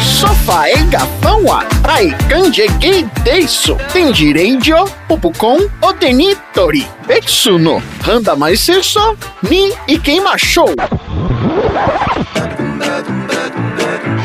[0.00, 9.16] Sofá e gafão a ai kanjegi deiso tenjirenjo popukon otenitori betsu no handa mais seso
[9.48, 10.36] ni ikema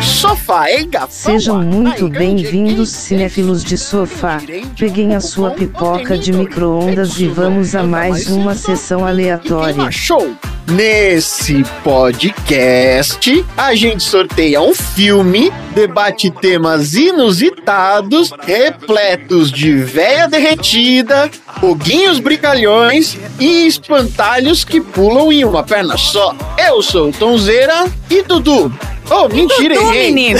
[0.05, 4.39] Sofá e gafão Sejam muito bem-vindos, cinéfilos de sofá.
[4.77, 9.91] Peguem a sua pipoca de micro-ondas e vamos a mais uma sessão aleatória.
[9.91, 10.35] Show.
[10.67, 21.29] Nesse podcast, a gente sorteia um filme, debate temas inusitados, repletos de véia derretida,
[21.59, 26.35] foguinhos brincalhões e espantalhos que pulam em uma perna só.
[26.57, 28.71] Eu sou o Tonzeira e Dudu.
[29.09, 30.11] Oh, mentira, Tu, errei.
[30.11, 30.39] menino.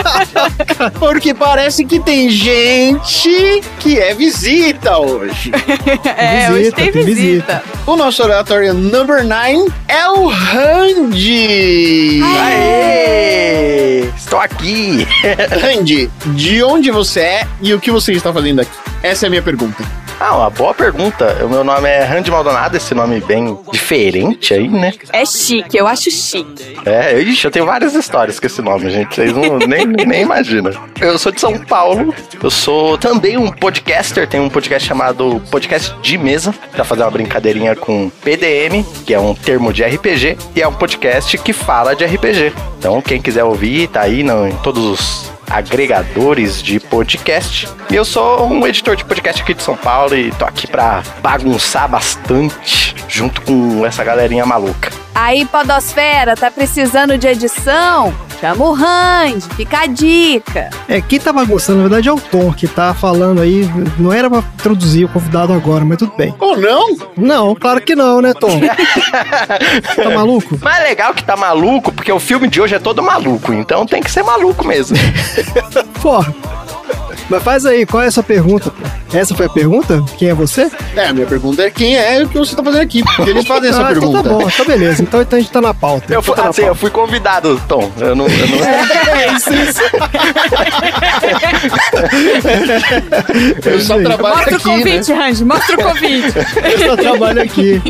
[1.00, 5.50] Porque parece que tem gente que é visita hoje.
[6.20, 7.62] É, hoje Visita, tem tem visita.
[7.86, 12.20] O nosso oratório number 9 é o Randy.
[12.22, 14.04] Aê!
[14.16, 15.06] Estou aqui!
[15.62, 18.70] Randy, de onde você é e o que você está fazendo aqui?
[19.02, 19.82] Essa é a minha pergunta.
[20.20, 21.34] Ah, uma boa pergunta.
[21.42, 24.92] O meu nome é Randy Maldonado, esse nome bem diferente aí, né?
[25.14, 26.76] É chique, eu acho chique.
[26.84, 29.14] É, ixi, eu tenho várias histórias com esse nome, gente.
[29.14, 30.72] Vocês não, nem, nem imaginam.
[31.00, 32.14] Eu sou de São Paulo.
[32.42, 34.28] Eu sou também um podcaster.
[34.28, 39.18] Tem um podcast chamado Podcast de Mesa, pra fazer uma brincadeirinha com PDM, que é
[39.18, 42.52] um termo de RPG, e é um podcast que fala de RPG.
[42.78, 47.68] Então, quem quiser ouvir, tá aí no, em todos os agregadores de podcast.
[47.90, 51.02] E eu sou um editor de podcast aqui de São Paulo e tô aqui pra
[51.20, 55.09] bagunçar bastante junto com essa galerinha maluca.
[55.14, 58.14] Aí, Podosfera, tá precisando de edição?
[58.40, 60.70] Chama o Randy, fica a dica.
[60.88, 63.68] É, quem tá bagunçando, na verdade, é o Tom, que tá falando aí.
[63.98, 66.34] Não era pra introduzir o convidado agora, mas tudo bem.
[66.38, 66.96] Ou não?
[67.18, 68.60] Não, claro que não, né, Tom?
[69.94, 70.58] tá maluco?
[70.62, 73.84] Mas é legal que tá maluco, porque o filme de hoje é todo maluco, então
[73.84, 74.96] tem que ser maluco mesmo.
[76.00, 76.34] Porra.
[77.30, 78.72] Mas faz aí, qual é a sua pergunta?
[79.14, 80.02] Essa foi a pergunta?
[80.18, 80.68] Quem é você?
[80.96, 83.02] É, a minha pergunta é quem é e o que você está fazendo aqui.
[83.04, 84.22] Porque eles fazem essa ah, então pergunta.
[84.22, 85.02] tá bom, tá beleza.
[85.02, 86.12] Então, então a gente tá na pauta.
[86.12, 87.90] Eu fui, Tá na assim, eu fui convidado, Tom.
[87.98, 88.26] Eu não.
[88.26, 88.58] Eu não...
[89.20, 89.80] É isso, isso.
[93.64, 94.76] Eu só trabalho Mostra o aqui, né?
[94.78, 96.32] convite, Randy, mostra o convite.
[96.64, 97.82] Eu só trabalho aqui.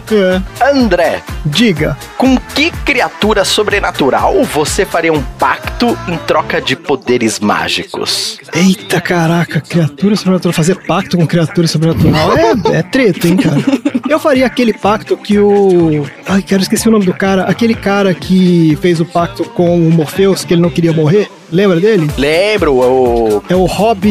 [0.61, 0.71] É.
[0.71, 1.97] André, Diga.
[2.17, 8.39] com que criatura sobrenatural você faria um pacto em troca de poderes mágicos?
[8.55, 9.00] Eita
[9.31, 10.53] caraca, criatura sobrenatural.
[10.53, 13.61] Fazer pacto com criatura sobrenatural é, é treta, hein, cara?
[14.09, 16.05] Eu faria aquele pacto que o.
[16.27, 17.45] Ai, eu esqueci o nome do cara.
[17.45, 21.31] Aquele cara que fez o pacto com o Morpheus, que ele não queria morrer.
[21.53, 22.11] Lembra dele?
[22.16, 24.06] Lembro o, É o Rob.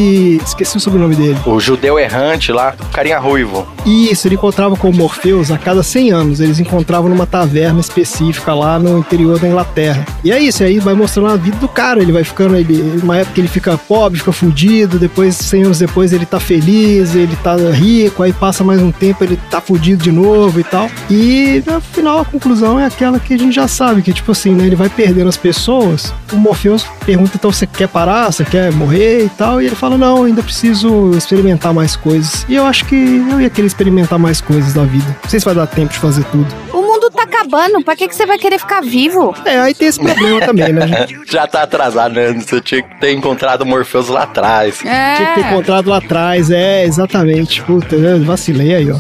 [0.46, 1.38] Esqueci o sobrenome dele.
[1.46, 3.68] o judeu errante lá, carinha ruivo.
[3.86, 6.40] Isso, ele encontrava com o Morpheus a cada 100 anos.
[6.40, 10.06] Eles encontravam numa taverna específica lá no interior da Inglaterra.
[10.24, 12.02] E é isso, aí vai mostrando a vida do cara.
[12.02, 15.00] Ele vai ficando, ele, uma época ele fica pobre, fica fudido.
[15.00, 18.24] Depois, 100 anos depois, ele tá feliz, ele tá rico.
[18.24, 20.90] Aí passa mais um tempo, ele tá fudido de novo e tal.
[21.10, 24.54] E no final, a conclusão é aquela que a gente já sabe: que tipo assim,
[24.54, 24.66] né?
[24.66, 26.14] Ele vai perdendo as pessoas.
[26.32, 28.32] O Morpheus pergunta então: você quer parar?
[28.32, 29.62] Você quer morrer e tal?
[29.62, 32.46] E ele fala: não, ainda preciso experimentar mais coisas.
[32.48, 35.18] E eu acho que eu ia querer experimentar mais coisas da vida.
[35.24, 36.48] Não sei se vai dar tempo de fazer tudo.
[36.72, 39.34] O mundo tá acabando, pra que, que você vai querer ficar vivo?
[39.44, 40.88] É, aí tem esse problema também, né?
[40.88, 41.20] gente?
[41.32, 42.34] Já tá atrasado, né?
[42.34, 44.80] Você tinha que ter encontrado o Morpheus lá atrás.
[44.86, 45.16] É.
[45.16, 47.62] Tinha que ter encontrado lá atrás, é, exatamente.
[47.64, 49.00] Puta, eu vacilei aí, ó.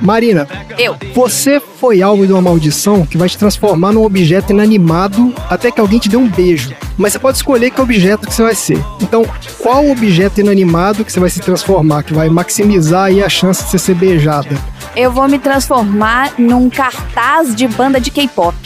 [0.00, 0.46] Marina,
[0.78, 0.96] Eu.
[1.14, 5.80] você foi alvo de uma maldição que vai te transformar num objeto inanimado até que
[5.80, 6.74] alguém te dê um beijo.
[6.96, 8.84] Mas você pode escolher que objeto que você vai ser.
[9.00, 9.24] Então,
[9.58, 13.70] qual objeto inanimado que você vai se transformar, que vai maximizar aí a chance de
[13.70, 14.56] você ser beijada?
[14.96, 18.56] Eu vou me transformar num cartaz de banda de K-pop.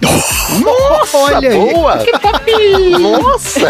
[0.00, 1.58] Nossa, Olha aí.
[1.58, 1.98] boa!
[2.98, 3.60] Nossa!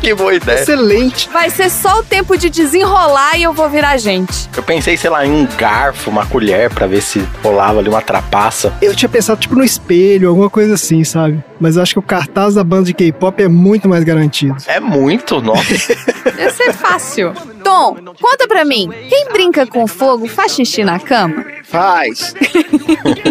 [0.00, 0.60] que boa ideia.
[0.60, 1.28] Excelente.
[1.32, 4.48] Vai ser só o tempo de desenrolar e eu vou virar gente.
[4.56, 8.02] Eu pensei, sei lá, em um garfo, uma colher, pra ver se rolava ali uma
[8.02, 8.72] trapaça.
[8.80, 11.42] Eu tinha pensado tipo no espelho, alguma coisa assim, sabe?
[11.60, 14.56] Mas eu acho que o cartaz da banda de K-pop é muito mais garantido.
[14.66, 15.94] É muito, nossa.
[16.36, 17.32] Deve ser fácil.
[17.64, 18.90] Tom, conta pra mim.
[19.08, 21.44] Quem brinca com fogo faz xixi na cama?
[21.64, 22.34] Faz.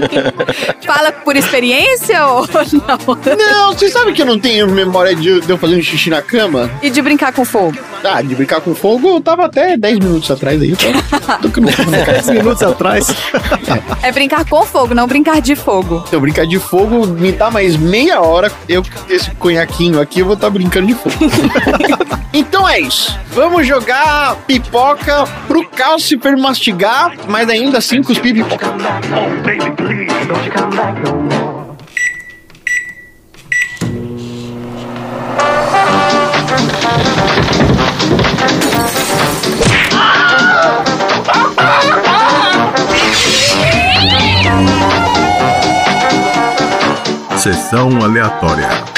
[0.86, 1.85] Fala por experiência
[2.24, 2.46] ou
[3.36, 3.36] não?
[3.38, 6.22] Não, você sabe que eu não tenho memória de, de eu fazer um xixi na
[6.22, 6.70] cama?
[6.82, 7.78] E de brincar com fogo?
[8.04, 10.76] Ah, de brincar com fogo, eu tava até 10 minutos atrás aí.
[10.76, 12.14] Tô, tô que não vou brincar.
[12.14, 13.08] 10 minutos atrás.
[14.02, 16.04] É brincar com fogo, não brincar de fogo.
[16.10, 18.52] Se eu brincar de fogo, me dá mais meia hora.
[18.68, 21.16] Eu com esse conhaquinho aqui, eu vou estar brincando de fogo.
[22.34, 23.18] então é isso.
[23.32, 28.68] Vamos jogar pipoca pro Calcifer mastigar, mas ainda assim cuspir pipoca.
[47.46, 48.95] Sessão aleatória.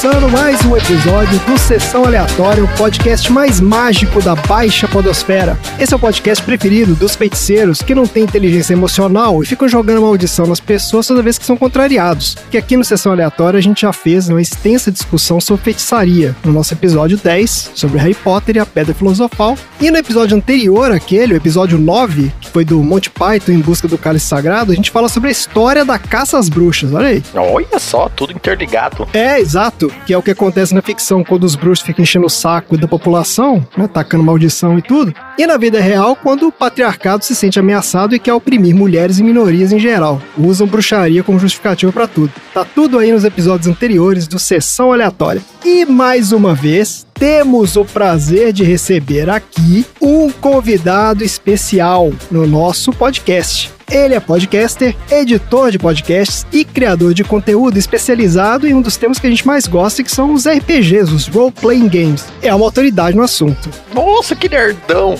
[0.00, 5.58] Começando mais um episódio do Sessão Aleatória, o podcast mais mágico da Baixa Podosfera.
[5.78, 10.00] Esse é o podcast preferido dos feiticeiros que não têm inteligência emocional e ficam jogando
[10.00, 12.34] maldição nas pessoas toda vez que são contrariados.
[12.50, 16.50] Que aqui no Sessão Aleatória a gente já fez uma extensa discussão sobre feitiçaria, no
[16.50, 19.54] nosso episódio 10, sobre Harry Potter e a Pedra Filosofal.
[19.78, 23.86] E no episódio anterior, aquele, o episódio 9, que foi do Monty Python em busca
[23.86, 27.22] do cálice sagrado, a gente fala sobre a história da caça às bruxas, olha aí.
[27.34, 29.06] Olha só, tudo interligado.
[29.12, 29.89] É, exato.
[30.06, 32.88] Que é o que acontece na ficção, quando os bruxos ficam enchendo o saco da
[32.88, 35.14] população, né, tacando maldição e tudo.
[35.38, 39.24] E na vida real, quando o patriarcado se sente ameaçado e quer oprimir mulheres e
[39.24, 40.20] minorias em geral.
[40.36, 42.32] Usam bruxaria como justificativa pra tudo.
[42.52, 45.42] Tá tudo aí nos episódios anteriores do Sessão Aleatória.
[45.64, 52.92] E mais uma vez, temos o prazer de receber aqui um convidado especial no nosso
[52.92, 53.70] podcast.
[53.90, 59.18] Ele é podcaster, editor de podcasts e criador de conteúdo especializado em um dos temas
[59.18, 62.24] que a gente mais gosta, que são os RPGs, os role-playing games.
[62.40, 63.68] É uma autoridade no assunto.
[63.92, 65.16] Nossa, que nerdão.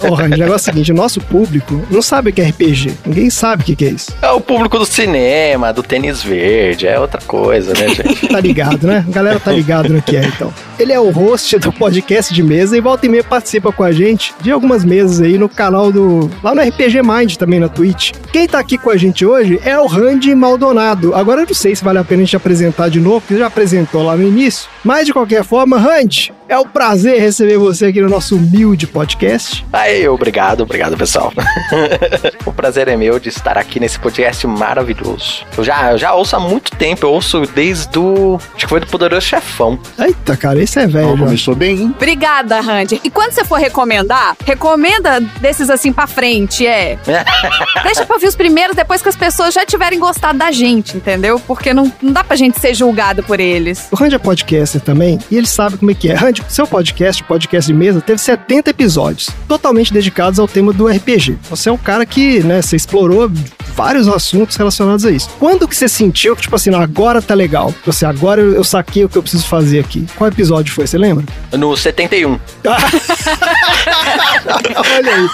[0.00, 2.94] Porra, o negócio é o seguinte, o nosse público não sabe o que é RPG.
[3.06, 4.12] Ninguém sabe o que que é isso.
[4.20, 8.28] É o público do cinema, do tênis verde, é outra coisa, né, gente?
[8.32, 9.04] Tá ligado, né?
[9.06, 10.52] A galera tá ligado no que é, então.
[10.78, 13.92] Ele é o host do podcast de mesa e volta e meia participa com a
[13.92, 16.30] gente de algumas mesas aí no canal do...
[16.42, 18.12] lá no RPG Mind também na Twitch.
[18.32, 21.14] Quem tá aqui com a gente hoje é o Randy Maldonado.
[21.14, 23.46] Agora eu não sei se vale a pena a gente apresentar de novo, porque já
[23.46, 24.68] apresentou lá no início.
[24.82, 29.64] Mas de qualquer forma, Randy, é um prazer receber você aqui no nosso humilde podcast.
[29.72, 31.32] Aí, obrigado, obrigado, pessoal.
[32.44, 35.46] o prazer é meu de estar aqui nesse podcast maravilhoso.
[35.56, 38.38] Eu já, eu já ouço há muito tempo, eu ouço desde o.
[38.54, 39.78] Acho que foi do Poderoso Chefão.
[39.98, 41.16] Eita, cara, esse é velho.
[41.16, 41.24] Já.
[41.24, 41.94] começou bem, hein?
[41.96, 43.00] Obrigada, Randy.
[43.02, 46.98] E quando você for recomendar, recomenda desses assim pra frente, é.
[47.82, 51.40] Deixa pra ouvir os primeiros depois que as pessoas já tiverem gostado da gente, entendeu?
[51.40, 53.88] Porque não, não dá pra gente ser julgado por eles.
[53.90, 56.14] O Randy é podcaster também e ele sabe como é que é.
[56.14, 61.38] Randy, seu podcast, podcast de mesa, teve 70 episódios, totalmente dedicados ao tema do RPG.
[61.48, 63.30] Você é um cara que, né, você explorou
[63.74, 65.28] vários assuntos relacionados a isso.
[65.38, 67.74] Quando que você sentiu que, tipo assim, não, agora tá legal?
[67.84, 70.06] Você, agora eu, eu saquei o que eu preciso fazer aqui.
[70.16, 71.24] Qual episódio foi, você lembra?
[71.52, 72.38] No 71.
[74.96, 75.28] Olha aí.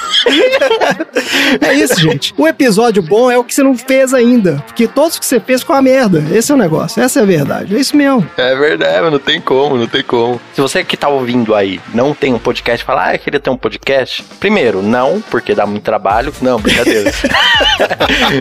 [1.60, 2.34] é isso, gente.
[2.36, 4.62] O episódio bom é o que você não fez ainda.
[4.66, 6.24] Porque todos que você fez ficou uma merda.
[6.32, 7.02] Esse é o negócio.
[7.02, 7.76] Essa é a verdade.
[7.76, 8.28] É isso mesmo.
[8.36, 10.40] É verdade, não tem como, não tem como.
[10.54, 13.50] Se você que tá ouvindo aí não tem um podcast, fala, ah, eu queria ter
[13.50, 14.22] um podcast.
[14.40, 16.32] Primeiro, não, porque dá muito trabalho.
[16.40, 17.12] Não, brincadeira.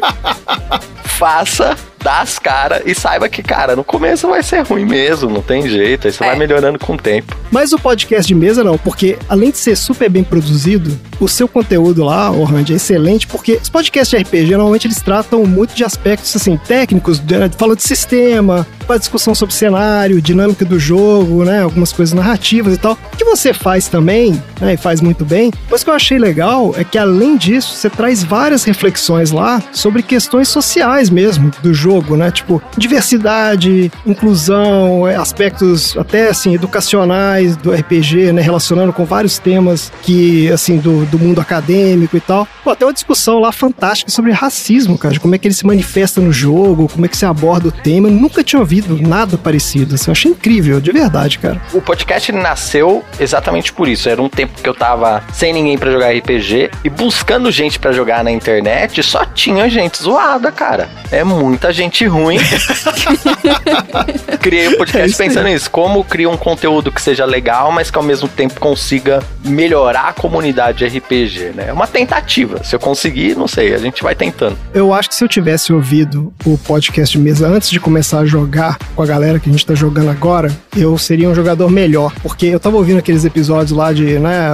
[1.05, 1.75] Faça,
[2.07, 5.68] dá as caras e saiba que, cara, no começo vai ser ruim mesmo, não tem
[5.68, 6.07] jeito.
[6.07, 6.28] Aí você É.
[6.28, 7.35] vai melhorando com o tempo.
[7.52, 11.49] Mas o podcast de mesa não, porque além de ser super bem produzido, o seu
[11.49, 15.73] conteúdo lá, o Randy, é excelente, porque os podcasts de RPG normalmente eles tratam muito
[15.73, 21.44] de aspectos assim técnicos, de- fala de sistema, faz discussão sobre cenário, dinâmica do jogo,
[21.44, 22.97] né, algumas coisas narrativas e tal.
[23.14, 25.52] O que você faz também, né, e faz muito bem.
[25.69, 29.61] Mas o que eu achei legal é que além disso, você traz várias reflexões lá
[29.73, 37.56] sobre questões sociais mesmo do jogo, né, tipo diversidade, inclusão, é, aspectos até assim educacionais
[37.57, 42.47] do RPG, né, relacionando com vários temas que assim do, do mundo acadêmico e tal.
[42.63, 45.66] Pô, até uma discussão lá fantástica sobre racismo, cara, de como é que ele se
[45.66, 48.07] manifesta no jogo, como é que se aborda o tema.
[48.07, 49.95] Eu nunca tinha ouvido nada parecido.
[49.95, 51.61] Assim, eu achei incrível, de verdade, cara.
[51.73, 54.09] O podcast nasceu exatamente por isso.
[54.09, 57.92] Era um tempo que eu tava sem ninguém pra jogar RPG e buscando gente pra
[57.92, 60.89] jogar na internet, só tinha gente zoada, cara.
[61.11, 62.38] É muita gente ruim.
[64.42, 65.69] Criei um podcast É pensando nisso.
[65.69, 70.14] Como criar um conteúdo que seja legal, mas que ao mesmo tempo consiga melhorar a
[70.14, 71.66] comunidade RPG, né?
[71.68, 72.64] É uma tentativa.
[72.64, 74.57] Se eu conseguir, não sei, a gente vai tentando.
[74.74, 78.78] Eu acho que se eu tivesse ouvido o podcast mesa antes de começar a jogar
[78.96, 82.12] com a galera que a gente tá jogando agora, eu seria um jogador melhor.
[82.22, 84.50] Porque eu tava ouvindo aqueles episódios lá de, né,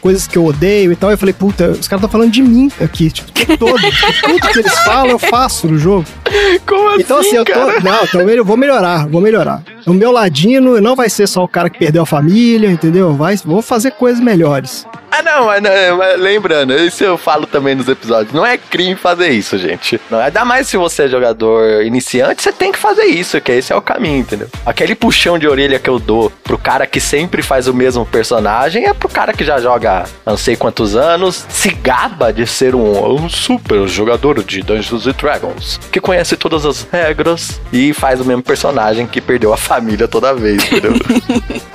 [0.00, 2.42] coisas que eu odeio e tal, e eu falei, puta, os caras estão falando de
[2.42, 3.80] mim aqui, tipo, o tempo todo.
[4.22, 6.04] Tudo que eles falam, eu faço no jogo.
[6.66, 7.52] Como Então, assim, eu tô.
[7.82, 9.62] Não, então eu vou melhorar, vou melhorar.
[9.86, 13.14] O meu ladino não vai ser só o cara que perdeu a família, entendeu?
[13.14, 14.86] Vai, vou fazer coisas melhores.
[15.18, 18.32] Ah, não, mas, não, mas lembrando, isso eu falo também nos episódios.
[18.32, 20.00] Não é crime fazer isso, gente.
[20.08, 23.72] Não, ainda mais se você é jogador iniciante, você tem que fazer isso, que esse
[23.72, 24.46] é o caminho, entendeu?
[24.64, 28.86] Aquele puxão de orelha que eu dou pro cara que sempre faz o mesmo personagem
[28.86, 33.24] é pro cara que já joga não sei quantos anos, se gaba de ser um,
[33.24, 38.24] um super jogador de Dungeons and Dragons, que conhece todas as regras e faz o
[38.24, 40.92] mesmo personagem que perdeu a família toda vez, entendeu?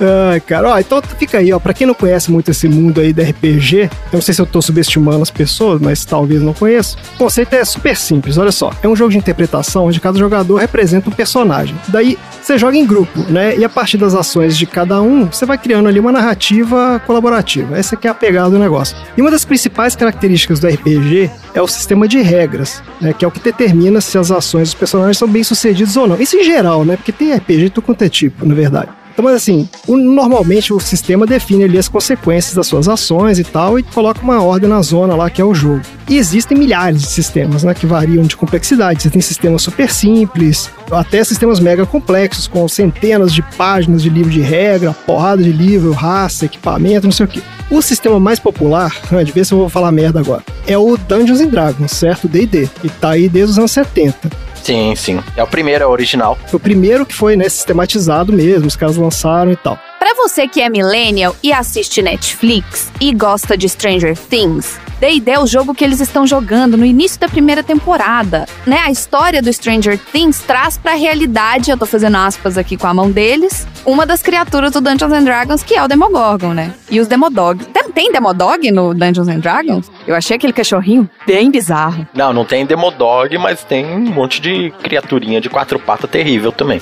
[0.32, 1.58] Ai, cara, ó, então fica aí, ó.
[1.58, 4.46] Pra quem não conhece muito esse mundo aí da RPG, eu não sei se eu
[4.46, 6.96] tô subestimando as pessoas, mas talvez não conheça.
[7.14, 8.70] O conceito é super simples, olha só.
[8.82, 11.76] É um jogo de interpretação onde cada jogador representa um personagem.
[11.88, 13.56] Daí você joga em grupo, né?
[13.56, 17.76] E a partir das ações de cada um, você vai criando ali uma narrativa colaborativa.
[17.76, 18.96] Essa que é a pegada do negócio.
[19.16, 23.12] E uma das principais características do RPG é o sistema de regras, né?
[23.12, 26.20] Que é o que determina se as ações dos personagens são bem sucedidas ou não.
[26.20, 26.96] Isso em geral, né?
[26.96, 28.88] Porque tem RPG de tudo quanto é tipo, na verdade.
[29.14, 33.44] Então, mas assim, o- normalmente o sistema define ali as consequências das suas ações e
[33.44, 35.82] tal, e coloca uma ordem na zona lá que é o jogo.
[36.08, 39.02] E existem milhares de sistemas, né, que variam de complexidade.
[39.02, 44.30] Você tem sistemas super simples, até sistemas mega complexos, com centenas de páginas de livro
[44.30, 47.40] de regra, porrada de livro, raça, equipamento, não sei o quê.
[47.70, 50.96] O sistema mais popular, né, de ver se eu vou falar merda agora, é o
[50.96, 52.26] Dungeons and Dragons, certo?
[52.26, 54.28] D&D, que tá aí desde os anos 70.
[54.64, 55.22] Sim, sim.
[55.36, 56.38] É o primeiro, é o original.
[56.46, 59.78] Foi o primeiro que foi, né, sistematizado mesmo, os caras lançaram e tal.
[60.04, 65.38] Pra você que é millennial e assiste Netflix e gosta de Stranger Things, D&D é
[65.38, 68.82] o jogo que eles estão jogando no início da primeira temporada, né?
[68.84, 72.94] A história do Stranger Things traz pra realidade, eu tô fazendo aspas aqui com a
[72.94, 76.72] mão deles, uma das criaturas do Dungeons and Dragons, que é o Demogorgon, né?
[76.90, 77.64] E os Demodog.
[77.66, 79.90] Tem, tem Demodog no Dungeons and Dragons?
[80.06, 82.06] Eu achei aquele cachorrinho bem bizarro.
[82.14, 86.80] Não, não tem Demodog, mas tem um monte de criaturinha de quatro patas terrível também.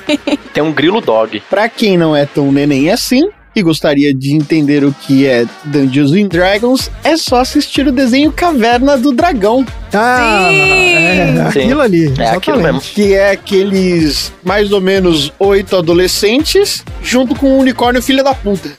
[0.54, 1.42] tem um grilo dog.
[1.50, 6.12] Pra quem não é tão neném assim e gostaria de entender o que é Dungeons
[6.12, 11.60] and Dragons, é só assistir o desenho Caverna do Dragão, Ah, é, Sim.
[11.62, 12.14] aquilo ali.
[12.18, 12.80] É aquilo mesmo.
[12.80, 18.68] que é aqueles mais ou menos oito adolescentes junto com um unicórnio filha da puta.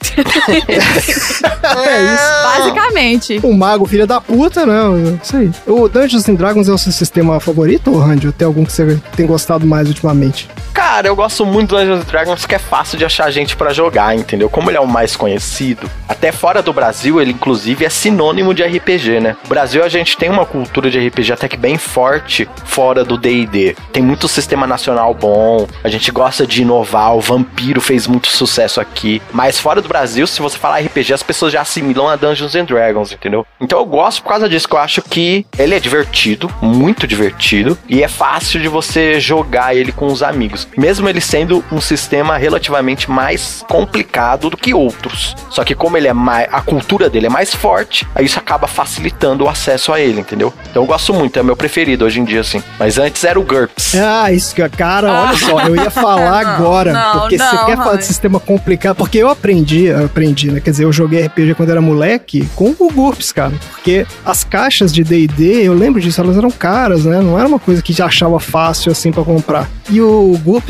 [1.86, 2.58] É isso.
[2.58, 3.40] Basicamente.
[3.42, 5.18] O mago filha da puta, né?
[5.22, 5.50] Isso aí.
[5.66, 8.26] O Dungeons and Dragons é o seu sistema favorito, Randy?
[8.28, 10.48] Ou tem algum que você tem gostado mais ultimamente?
[10.92, 14.12] Cara, eu gosto muito do Dungeons Dragons que é fácil de achar gente pra jogar,
[14.16, 14.50] entendeu?
[14.50, 18.64] Como ele é o mais conhecido, até fora do Brasil, ele inclusive é sinônimo de
[18.64, 19.36] RPG, né?
[19.44, 23.16] No Brasil a gente tem uma cultura de RPG até que bem forte fora do
[23.16, 23.76] D&D.
[23.92, 28.80] Tem muito sistema nacional bom, a gente gosta de inovar, o Vampiro fez muito sucesso
[28.80, 32.56] aqui, mas fora do Brasil, se você falar RPG, as pessoas já assimilam a Dungeons
[32.56, 33.46] and Dragons, entendeu?
[33.60, 37.78] Então eu gosto por causa disso, que eu acho que ele é divertido, muito divertido,
[37.88, 40.66] e é fácil de você jogar ele com os amigos.
[40.80, 45.36] Mesmo ele sendo um sistema relativamente mais complicado do que outros.
[45.50, 46.48] Só que como ele é mais.
[46.50, 50.54] A cultura dele é mais forte, aí isso acaba facilitando o acesso a ele, entendeu?
[50.70, 52.62] Então eu gosto muito, é o meu preferido hoje em dia, assim.
[52.78, 53.94] Mas antes era o GURPS.
[53.94, 57.66] Ah, isso que cara, olha só, eu ia falar Não, agora, não, porque você não,
[57.66, 60.60] quer falar de sistema complicado, porque eu aprendi, eu aprendi, né?
[60.60, 64.90] Quer dizer, eu joguei RPG quando era moleque com o GURPS, cara, porque as caixas
[64.94, 67.20] de D&D, eu lembro disso, elas eram caras, né?
[67.20, 69.68] Não era uma coisa que já achava fácil assim pra comprar.
[69.90, 70.69] E o GURPS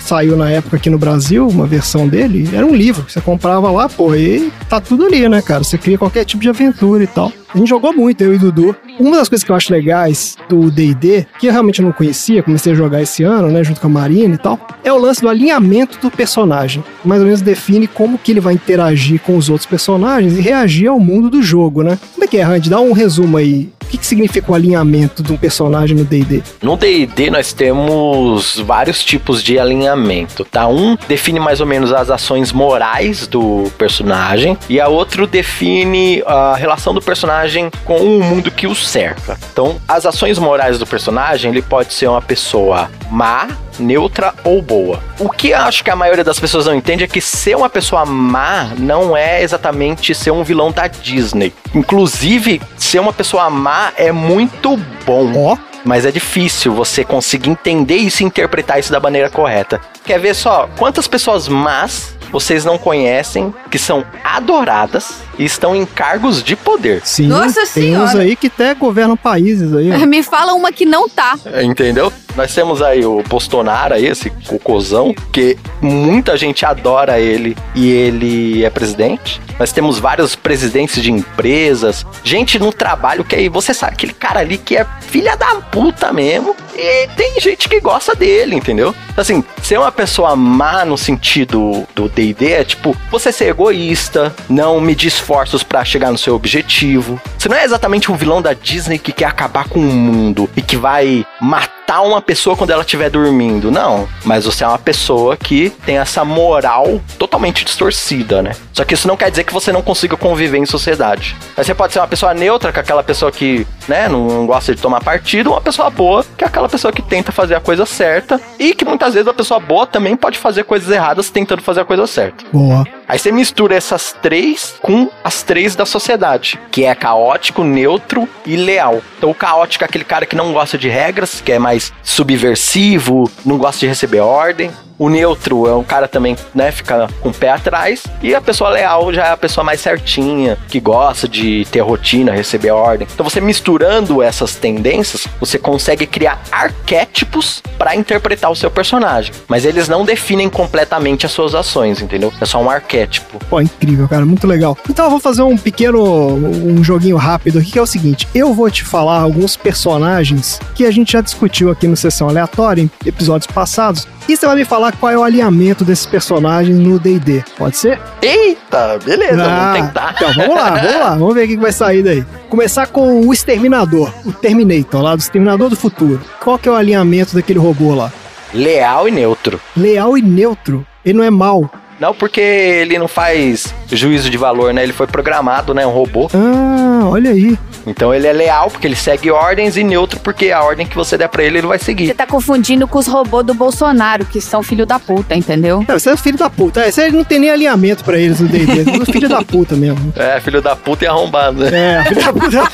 [0.00, 3.88] saiu na época aqui no Brasil, uma versão dele, era um livro, você comprava lá,
[3.88, 5.62] pô, e tá tudo ali, né, cara?
[5.62, 7.32] Você cria qualquer tipo de aventura e tal.
[7.54, 8.74] A gente jogou muito, eu e Dudu.
[8.98, 12.72] Uma das coisas que eu acho legais do D&D, que eu realmente não conhecia, comecei
[12.72, 15.28] a jogar esse ano, né, junto com a Marina e tal, é o lance do
[15.28, 16.82] alinhamento do personagem.
[17.04, 20.88] Mais ou menos define como que ele vai interagir com os outros personagens e reagir
[20.88, 21.98] ao mundo do jogo, né?
[22.14, 22.70] Como é que é, Randy?
[22.70, 23.70] Dá um resumo aí.
[23.82, 26.42] O que, que significa o alinhamento de um personagem no D&D?
[26.60, 30.66] No D&D nós temos vários tipos de alinhamento, tá?
[30.66, 36.56] Um define mais ou menos as ações morais do personagem e a outro define a
[36.56, 37.45] relação do personagem
[37.84, 39.38] com o mundo que o cerca.
[39.52, 43.48] Então, as ações morais do personagem, ele pode ser uma pessoa má
[43.78, 45.02] neutra ou boa.
[45.18, 47.68] O que eu acho que a maioria das pessoas não entende é que ser uma
[47.68, 51.52] pessoa má não é exatamente ser um vilão da Disney.
[51.74, 55.32] Inclusive, ser uma pessoa má é muito bom.
[55.36, 59.80] Ó, Mas é difícil você conseguir entender isso e interpretar isso da maneira correta.
[60.04, 65.84] Quer ver só quantas pessoas más vocês não conhecem que são adoradas e estão em
[65.84, 67.02] cargos de poder?
[67.04, 67.26] sim.
[67.26, 68.18] Nossa tem uns Senhora.
[68.20, 69.90] aí que até governam países aí.
[69.92, 69.98] ó.
[70.06, 71.38] Me fala uma que não tá.
[71.62, 72.12] Entendeu?
[72.36, 78.64] Nós temos aí o Postonara, aí, esse cocôzão, que muita gente adora ele e ele
[78.64, 79.40] é presidente.
[79.58, 84.40] Nós temos vários presidentes de empresas, gente no trabalho que aí você sabe, aquele cara
[84.40, 86.54] ali que é filha da puta mesmo.
[86.74, 88.94] E tem gente que gosta dele, entendeu?
[89.16, 94.78] Assim, ser uma pessoa má no sentido do DD é tipo, você ser egoísta, não
[94.78, 97.20] medir esforços pra chegar no seu objetivo.
[97.36, 100.62] Você não é exatamente um vilão da Disney que quer acabar com o mundo e
[100.62, 103.70] que vai matar uma pessoa quando ela estiver dormindo.
[103.70, 104.08] Não.
[104.24, 108.52] Mas você é uma pessoa que tem essa moral totalmente distorcida, né?
[108.72, 111.36] Só que isso não quer dizer que você não consiga conviver em sociedade.
[111.56, 114.74] Mas você pode ser uma pessoa neutra, que é aquela pessoa que, né, não gosta
[114.74, 117.60] de tomar partido, ou uma pessoa boa, que é aquela pessoa que tenta fazer a
[117.60, 121.62] coisa certa, e que muitas vezes a pessoa boa também pode fazer coisas erradas tentando
[121.62, 122.44] fazer a coisa certa.
[122.52, 122.84] Boa.
[123.08, 128.56] Aí você mistura essas três com as três da sociedade, que é caótico, neutro e
[128.56, 129.00] leal.
[129.16, 133.30] Então o caótico é aquele cara que não gosta de regras, que é mais subversivo,
[133.44, 134.70] não gosta de receber ordem.
[134.98, 138.04] O neutro é um cara também, né, fica com o pé atrás.
[138.22, 142.32] E a pessoa leal já é a pessoa mais certinha, que gosta de ter rotina,
[142.32, 143.06] receber ordem.
[143.12, 149.32] Então você misturando essas tendências, você consegue criar arquétipos para interpretar o seu personagem.
[149.48, 152.32] Mas eles não definem completamente as suas ações, entendeu?
[152.40, 153.38] É só um arquétipo.
[153.50, 154.76] Pô, incrível, cara, muito legal.
[154.88, 158.54] Então eu vou fazer um pequeno um joguinho rápido aqui que é o seguinte: eu
[158.54, 162.90] vou te falar alguns personagens que a gente já discutiu aqui no sessão aleatória em
[163.04, 164.06] episódios passados.
[164.28, 167.44] E você vai me falar qual é o alinhamento desses personagens no D&D.
[167.56, 168.00] Pode ser?
[168.20, 170.14] Eita, beleza, Ah, vamos tentar.
[170.16, 172.24] Então vamos lá, vamos lá, vamos ver o que vai sair daí.
[172.48, 176.20] Começar com o Exterminador, o Terminator lá do Exterminador do Futuro.
[176.42, 178.12] Qual que é o alinhamento daquele robô lá?
[178.52, 179.60] Leal e neutro.
[179.76, 180.84] Leal e neutro.
[181.04, 181.70] Ele não é mal.
[181.98, 184.82] Não porque ele não faz juízo de valor, né?
[184.82, 185.86] Ele foi programado, né?
[185.86, 186.28] Um robô.
[186.34, 187.58] Ah, olha aí.
[187.86, 191.16] Então ele é leal porque ele segue ordens e neutro porque a ordem que você
[191.16, 192.12] der pra ele, ele vai Você seguir.
[192.14, 195.84] tá confundindo com os robôs do Bolsonaro, que são filho da puta, entendeu?
[195.88, 196.80] É, você é filho da puta.
[196.80, 198.84] É, você não tem nem alinhamento pra eles no D&D.
[198.96, 200.12] Você é filho da puta mesmo.
[200.16, 201.98] É, filho da puta e arrombado, né?
[202.00, 202.70] É, filho da puta.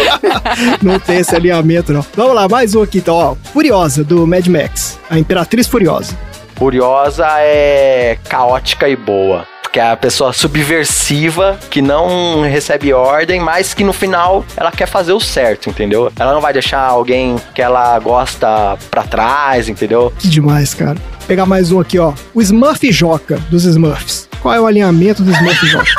[0.82, 2.04] não tem esse alinhamento, não.
[2.16, 3.34] Vamos lá, mais um aqui, então, ó.
[3.52, 4.98] Furiosa, do Mad Max.
[5.10, 6.16] A Imperatriz Furiosa.
[6.58, 9.46] Furiosa é caótica e boa.
[9.62, 14.86] Porque é a pessoa subversiva que não recebe ordem, mas que no final ela quer
[14.86, 16.10] fazer o certo, entendeu?
[16.18, 20.12] Ela não vai deixar alguém que ela gosta pra trás, entendeu?
[20.18, 20.94] Que demais, cara.
[20.94, 22.12] Vou pegar mais um aqui, ó.
[22.34, 24.27] O Smurf Joca, dos Smurfs.
[24.40, 25.90] Qual é o alinhamento do Smurf Joca?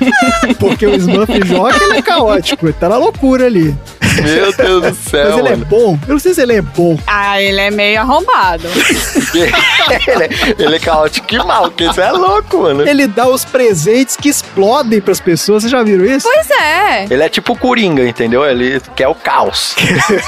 [0.58, 2.66] Porque o Smurf Joca, ele é caótico.
[2.66, 3.76] Ele tá na loucura ali.
[4.20, 5.30] Meu Deus do céu.
[5.30, 5.98] Mas ele é bom.
[6.06, 6.98] Eu não sei se ele é bom.
[7.06, 8.64] Ah, ele é meio arrombado.
[9.34, 12.86] ele, é, ele é caótico e mal, porque isso é louco, mano.
[12.86, 15.62] Ele dá os presentes que explodem pras pessoas.
[15.62, 16.28] Vocês já viram isso?
[16.30, 17.06] Pois é.
[17.10, 18.44] Ele é tipo o Coringa, entendeu?
[18.44, 19.74] Ele quer o caos.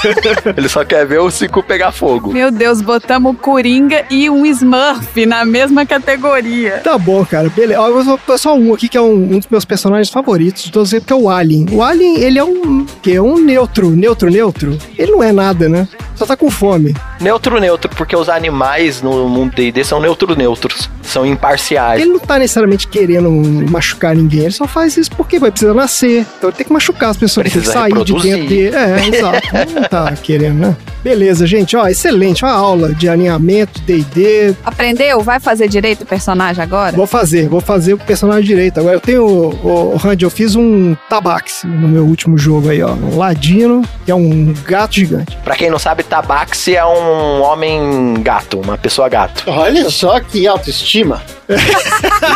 [0.57, 2.33] ele só quer ver o Cicu pegar fogo.
[2.33, 6.81] Meu Deus, botamos o Coringa e um Smurf na mesma categoria.
[6.83, 7.49] Tá bom, cara.
[7.55, 7.79] Beleza.
[7.81, 10.91] Eu vou só um aqui que é um, um dos meus personagens favoritos de todos
[10.93, 11.67] eles, que é o Alien.
[11.71, 12.85] O Alien, ele é um.
[13.01, 14.77] que é um neutro, neutro, neutro.
[14.97, 15.87] Ele não é nada, né?
[16.15, 16.95] Só tá com fome.
[17.19, 20.89] Neutro, neutro, porque os animais no mundo D&D são neutro-neutros.
[21.01, 22.01] São imparciais.
[22.01, 23.29] Ele não tá necessariamente querendo
[23.69, 26.25] machucar ninguém, ele só faz isso porque vai precisar nascer.
[26.37, 28.31] Então ele tem que machucar as pessoas, tem que Precisa sair de reproduzir.
[28.31, 28.75] dentro dele.
[28.75, 29.47] É, exato.
[29.75, 30.77] Não tá querendo, né?
[31.05, 31.77] Beleza, gente.
[31.77, 32.43] Ó, excelente.
[32.43, 34.55] Uma aula de alinhamento, D&D.
[34.65, 35.21] Aprendeu?
[35.21, 36.95] Vai fazer direito o personagem agora?
[36.95, 38.79] Vou fazer, vou fazer o personagem direito.
[38.79, 42.81] Agora eu tenho, o, o Randy, eu fiz um Tabax no meu último jogo aí,
[42.81, 42.93] ó.
[42.93, 45.37] Um Ladino, que é um gato gigante.
[45.43, 49.43] Pra quem não sabe, Tabaxi é um homem gato, uma pessoa gato.
[49.45, 51.21] Olha só que autoestima.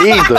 [0.02, 0.36] Lindo.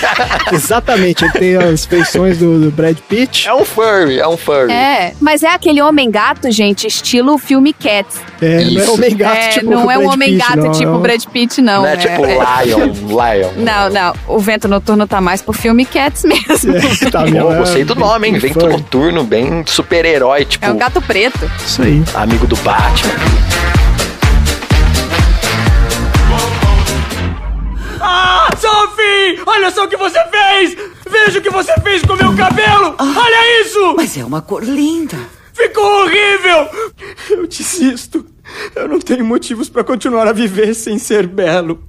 [0.52, 3.48] Exatamente, ele tem as feições do, do Brad Pitt.
[3.48, 4.72] é um furry, é um furry.
[4.72, 8.18] É, mas é aquele homem gato, gente, estilo filme Cats.
[8.40, 8.94] É, não é Isso.
[8.94, 11.00] homem gato é, tipo não é um Brad homem Pitt, gato não, tipo é um-
[11.00, 11.82] Brad Pitt, não.
[11.82, 13.50] Não é tipo Lion, Lion.
[13.56, 14.14] Não, não.
[14.28, 16.74] O Vento Noturno tá mais pro filme Cats mesmo.
[16.76, 17.52] É, tá vendo?
[17.52, 18.38] É, gostei do nome, hein?
[18.38, 21.50] Vento noturno, bem super-herói, tipo, É um gato preto.
[21.64, 22.02] Isso aí.
[22.14, 23.12] amigo do Batman.
[28.84, 29.42] Sophie!
[29.46, 30.76] Olha só o que você fez!
[31.08, 32.94] Veja o que você fez com meu cabelo!
[32.98, 33.94] Olha isso!
[33.96, 35.16] Mas é uma cor linda.
[35.54, 36.68] Ficou horrível!
[37.30, 38.26] Eu desisto.
[38.76, 41.82] Eu não tenho motivos pra continuar a viver sem ser belo.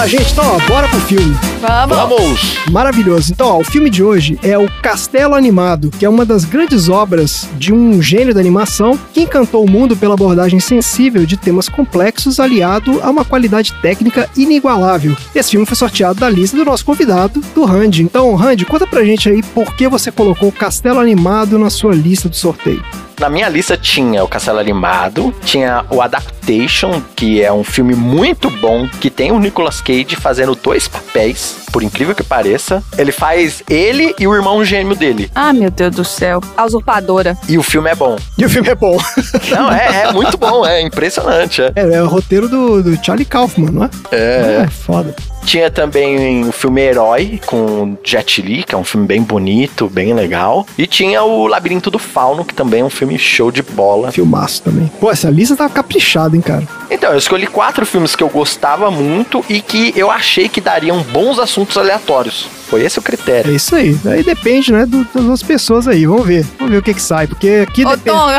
[0.00, 0.32] Lá, gente.
[0.32, 1.36] Então, ó, bora pro filme.
[1.60, 1.96] Vamos.
[1.96, 2.40] Vamos!
[2.70, 3.32] Maravilhoso.
[3.32, 6.88] Então, ó, o filme de hoje é o Castelo Animado, que é uma das grandes
[6.88, 11.68] obras de um gênio da animação que encantou o mundo pela abordagem sensível de temas
[11.68, 15.14] complexos aliado a uma qualidade técnica inigualável.
[15.34, 18.02] Esse filme foi sorteado da lista do nosso convidado, do Randy.
[18.02, 21.94] Então, Randy, conta pra gente aí por que você colocou o Castelo Animado na sua
[21.94, 22.82] lista do sorteio.
[23.20, 28.48] Na minha lista tinha o Castelo Animado, tinha o Adaptation, que é um filme muito
[28.48, 32.82] bom, que tem o Nicolas Cage fazendo dois papéis, por incrível que pareça.
[32.96, 35.30] Ele faz ele e o irmão gêmeo dele.
[35.34, 36.40] Ah, meu Deus do céu.
[36.56, 37.36] A usurpadora.
[37.46, 38.16] E o filme é bom.
[38.38, 38.96] E o filme é bom.
[39.54, 41.60] Não, é, é muito bom, é impressionante.
[41.60, 41.72] É.
[41.76, 43.90] É, é o roteiro do, do Charlie Kaufman, não é?
[44.12, 44.62] É.
[44.62, 45.14] É, foda.
[45.44, 50.14] Tinha também o filme Herói com Jet Li, que é um filme bem bonito, bem
[50.14, 50.66] legal.
[50.78, 54.12] E tinha o Labirinto do Fauno, que também é um filme show de bola.
[54.12, 54.90] Filmaço também.
[55.00, 56.62] Pô, essa lista tá caprichada, hein, cara?
[56.90, 61.02] Então, eu escolhi quatro filmes que eu gostava muito e que eu achei que dariam
[61.02, 62.46] bons assuntos aleatórios.
[62.68, 63.52] Foi esse o É critério.
[63.52, 63.98] isso aí.
[64.06, 66.06] Aí depende, né, do- das outras pessoas aí.
[66.06, 66.46] Vamos ver.
[66.56, 67.26] Vamos ver o que que sai.
[67.26, 68.16] Porque aqui Ô, depende.
[68.16, 68.30] Tom.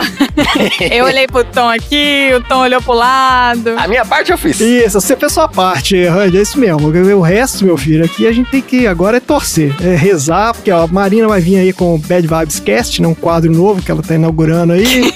[0.90, 3.74] eu olhei pro Tom aqui, o Tom olhou pro lado.
[3.78, 4.62] A minha parte eu fiz.
[4.62, 6.91] Isso, você fez sua parte, é isso mesmo.
[6.92, 10.72] O resto, meu filho, aqui a gente tem que agora é torcer, é rezar, porque
[10.72, 13.82] ó, a Marina vai vir aí com o Bad Vibes Cast, né, um quadro novo
[13.82, 14.86] que ela tá inaugurando aí.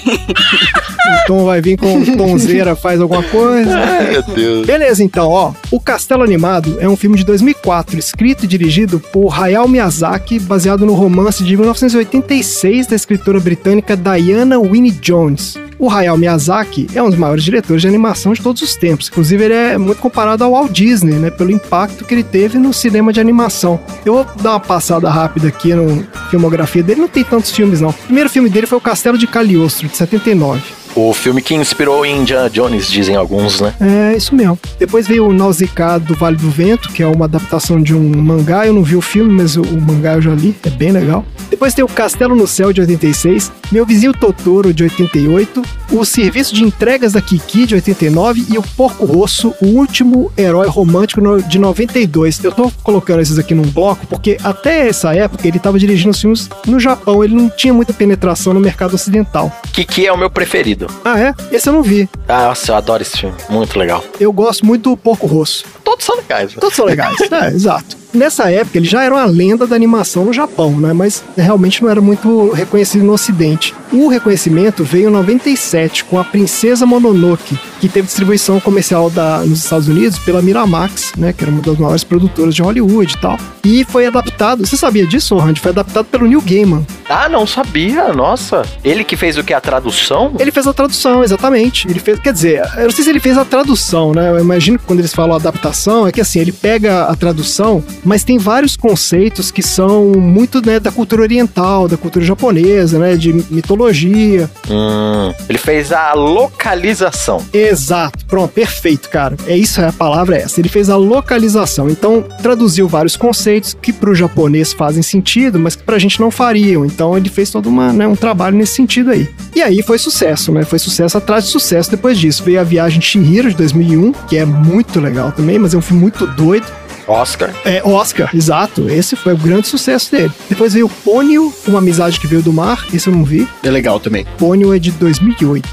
[1.06, 3.76] o Tom vai vir com o Tomzeira faz alguma coisa.
[3.76, 4.66] Ai, meu Deus.
[4.66, 5.52] Beleza, então, ó.
[5.70, 10.86] O Castelo Animado é um filme de 2004, escrito e dirigido por Hayao Miyazaki, baseado
[10.86, 15.56] no romance de 1986 da escritora britânica Diana Winnie Jones.
[15.78, 19.08] O Hayao Miyazaki é um dos maiores diretores de animação de todos os tempos.
[19.08, 21.30] Inclusive, ele é muito comparado ao Walt Disney, né?
[21.30, 23.80] Pelo impacto que ele teve no cinema de animação.
[24.04, 27.00] Eu vou dar uma passada rápida aqui na filmografia dele.
[27.00, 27.90] Não tem tantos filmes, não.
[27.90, 30.62] O primeiro filme dele foi O Castelo de Cagliostro, de 79.
[30.96, 33.74] O filme que inspirou Indiana Jones, dizem alguns, né?
[33.78, 34.58] É, isso mesmo.
[34.78, 38.66] Depois veio o Nausicaa do Vale do Vento, que é uma adaptação de um mangá.
[38.66, 41.22] Eu não vi o filme, mas o, o mangá eu já li, é bem legal.
[41.50, 43.52] Depois tem o Castelo no Céu, de 86.
[43.70, 45.62] Meu Vizinho Totoro, de 88.
[45.92, 48.46] O Serviço de Entregas da Kiki, de 89.
[48.50, 52.42] E o Porco Rosso, o último herói romântico, de 92.
[52.42, 56.20] Eu tô colocando esses aqui num bloco, porque até essa época ele tava dirigindo os
[56.20, 57.22] filmes no Japão.
[57.22, 59.52] Ele não tinha muita penetração no mercado ocidental.
[59.72, 60.85] Kiki é o meu preferido.
[61.04, 61.34] Ah, é?
[61.52, 62.08] Esse eu não vi.
[62.28, 63.36] Ah, Nossa, eu adoro esse filme.
[63.48, 64.02] Muito legal.
[64.20, 65.64] Eu gosto muito do Porco Rosso.
[65.84, 66.52] Todos são legais.
[66.54, 66.58] né?
[66.60, 67.16] Todos são legais.
[67.30, 67.96] é, exato.
[68.16, 70.92] Nessa época, ele já era uma lenda da animação no Japão, né?
[70.92, 73.74] Mas realmente não era muito reconhecido no Ocidente.
[73.92, 79.64] O reconhecimento veio em 97 com a Princesa Mononoke, que teve distribuição comercial da, nos
[79.64, 81.32] Estados Unidos pela Miramax, né?
[81.32, 83.38] Que era uma das maiores produtoras de Hollywood e tal.
[83.62, 84.66] E foi adaptado.
[84.66, 85.60] Você sabia disso, Randy?
[85.60, 86.86] Foi adaptado pelo Neil Gaiman.
[87.08, 88.12] Ah, não sabia.
[88.12, 88.62] Nossa.
[88.82, 89.52] Ele que fez o que?
[89.52, 90.34] A tradução?
[90.38, 91.88] Ele fez a tradução, exatamente.
[91.88, 94.30] Ele fez, quer dizer, eu não sei se ele fez a tradução, né?
[94.30, 98.24] Eu imagino que quando eles falam adaptação, é que assim, ele pega a tradução, mas
[98.24, 103.32] tem vários conceitos que são muito, né, da cultura oriental, da cultura japonesa, né, de
[103.50, 104.48] mitologia.
[104.70, 107.44] Hum, ele fez a localização.
[107.52, 109.36] Exato, pronto, perfeito, cara.
[109.46, 110.60] É isso, a palavra é essa.
[110.60, 115.82] Ele fez a localização, então traduziu vários conceitos que pro japonês fazem sentido, mas que
[115.82, 116.84] pra gente não fariam.
[116.86, 119.28] Então ele fez todo uma, né, um trabalho nesse sentido aí.
[119.54, 120.64] E aí foi sucesso, né?
[120.64, 122.44] Foi sucesso atrás de sucesso depois disso.
[122.44, 125.82] Veio a Viagem de Chihiro de 2001, que é muito legal também, mas é um
[125.82, 126.66] filme muito doido.
[127.06, 127.54] Oscar.
[127.64, 128.88] É, Oscar, exato.
[128.88, 130.32] Esse foi o grande sucesso dele.
[130.48, 132.84] Depois veio Pônio, Uma Amizade que Veio do Mar.
[132.92, 133.48] Esse eu não vi.
[133.62, 134.26] É legal também.
[134.38, 135.68] Pônio é de 2008.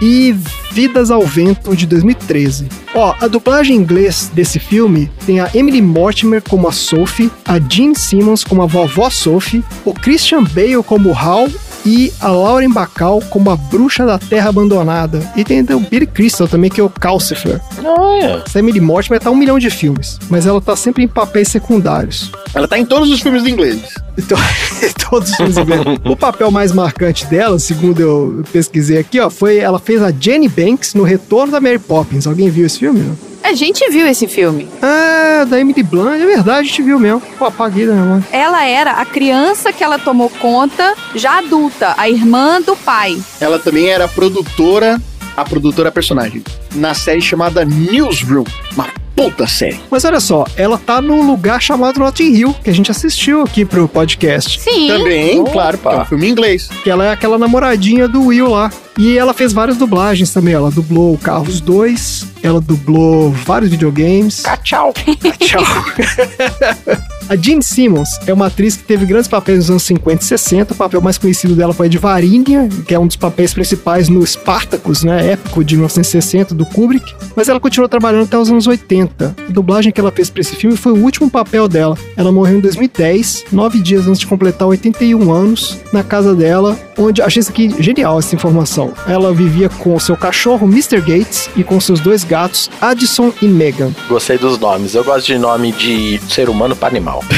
[0.00, 0.34] E
[0.70, 2.68] Vidas ao Vento de 2013.
[2.94, 7.58] Ó, a dublagem em inglês desse filme tem a Emily Mortimer como a Sophie, a
[7.58, 11.48] Jean Simmons como a vovó Sophie, o Christian Bale como Hal
[11.84, 15.20] e a Lauren Bacall como a bruxa da terra abandonada.
[15.36, 17.60] E tem o Billy Crystal também, que é o Calcifer.
[17.84, 18.42] Olha.
[18.46, 22.30] Essa Emily Mortimer tá um milhão de filmes, mas ela tá sempre em papéis secundários.
[22.54, 23.94] Ela tá em todos os filmes ingleses.
[24.16, 24.38] Então,
[25.10, 25.84] todos os filmes ingleses.
[26.04, 30.48] O papel mais marcante dela, segundo eu pesquisei aqui, ó, foi ela fez a Jenny
[30.48, 32.26] Banks no Retorno da Mary Poppins.
[32.26, 33.00] Alguém viu esse filme?
[33.00, 33.27] Não?
[33.42, 34.68] A gente viu esse filme.
[34.82, 37.22] Ah, da Emily Blunt, é verdade, a gente viu mesmo.
[37.38, 38.24] Pô, apaguei da memória.
[38.32, 43.18] Ela era a criança que ela tomou conta já adulta, a irmã do pai.
[43.40, 45.00] Ela também era produtora,
[45.36, 46.42] a produtora personagem,
[46.74, 48.44] na série chamada Newsroom.
[48.74, 49.80] Uma puta série.
[49.90, 53.64] Mas olha só, ela tá num lugar chamado Notting Hill, que a gente assistiu aqui
[53.64, 54.60] pro podcast.
[54.60, 54.86] Sim.
[54.86, 55.50] Também, Opa.
[55.50, 56.68] claro, porque é um filme em inglês.
[56.84, 58.70] Que ela é aquela namoradinha do Will lá.
[58.96, 60.54] E ela fez várias dublagens também.
[60.54, 64.44] Ela dublou o Carros 2, ela dublou vários videogames.
[64.62, 64.94] Tchau.
[65.40, 65.64] Tchau.
[67.28, 70.72] A Jean Simmons é uma atriz que teve grandes papéis nos anos 50 e 60.
[70.72, 74.26] O papel mais conhecido dela foi de Varinha, que é um dos papéis principais no
[74.26, 77.14] Spartacus, né, épico de 1960 do Kubrick.
[77.36, 79.36] Mas ela continuou trabalhando até os anos 80.
[79.46, 81.98] A dublagem que ela fez para esse filme foi o último papel dela.
[82.16, 87.20] Ela morreu em 2010, nove dias antes de completar 81 anos, na casa dela, onde
[87.20, 88.94] achei isso aqui genial essa informação.
[89.06, 91.02] Ela vivia com seu cachorro Mr.
[91.02, 93.92] Gates e com seus dois gatos Addison e Megan.
[94.08, 94.94] Gostei dos nomes.
[94.94, 97.17] Eu gosto de nome de ser humano para animal.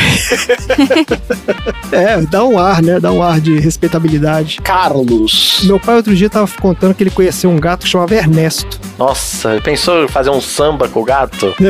[1.92, 3.00] É, dá um ar, né?
[3.00, 4.60] Dá um ar de respeitabilidade.
[4.62, 5.60] Carlos.
[5.64, 8.78] Meu pai outro dia tava contando que ele conheceu um gato que chamava Ernesto.
[8.96, 11.52] Nossa, pensou em fazer um samba com o gato?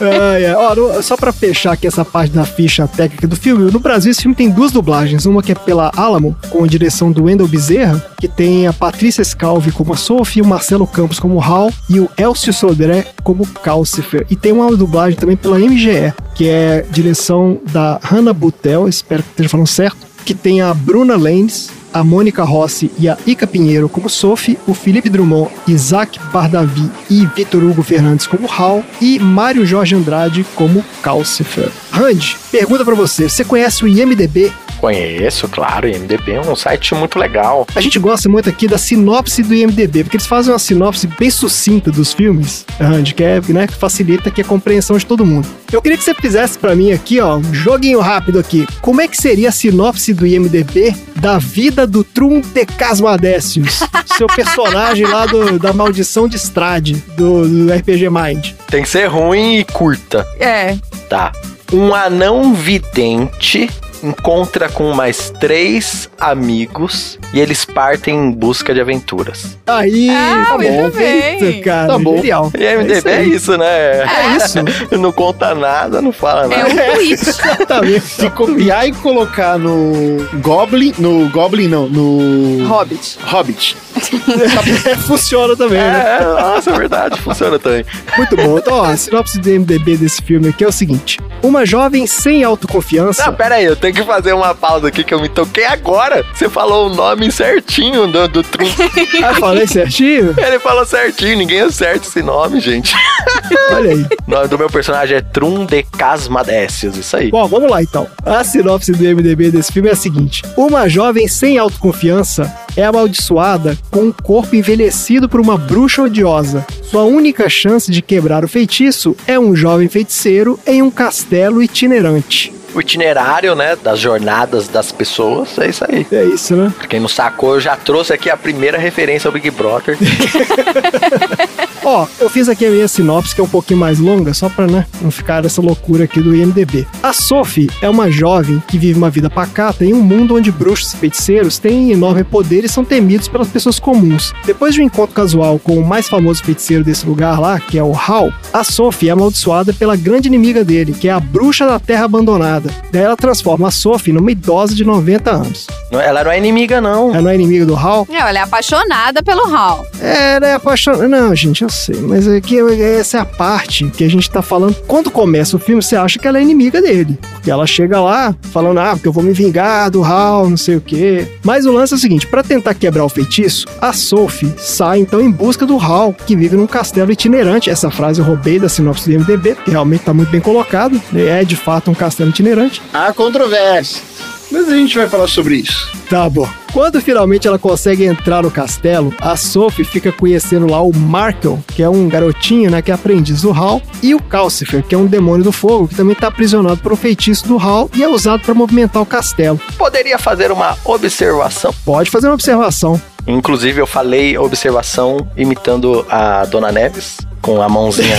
[0.00, 0.54] Ai, ai.
[0.54, 4.10] Ó, no- só pra fechar aqui essa parte da ficha técnica do filme, no Brasil
[4.10, 5.26] esse filme tem duas dublagens.
[5.26, 9.22] Uma que é pela Alamo, com a direção do Wendell Bezerra, que tem a Patrícia
[9.22, 14.26] Scalvi como a Sophie, o Marcelo Campos como Hal e o Elcio Sodré como Calcifer.
[14.30, 19.28] E tem uma dublagem também pela MGE, que é direção da Hannah Butel, espero que
[19.28, 23.90] esteja falando certo, que tem a Bruna Lenz, a Mônica Rossi e a Ica Pinheiro
[23.90, 29.66] como Sophie, o Felipe Drummond, Isaac Bardavi e Vitor Hugo Fernandes como Hal e Mário
[29.66, 31.70] Jorge Andrade como Calcifer.
[31.90, 34.50] Randy, pergunta pra você, você conhece o IMDB?
[34.80, 35.86] Conheço, claro.
[35.88, 37.66] IMDB é um site muito legal.
[37.74, 41.30] A gente gosta muito aqui da sinopse do IMDB, porque eles fazem uma sinopse bem
[41.30, 45.46] sucinta dos filmes, Randy, que é, né, que facilita aqui a compreensão de todo mundo.
[45.70, 48.66] Eu queria que você fizesse pra mim aqui, ó, um joguinho rápido aqui.
[48.80, 53.80] Como é que seria a sinopse do IMDB da vida do Trum de Casmadécios?
[54.16, 58.48] seu personagem lá do- da maldição de Strade, do, do RPG Mind.
[58.68, 60.26] Tem que ser ruim e curta.
[60.38, 60.76] É.
[61.08, 61.32] Tá.
[61.72, 63.70] Um anão vidente
[64.02, 69.56] encontra com mais três amigos e eles partem em busca de aventuras.
[69.66, 71.38] Aí, Ah, tá muito bom, bem.
[71.38, 71.88] feito, cara.
[71.88, 72.16] Tá bom.
[72.16, 72.52] Genial.
[72.58, 73.66] E IMDB isso é isso, né?
[74.02, 74.58] É isso.
[74.98, 76.68] Não conta nada, não fala É nada.
[76.68, 77.12] um tweet.
[77.30, 78.00] Exatamente.
[78.06, 83.18] Se copiar e colocar no Goblin, no Goblin não, no Hobbit.
[83.24, 83.76] Hobbit.
[85.06, 86.18] Funciona também, né?
[86.20, 87.84] É, nossa, é verdade, funciona também.
[88.16, 88.58] Muito bom.
[88.58, 92.42] Então, ó, a sinopse do MDB desse filme aqui é o seguinte: Uma jovem sem
[92.44, 93.26] autoconfiança.
[93.26, 96.24] Não, pera aí, eu tenho que fazer uma pausa aqui que eu me toquei agora.
[96.34, 98.66] Você falou o nome certinho do, do Trum.
[99.22, 100.34] Ah, falei certinho?
[100.36, 102.94] Ele falou certinho, ninguém acerta esse nome, gente.
[103.72, 104.06] Olha aí.
[104.26, 107.30] O nome do meu personagem é Trum de Casmadécios, isso aí.
[107.30, 108.06] Bom, vamos lá então.
[108.24, 113.76] A sinopse do MDB desse filme é a seguinte: Uma jovem sem autoconfiança é amaldiçoada
[113.90, 116.64] com um corpo envelhecido por uma bruxa odiosa.
[116.82, 122.59] Sua única chance de quebrar o feitiço é um jovem feiticeiro em um castelo itinerante.
[122.74, 126.06] O itinerário, né, das jornadas das pessoas, é isso aí.
[126.12, 126.72] É isso, né?
[126.76, 129.96] Pra quem não sacou, eu já trouxe aqui a primeira referência ao Big Brother.
[131.82, 134.66] Ó, eu fiz aqui a minha sinopse, que é um pouquinho mais longa, só pra,
[134.66, 136.86] né, não ficar essa loucura aqui do IMDB.
[137.02, 140.92] A Sophie é uma jovem que vive uma vida pacata em um mundo onde bruxos
[140.92, 144.32] e feiticeiros têm enorme poder e são temidos pelas pessoas comuns.
[144.44, 147.82] Depois de um encontro casual com o mais famoso feiticeiro desse lugar lá, que é
[147.82, 151.78] o Hal, a Sophie é amaldiçoada pela grande inimiga dele, que é a bruxa da
[151.78, 152.59] terra abandonada.
[152.92, 155.66] Daí ela transforma a Sophie numa idosa de 90 anos.
[155.90, 157.10] Não- Ela não é inimiga, não.
[157.12, 159.84] Ela não é inimiga do Hal, Não, ela é apaixonada pelo Hal.
[160.00, 161.08] é, ela é apaixonada.
[161.08, 164.74] Não, gente, eu sei, mas aqui essa é a parte que a gente tá falando.
[164.86, 167.18] Quando começa o filme, você acha que ela é inimiga dele.
[167.32, 170.76] Porque ela chega lá falando, ah, porque eu vou me vingar do Hal, não sei
[170.76, 171.26] o quê.
[171.42, 175.20] Mas o lance é o seguinte: pra tentar quebrar o feitiço, a Sophie sai então
[175.20, 177.70] em busca do Hal, que vive num castelo itinerante.
[177.70, 181.00] Essa frase eu roubei da sinopse do MDB, que realmente tá muito bem colocado.
[181.14, 182.49] É de fato um castelo itinerante.
[182.92, 184.02] Há controvérsia.
[184.50, 185.88] Mas a gente vai falar sobre isso.
[186.08, 186.48] Tá bom.
[186.72, 191.82] Quando finalmente ela consegue entrar no castelo, a Sophie fica conhecendo lá o Markel, que
[191.82, 195.06] é um garotinho, né, que é aprendiz do Hal, e o Calcifer, que é um
[195.06, 198.42] demônio do fogo, que também tá aprisionado por um feitiço do Hal e é usado
[198.42, 199.60] para movimentar o castelo.
[199.78, 201.72] Poderia fazer uma observação.
[201.84, 203.00] Pode fazer uma observação.
[203.26, 208.16] Inclusive, eu falei observação imitando a Dona Neves com a mãozinha.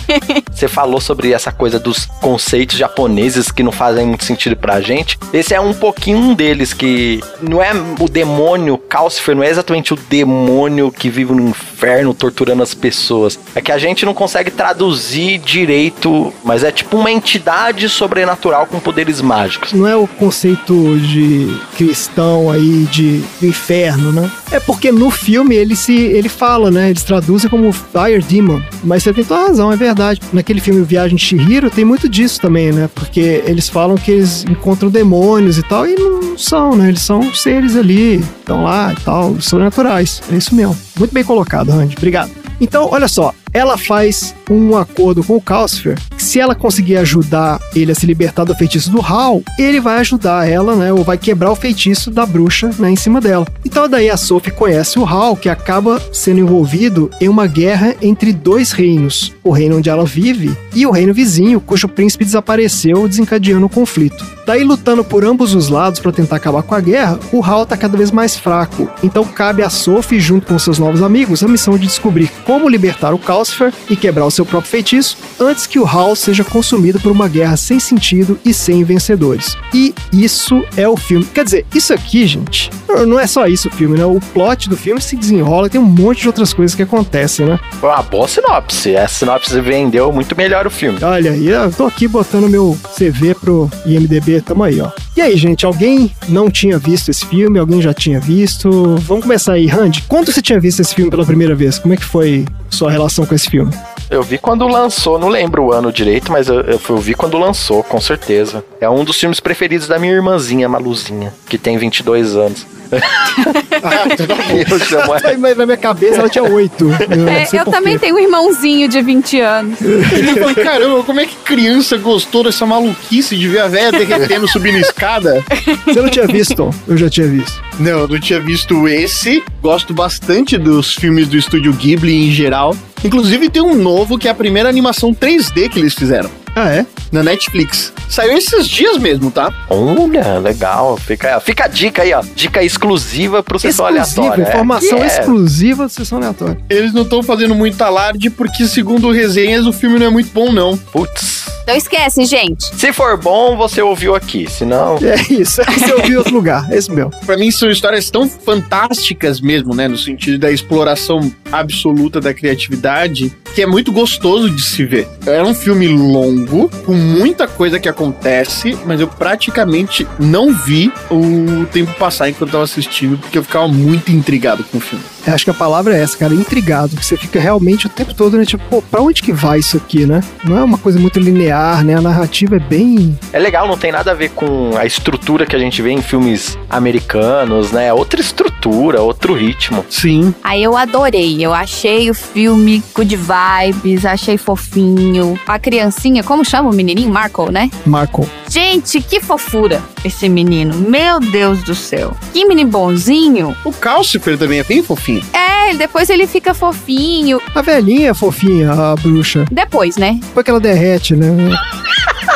[0.52, 5.18] Você falou sobre essa coisa dos conceitos japoneses que não fazem muito sentido pra gente.
[5.32, 9.94] Esse é um pouquinho um deles que não é o demônio Calcifer, não é exatamente
[9.94, 13.38] o demônio que vive no inferno torturando as pessoas.
[13.54, 18.80] É que a gente não consegue traduzir direito, mas é tipo uma entidade sobrenatural com
[18.80, 19.72] poderes mágicos.
[19.72, 24.30] Não é o conceito de cristão aí de do inferno, né?
[24.50, 26.88] É porque no filme ele se ele fala, né?
[26.88, 28.60] Eles traduzem como Fire Demon.
[28.82, 30.20] Mas você tem toda razão, é verdade.
[30.32, 32.88] Naquele filme Viagem de Chihiro tem muito disso também, né?
[32.94, 36.88] Porque eles falam que eles encontram demônios e tal, e não são, né?
[36.88, 40.22] Eles são seres ali, estão lá e tal, sobrenaturais.
[40.32, 40.76] É isso mesmo.
[40.98, 41.94] Muito bem colocado, Randy.
[41.96, 42.30] Obrigado.
[42.60, 45.96] Então, olha só, ela faz um acordo com o Calcifer,
[46.28, 50.46] se ela conseguir ajudar ele a se libertar do feitiço do Hal, ele vai ajudar
[50.46, 50.92] ela, né?
[50.92, 52.90] Ou vai quebrar o feitiço da bruxa, né?
[52.90, 53.46] Em cima dela.
[53.64, 58.30] Então daí a Sophie conhece o Hal, que acaba sendo envolvido em uma guerra entre
[58.34, 59.32] dois reinos.
[59.42, 64.22] O reino onde ela vive e o reino vizinho, cujo príncipe desapareceu, desencadeando o conflito.
[64.44, 67.76] Daí, lutando por ambos os lados para tentar acabar com a guerra, o Hal tá
[67.76, 68.90] cada vez mais fraco.
[69.02, 73.14] Então cabe a Sophie, junto com seus novos amigos, a missão de descobrir como libertar
[73.14, 77.12] o Calcifer e quebrar o seu próprio feitiço antes que o Hal seja consumido por
[77.12, 79.56] uma guerra sem sentido e sem vencedores.
[79.72, 81.24] E isso é o filme.
[81.26, 82.70] Quer dizer, isso aqui, gente,
[83.06, 84.04] não é só isso o filme, né?
[84.04, 87.60] O plot do filme se desenrola, tem um monte de outras coisas que acontecem, né?
[87.82, 88.94] Uma boa sinopse.
[88.94, 90.98] Essa sinopse vendeu muito melhor o filme.
[91.02, 94.90] Olha aí, eu tô aqui botando meu CV pro IMDB, tamo aí, ó.
[95.16, 97.58] E aí, gente, alguém não tinha visto esse filme?
[97.58, 98.96] Alguém já tinha visto?
[98.98, 100.04] Vamos começar aí, Randy.
[100.08, 101.78] Quando você tinha visto esse filme pela primeira vez?
[101.78, 103.72] Como é que foi sua relação com esse filme?
[104.10, 107.84] Eu vi quando lançou, não lembro o ano direito, mas eu, eu, vi quando lançou,
[107.84, 108.64] com certeza.
[108.80, 112.66] É um dos filmes preferidos da minha irmãzinha, Maluzinha, que tem 22 anos.
[112.92, 114.04] Ah.
[114.50, 115.38] Eu.
[115.38, 116.86] Mas na minha cabeça ela tinha 8.
[117.28, 119.78] É, eu também tenho um irmãozinho de 20 anos.
[119.80, 124.48] Eu falei, caramba, como é que criança gostou dessa maluquice de ver a velha derretendo
[124.48, 125.44] subindo escada?
[125.84, 126.70] Você não tinha visto?
[126.86, 127.62] Eu já tinha visto.
[127.78, 129.42] Não, eu não tinha visto esse.
[129.62, 132.76] Gosto bastante dos filmes do estúdio Ghibli em geral.
[133.04, 136.30] Inclusive tem um novo que é a primeira animação 3D que eles fizeram.
[136.60, 136.84] Ah, é?
[137.12, 137.92] Na Netflix.
[138.08, 139.54] Saiu esses dias mesmo, tá?
[139.70, 140.96] Olha, legal.
[140.96, 142.20] Fica, fica a dica aí, ó.
[142.34, 144.42] Dica exclusiva pro Sessão Aleatória.
[144.42, 145.06] Informação é.
[145.06, 146.58] exclusiva do Sessão Aleatória.
[146.68, 150.50] Eles não estão fazendo muito alarde porque, segundo resenhas, o filme não é muito bom,
[150.50, 150.76] não.
[150.76, 151.46] Putz.
[151.68, 152.64] Não esquece, gente.
[152.74, 154.50] Se for bom, você ouviu aqui.
[154.50, 154.96] Se não.
[154.96, 155.60] É isso.
[155.68, 156.66] Você ouviu em outro lugar.
[156.72, 157.10] É isso mesmo.
[157.26, 159.86] Pra mim, são histórias tão fantásticas mesmo, né?
[159.86, 165.06] No sentido da exploração absoluta da criatividade, que é muito gostoso de se ver.
[165.26, 166.47] É um filme longo,
[166.84, 172.52] com muita coisa que acontece, mas eu praticamente não vi o tempo passar enquanto eu
[172.52, 175.04] tava assistindo, porque eu ficava muito intrigado com o filme.
[175.28, 178.14] Eu acho que a palavra é essa, cara, intrigado, que você fica realmente o tempo
[178.14, 178.46] todo, né?
[178.46, 180.22] Tipo, pô, pra onde que vai isso aqui, né?
[180.42, 181.96] Não é uma coisa muito linear, né?
[181.96, 183.18] A narrativa é bem.
[183.30, 186.00] É legal, não tem nada a ver com a estrutura que a gente vê em
[186.00, 187.92] filmes americanos, né?
[187.92, 189.84] Outra estrutura, outro ritmo.
[189.90, 190.34] Sim.
[190.42, 195.38] Aí eu adorei, eu achei o filme good vibes, achei fofinho.
[195.46, 197.10] A criancinha, como chama o menininho?
[197.10, 197.70] Marco, né?
[197.84, 198.26] Marco.
[198.48, 200.74] Gente, que fofura esse menino.
[200.74, 202.16] Meu Deus do céu.
[202.32, 203.54] Que menino bonzinho.
[203.62, 205.17] O Calcifer também é bem fofinho.
[205.32, 207.40] É, depois ele fica fofinho.
[207.54, 209.44] A velhinha é fofinha, a bruxa.
[209.50, 210.18] Depois, né?
[210.22, 211.28] Depois que ela derrete, né?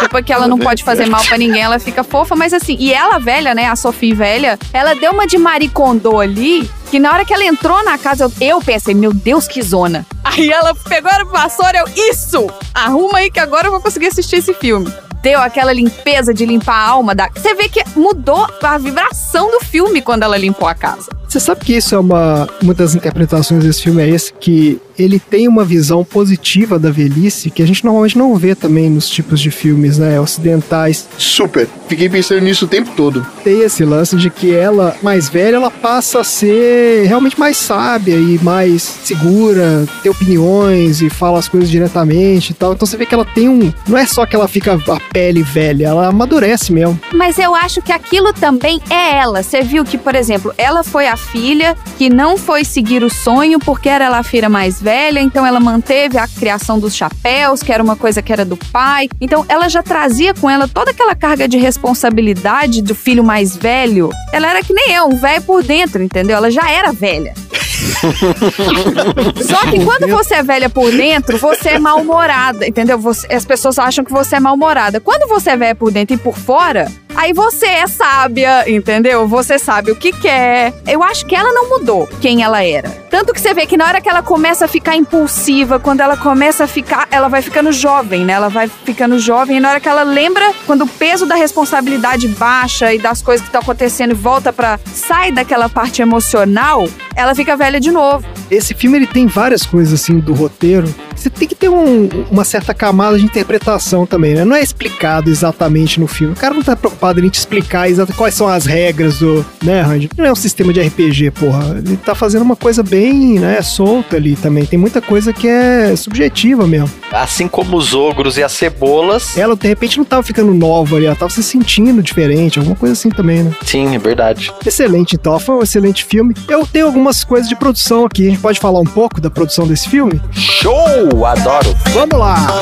[0.00, 2.92] Depois que ela não pode fazer mal para ninguém, ela fica fofa, mas assim, e
[2.92, 7.24] ela velha, né, a Sophie velha, ela deu uma de maricondô ali, que na hora
[7.24, 10.04] que ela entrou na casa, eu, eu pensei, meu Deus, que zona.
[10.24, 12.48] Aí ela pegou a vassoura, eu, isso!
[12.74, 14.92] Arruma aí que agora eu vou conseguir assistir esse filme
[15.22, 17.30] deu aquela limpeza de limpar a alma da.
[17.32, 21.21] Você vê que mudou a vibração do filme quando ela limpou a casa.
[21.32, 22.46] Você sabe que isso é uma.
[22.62, 27.50] Uma das interpretações desse filme é esse, que ele tem uma visão positiva da velhice
[27.50, 30.20] que a gente normalmente não vê também nos tipos de filmes, né?
[30.20, 31.08] Ocidentais.
[31.16, 31.66] Super.
[31.88, 33.26] Fiquei pensando nisso o tempo todo.
[33.42, 38.14] Tem esse lance de que ela, mais velha, ela passa a ser realmente mais sábia
[38.14, 42.74] e mais segura, ter opiniões e fala as coisas diretamente e tal.
[42.74, 43.72] Então você vê que ela tem um.
[43.88, 47.00] Não é só que ela fica a pele velha, ela amadurece mesmo.
[47.14, 49.42] Mas eu acho que aquilo também é ela.
[49.42, 53.58] Você viu que, por exemplo, ela foi a filha que não foi seguir o sonho
[53.58, 57.72] porque era ela a filha mais velha, então ela manteve a criação dos chapéus, que
[57.72, 59.08] era uma coisa que era do pai.
[59.20, 64.10] Então ela já trazia com ela toda aquela carga de responsabilidade do filho mais velho.
[64.32, 66.36] Ela era que nem eu, um velho por dentro, entendeu?
[66.36, 67.34] Ela já era velha.
[69.42, 72.98] Só que quando você é velha por dentro, você é mal-humorada, entendeu?
[72.98, 75.00] Você, as pessoas acham que você é mal-humorada.
[75.00, 79.26] Quando você é velha por dentro e por fora, aí você é sábia, entendeu?
[79.28, 80.72] Você sabe o que quer.
[80.86, 82.88] Eu acho que ela não mudou quem ela era.
[83.10, 86.16] Tanto que você vê que na hora que ela começa a ficar impulsiva, quando ela
[86.16, 88.32] começa a ficar, ela vai ficando jovem, né?
[88.32, 92.26] Ela vai ficando jovem e na hora que ela lembra, quando o peso da responsabilidade
[92.28, 97.34] baixa e das coisas que estão acontecendo e volta para sai daquela parte emocional, ela
[97.34, 98.26] fica velha de novo.
[98.50, 100.92] Esse filme ele tem várias coisas assim do roteiro.
[101.14, 104.44] Você tem que ter um, uma certa camada de interpretação também, né?
[104.44, 106.34] Não é explicado exatamente no filme.
[106.34, 109.80] O cara não tá preocupado em te explicar exatamente quais são as regras do, né,
[109.82, 110.10] Randy?
[110.16, 111.76] Não é um sistema de RPG, porra.
[111.84, 114.64] Ele tá fazendo uma coisa bem, né, solta ali também.
[114.64, 116.90] Tem muita coisa que é subjetiva mesmo.
[117.10, 119.36] Assim como os ogros e as cebolas.
[119.36, 122.92] Ela, de repente, não tava ficando nova ali, ela tava se sentindo diferente, alguma coisa
[122.92, 123.52] assim também, né?
[123.64, 124.52] Sim, é verdade.
[124.64, 125.38] Excelente, então.
[125.38, 126.34] Foi um excelente filme.
[126.48, 128.26] Eu tenho algumas coisas de produção aqui.
[128.26, 130.20] A gente pode falar um pouco da produção desse filme?
[130.32, 131.24] Show!
[131.24, 131.74] Adoro!
[131.92, 132.60] Vamos lá!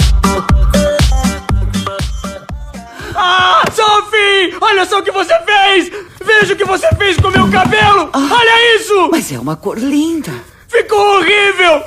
[3.73, 4.57] Sophie!
[4.61, 5.91] Olha só o que você fez!
[6.25, 8.11] Veja o que você fez com meu cabelo!
[8.13, 9.09] Olha isso!
[9.11, 10.33] Mas é uma cor linda.
[10.69, 11.83] Ficou horrível!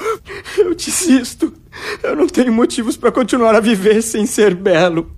[0.57, 1.53] Eu desisto.
[2.01, 5.11] Eu não tenho motivos pra continuar a viver sem ser belo.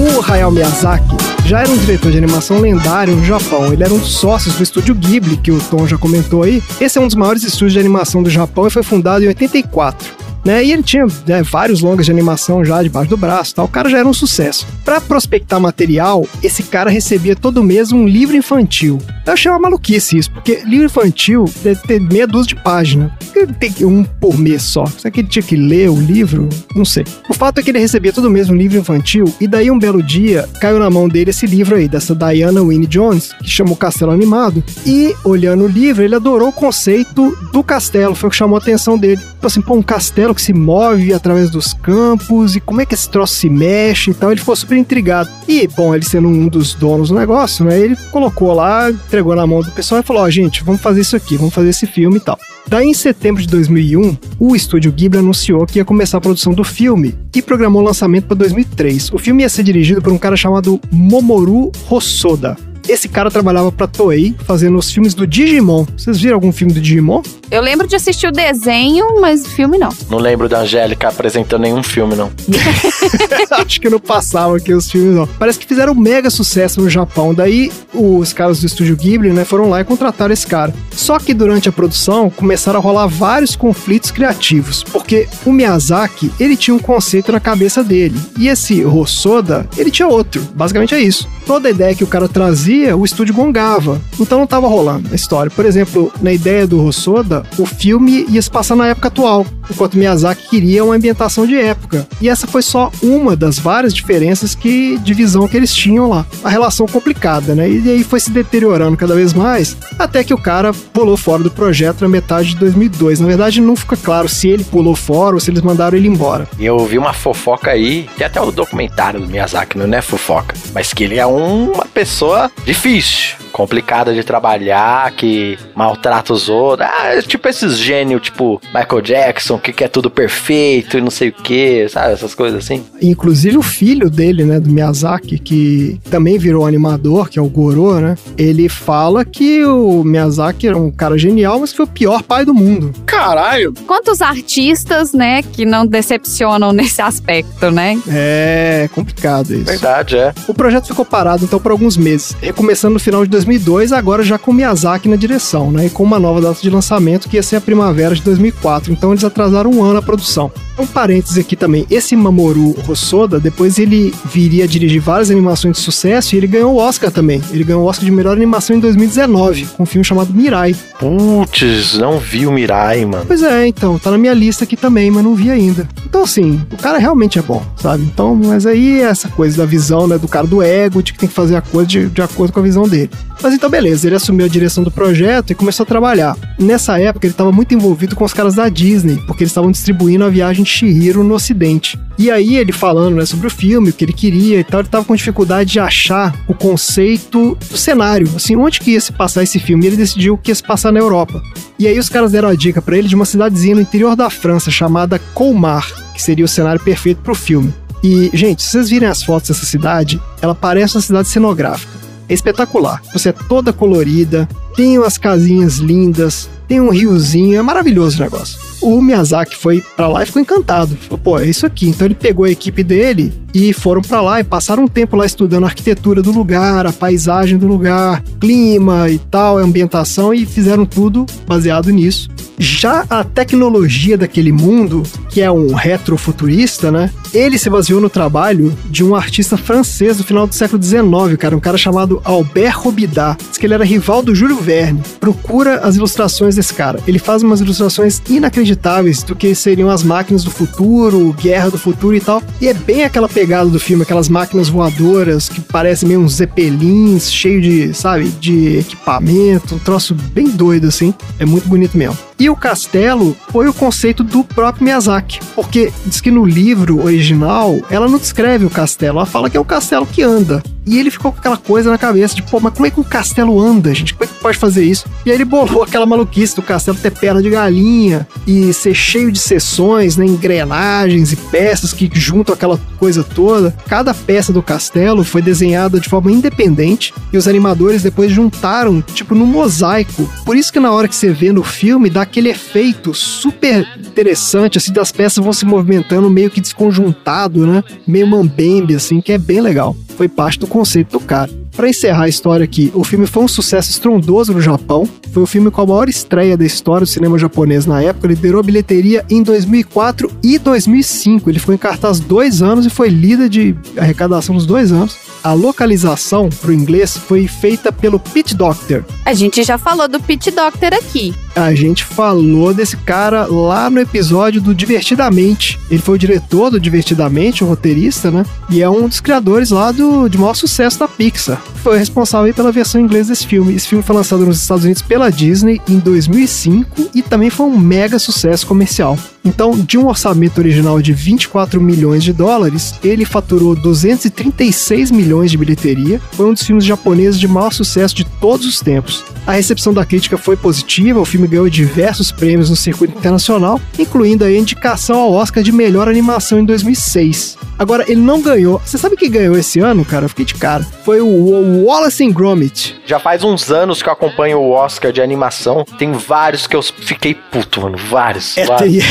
[0.00, 3.70] O Hayao Miyazaki já era um diretor de animação lendário no Japão.
[3.70, 6.62] Ele era um dos sócios do estúdio Ghibli, que o Tom já comentou aí.
[6.80, 10.19] Esse é um dos maiores estúdios de animação do Japão e foi fundado em 84
[10.44, 10.64] né?
[10.64, 13.64] E ele tinha né, vários longas de animação já debaixo do braço, tal.
[13.66, 14.66] O cara já era um sucesso.
[14.84, 18.98] Para prospectar material, esse cara recebia todo mês um livro infantil.
[19.26, 23.12] Eu achei uma maluquice isso, porque livro infantil deve ter meia dúzia de páginas.
[23.58, 24.84] Tem um por mês só.
[24.86, 26.48] Será que ele tinha que ler o livro?
[26.74, 27.04] Não sei.
[27.28, 30.02] O fato é que ele recebia todo mês um livro infantil e daí um belo
[30.02, 34.12] dia caiu na mão dele esse livro aí, dessa Diana Winnie Jones, que chamou Castelo
[34.12, 34.62] Animado.
[34.84, 38.60] E olhando o livro, ele adorou o conceito do castelo, foi o que chamou a
[38.60, 39.20] atenção dele.
[39.20, 42.94] Tipo assim, pô, um castelo que se move através dos campos e como é que
[42.94, 44.30] esse troço se mexe e tal.
[44.30, 45.28] Ele ficou super intrigado.
[45.48, 47.78] E, bom, ele sendo um dos donos do negócio, né?
[47.78, 51.00] Ele colocou lá, entregou na mão do pessoal e falou: Ó, oh, gente, vamos fazer
[51.00, 52.38] isso aqui, vamos fazer esse filme e tal.
[52.66, 56.62] Daí, em setembro de 2001, o estúdio Ghibli anunciou que ia começar a produção do
[56.62, 59.12] filme e programou o lançamento para 2003.
[59.12, 62.56] O filme ia ser dirigido por um cara chamado Momoru Hosoda.
[62.90, 65.86] Esse cara trabalhava pra Toei, fazendo os filmes do Digimon.
[65.96, 67.22] Vocês viram algum filme do Digimon?
[67.48, 69.90] Eu lembro de assistir o desenho, mas filme não.
[70.10, 72.32] Não lembro da Angélica apresentando nenhum filme, não.
[73.64, 75.24] Acho que não passava aqui os filmes, não.
[75.24, 77.32] Parece que fizeram um mega sucesso no Japão.
[77.32, 80.74] Daí, os caras do estúdio Ghibli, né, foram lá e contrataram esse cara.
[80.90, 84.82] Só que durante a produção, começaram a rolar vários conflitos criativos.
[84.82, 88.18] Porque o Miyazaki, ele tinha um conceito na cabeça dele.
[88.36, 90.42] E esse Hosoda, ele tinha outro.
[90.56, 91.28] Basicamente é isso.
[91.46, 94.00] Toda a ideia que o cara trazia o estúdio gongava.
[94.18, 95.50] Então não tava rolando a história.
[95.50, 99.96] Por exemplo, na ideia do Rossoda, o filme ia se passar na época atual, enquanto
[99.96, 102.06] Miyazaki queria uma ambientação de época.
[102.20, 106.26] E essa foi só uma das várias diferenças que de visão que eles tinham lá.
[106.42, 107.68] A relação complicada, né?
[107.68, 111.50] E aí foi se deteriorando cada vez mais, até que o cara pulou fora do
[111.50, 113.20] projeto na metade de 2002.
[113.20, 116.48] Na verdade, não fica claro se ele pulou fora ou se eles mandaram ele embora.
[116.58, 120.92] Eu vi uma fofoca aí, tem até o documentário do Miyazaki, não é fofoca, mas
[120.92, 126.88] que ele é uma pessoa difícil, complicada de trabalhar, que maltrata os outros.
[126.88, 131.32] Ah, tipo esses gênios, tipo Michael Jackson, que quer tudo perfeito e não sei o
[131.32, 132.12] que, sabe?
[132.12, 132.84] Essas coisas assim.
[133.02, 138.00] Inclusive o filho dele, né, do Miyazaki, que também virou animador, que é o Goro,
[138.00, 138.16] né?
[138.38, 142.54] Ele fala que o Miyazaki era um cara genial, mas foi o pior pai do
[142.54, 142.92] mundo.
[143.04, 143.74] Caralho!
[143.86, 147.98] Quantos artistas, né, que não decepcionam nesse aspecto, né?
[148.08, 149.64] É complicado isso.
[149.64, 150.32] Verdade, é.
[150.48, 154.38] O projeto ficou parado então por alguns meses começando no final de 2002, agora já
[154.38, 155.86] com Miyazaki na direção, né?
[155.86, 158.92] E com uma nova data de lançamento que ia ser a primavera de 2004.
[158.92, 160.52] Então eles atrasaram um ano a produção.
[160.80, 165.82] Um parênteses aqui também, esse Mamoru Hosoda, depois ele viria a dirigir várias animações de
[165.82, 167.42] sucesso e ele ganhou o Oscar também.
[167.50, 170.74] Ele ganhou o Oscar de melhor animação em 2019, com um filme chamado Mirai.
[170.98, 173.26] Putz, não vi o Mirai, mano.
[173.26, 175.86] Pois é, então, tá na minha lista aqui também, mas não vi ainda.
[176.06, 178.04] Então, assim, o cara realmente é bom, sabe?
[178.04, 181.18] Então, mas aí é essa coisa da visão, né, do cara do ego, de que
[181.18, 183.10] tem que fazer a coisa de, de acordo com a visão dele.
[183.42, 186.36] Mas então, beleza, ele assumiu a direção do projeto e começou a trabalhar.
[186.58, 190.24] Nessa época, ele estava muito envolvido com os caras da Disney, porque eles estavam distribuindo
[190.24, 191.98] a viagem de Shihiro no Ocidente.
[192.18, 194.88] E aí, ele falando né, sobre o filme, o que ele queria e tal, ele
[194.88, 199.42] estava com dificuldade de achar o conceito do cenário, assim, onde que ia se passar
[199.42, 199.84] esse filme.
[199.84, 201.42] E ele decidiu que ia se passar na Europa.
[201.78, 204.30] E aí, os caras deram a dica para ele de uma cidadezinha no interior da
[204.30, 207.72] França chamada Colmar, que seria o cenário perfeito para o filme.
[208.02, 212.34] E, gente, se vocês virem as fotos dessa cidade, ela parece uma cidade cenográfica é
[212.34, 213.02] espetacular.
[213.12, 218.69] Você é toda colorida, tem umas casinhas lindas, tem um riozinho, é maravilhoso o negócio
[218.80, 220.96] o Miyazaki foi para lá e ficou encantado.
[220.96, 221.88] Falou, pô, é isso aqui.
[221.88, 225.26] Então ele pegou a equipe dele e foram para lá e passaram um tempo lá
[225.26, 230.86] estudando a arquitetura do lugar, a paisagem do lugar, clima e tal, ambientação e fizeram
[230.86, 232.28] tudo baseado nisso.
[232.58, 237.10] Já a tecnologia daquele mundo, que é um retrofuturista, né?
[237.32, 241.56] Ele se baseou no trabalho de um artista francês do final do século XIX, cara,
[241.56, 243.34] um cara chamado Albert Robida.
[243.48, 245.00] Diz que ele era rival do Júlio Verne.
[245.18, 247.00] Procura as ilustrações desse cara.
[247.06, 251.78] Ele faz umas ilustrações inacreditáveis inacreditáveis do que seriam as máquinas do futuro, guerra do
[251.78, 252.42] futuro e tal.
[252.60, 257.32] E é bem aquela pegada do filme, aquelas máquinas voadoras que parecem meio uns zeppelins,
[257.32, 261.14] cheio de, sabe, de equipamento, um troço bem doido assim.
[261.38, 262.29] É muito bonito mesmo.
[262.40, 267.78] E o castelo foi o conceito do próprio Miyazaki, porque diz que no livro original
[267.90, 270.62] ela não descreve o castelo, ela fala que é o castelo que anda.
[270.86, 273.04] E ele ficou com aquela coisa na cabeça de, pô, mas como é que um
[273.04, 274.14] castelo anda, gente?
[274.14, 275.06] Como é que pode fazer isso?
[275.24, 279.30] E aí ele bolou aquela maluquice do castelo ter perna de galinha e ser cheio
[279.30, 283.74] de seções, né, engrenagens e peças que juntam aquela coisa toda.
[283.86, 289.34] Cada peça do castelo foi desenhada de forma independente e os animadores depois juntaram, tipo,
[289.34, 290.28] no mosaico.
[290.44, 294.78] Por isso que na hora que você vê no filme, dá aquele efeito super interessante,
[294.78, 297.82] assim, das peças vão se movimentando meio que desconjuntado, né?
[298.06, 299.96] Meio mambembe, assim, que é bem legal.
[300.16, 301.50] Foi parte do conceito do cara.
[301.76, 305.08] Para encerrar a história aqui, o filme foi um sucesso estrondoso no Japão.
[305.32, 308.26] Foi o filme com a maior estreia da história do cinema japonês na época.
[308.26, 311.48] Ele liderou bilheteria em 2004 e 2005.
[311.48, 315.16] Ele foi em cartaz dois anos e foi líder de arrecadação nos dois anos.
[315.42, 319.04] A localização para o inglês foi feita pelo Pete Doctor.
[319.24, 321.32] A gente já falou do Pete Doctor aqui.
[321.54, 325.78] A gente falou desse cara lá no episódio do Divertidamente.
[325.90, 328.44] Ele foi o diretor do Divertidamente, o roteirista, né?
[328.68, 331.60] E é um dos criadores lá do, de maior sucesso da Pixar.
[331.82, 333.74] Foi responsável pela versão inglesa desse filme.
[333.74, 337.78] Esse filme foi lançado nos Estados Unidos pela Disney em 2005 e também foi um
[337.78, 339.18] mega sucesso comercial.
[339.44, 345.56] Então, de um orçamento original de 24 milhões de dólares, ele faturou 236 milhões de
[345.56, 346.20] bilheteria.
[346.32, 349.24] Foi um dos filmes japoneses de maior sucesso de todos os tempos.
[349.46, 354.44] A recepção da crítica foi positiva, o filme ganhou diversos prêmios no circuito internacional, incluindo
[354.44, 357.58] a indicação ao Oscar de melhor animação em 2006.
[357.78, 358.78] Agora, ele não ganhou.
[358.84, 360.26] Você sabe quem ganhou esse ano, cara?
[360.26, 360.86] Eu fiquei de cara.
[361.02, 363.00] Foi o Wallace and Gromit.
[363.06, 365.86] Já faz uns anos que eu acompanho o Oscar de animação.
[365.98, 367.96] Tem vários que eu fiquei puto, mano.
[367.96, 368.56] Vários.
[368.58, 369.02] É, vários.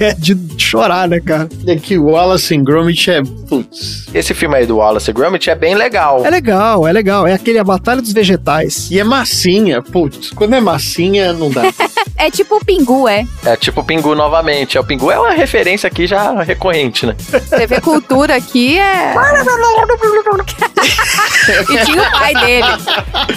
[0.00, 1.48] É de chorar, né, cara?
[1.66, 3.22] É que o Wallace and Gromit é.
[3.48, 4.06] Putz.
[4.14, 6.24] Esse filme aí do Wallace and Gromit é bem legal.
[6.24, 7.26] É legal, é legal.
[7.26, 8.90] É aquele A Batalha dos Vegetais.
[8.90, 9.82] E é massinha.
[9.82, 11.62] Putz, quando é massinha, não dá.
[12.16, 13.24] é tipo o Pingu, é.
[13.44, 14.78] É tipo o Pingu novamente.
[14.78, 17.16] O Pingu é uma referência aqui já recorrente, né?
[17.50, 19.14] TV Cultura aqui é.
[21.68, 22.66] e tinha o pai dele.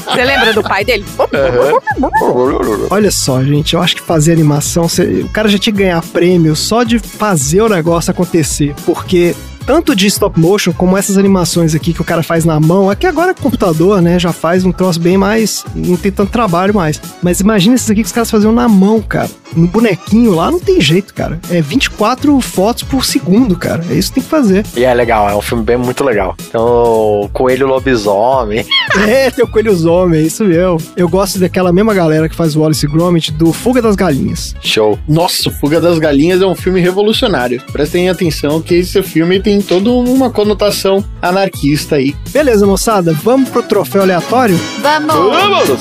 [0.06, 1.06] Você lembra do pai dele?
[1.20, 2.90] Uhum.
[2.90, 6.02] Olha só, gente, eu acho que fazer animação, você, o cara já tinha que ganhar
[6.06, 9.36] prêmio só de fazer o negócio acontecer, porque
[9.66, 12.96] tanto de stop motion como essas animações aqui que o cara faz na mão, é
[12.96, 14.20] que agora é computador, né?
[14.20, 15.64] Já faz um troço bem mais.
[15.76, 17.02] não tem tanto trabalho mais.
[17.22, 19.30] Mas imagina esses aqui que os caras faziam na mão, cara.
[19.56, 21.40] No bonequinho lá não tem jeito, cara.
[21.50, 23.84] É 24 fotos por segundo, cara.
[23.90, 24.66] É isso que tem que fazer.
[24.76, 26.36] E é legal, é um filme bem muito legal.
[26.48, 28.66] Então, Coelho Lobisomem.
[28.96, 30.78] É, tem o Coelho Lobisomem, é isso mesmo.
[30.96, 34.56] Eu gosto daquela mesma galera que faz o Wallace Gromit do Fuga das Galinhas.
[34.62, 34.98] Show.
[35.08, 37.62] Nossa, Fuga das Galinhas é um filme revolucionário.
[37.74, 42.16] Prestem atenção que esse filme tem toda uma conotação anarquista aí.
[42.30, 44.60] Beleza, moçada, vamos pro troféu aleatório?
[44.82, 45.16] Vamos!
[45.16, 45.80] Vamos!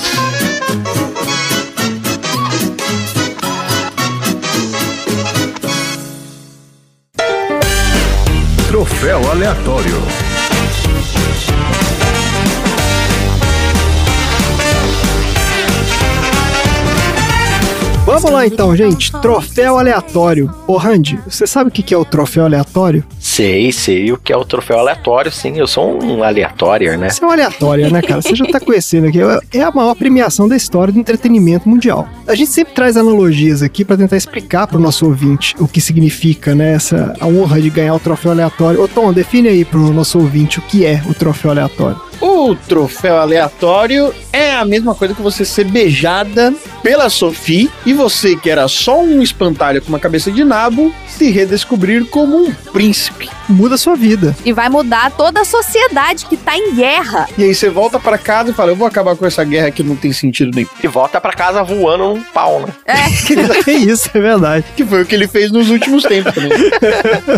[8.68, 10.23] Troféu aleatório.
[18.14, 19.10] Vamos lá então, gente.
[19.10, 20.48] Troféu aleatório.
[20.68, 23.02] Ô, Randy, você sabe o que é o troféu aleatório?
[23.18, 25.58] Sei, sei o que é o troféu aleatório, sim.
[25.58, 27.10] Eu sou um aleatório, né?
[27.10, 28.22] Você é um aleatório, né, cara?
[28.22, 29.18] Você já tá conhecendo aqui.
[29.52, 32.08] É a maior premiação da história do entretenimento mundial.
[32.24, 36.54] A gente sempre traz analogias aqui para tentar explicar pro nosso ouvinte o que significa,
[36.54, 38.80] né, essa a honra de ganhar o troféu aleatório.
[38.80, 42.00] Ô, Tom, define aí pro nosso ouvinte o que é o troféu aleatório.
[42.20, 46.54] O troféu aleatório é a mesma coisa que você ser beijada
[46.84, 51.30] pela Sophie e você, que era só um espantalho com uma cabeça de nabo, se
[51.30, 53.30] redescobrir como um príncipe.
[53.48, 54.36] Muda a sua vida.
[54.44, 57.26] E vai mudar toda a sociedade que tá em guerra.
[57.38, 59.82] E aí você volta para casa e fala: Eu vou acabar com essa guerra que
[59.82, 60.68] não tem sentido nenhum.
[60.82, 62.72] E volta pra casa voando num pau, né?
[62.86, 63.08] É
[63.72, 64.64] isso, é verdade.
[64.76, 66.52] Que foi o que ele fez nos últimos tempos também.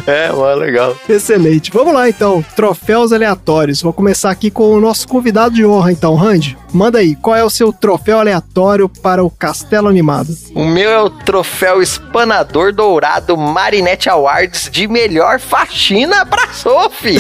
[0.07, 0.97] É, mano, legal.
[1.09, 1.71] Excelente.
[1.73, 2.45] Vamos lá então.
[2.55, 3.83] Troféus aleatórios.
[3.83, 6.57] Vou começar aqui com o nosso convidado de honra, então, Randy.
[6.73, 10.29] Manda aí, qual é o seu troféu aleatório para o Castelo Animado?
[10.55, 17.19] O meu é o troféu Espanador Dourado Marinette Awards de melhor faxina pra Sophie.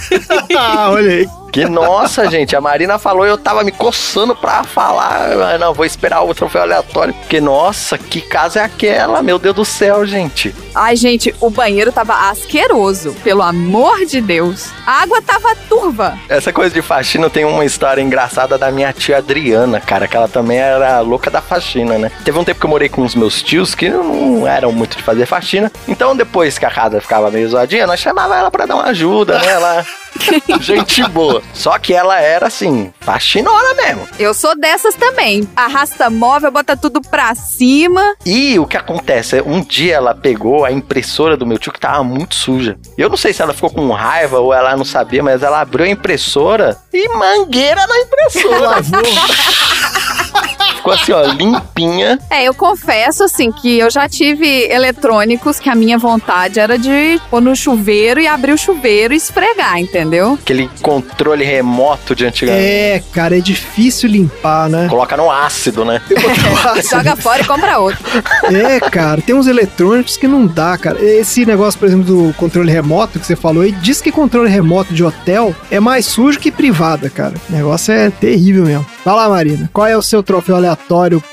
[0.56, 1.43] ah, olha aí.
[1.54, 5.56] Que nossa, gente, a Marina falou e eu tava me coçando pra falar.
[5.56, 7.14] Não, vou esperar o troféu aleatório.
[7.14, 9.22] Porque, nossa, que casa é aquela?
[9.22, 10.52] Meu Deus do céu, gente.
[10.74, 13.14] Ai, gente, o banheiro tava asqueroso.
[13.22, 14.70] Pelo amor de Deus.
[14.84, 16.18] A água tava turva.
[16.28, 20.26] Essa coisa de faxina tem uma história engraçada da minha tia Adriana, cara, que ela
[20.26, 22.10] também era louca da faxina, né?
[22.24, 25.04] Teve um tempo que eu morei com os meus tios que não eram muito de
[25.04, 25.70] fazer faxina.
[25.86, 29.38] Então, depois que a casa ficava meio zoadinha, nós chamava ela pra dar uma ajuda,
[29.38, 29.52] né?
[29.52, 29.86] Ela
[30.60, 31.42] Gente boa.
[31.52, 34.08] Só que ela era assim, faxinona mesmo.
[34.18, 35.48] Eu sou dessas também.
[35.54, 38.14] Arrasta móvel, bota tudo pra cima.
[38.24, 39.40] E o que acontece?
[39.42, 42.76] Um dia ela pegou a impressora do meu tio que tava muito suja.
[42.96, 45.86] Eu não sei se ela ficou com raiva ou ela não sabia, mas ela abriu
[45.86, 48.76] a impressora e mangueira na impressora.
[50.84, 52.18] Ficou assim, ó, limpinha.
[52.28, 57.18] É, eu confesso, assim, que eu já tive eletrônicos que a minha vontade era de
[57.30, 60.34] pôr no chuveiro e abrir o chuveiro e esfregar, entendeu?
[60.34, 62.62] Aquele controle remoto de antigamente.
[62.62, 64.86] É, cara, é difícil limpar, né?
[64.86, 66.02] Coloca no ácido, né?
[66.90, 68.04] Joga fora e compra outro.
[68.52, 71.02] É, cara, tem uns eletrônicos que não dá, cara.
[71.02, 74.92] Esse negócio, por exemplo, do controle remoto que você falou aí, diz que controle remoto
[74.92, 77.32] de hotel é mais sujo que privada, cara.
[77.48, 78.84] O negócio é terrível mesmo.
[79.02, 79.70] Vai lá, Marina.
[79.72, 80.73] Qual é o seu troféu aleatório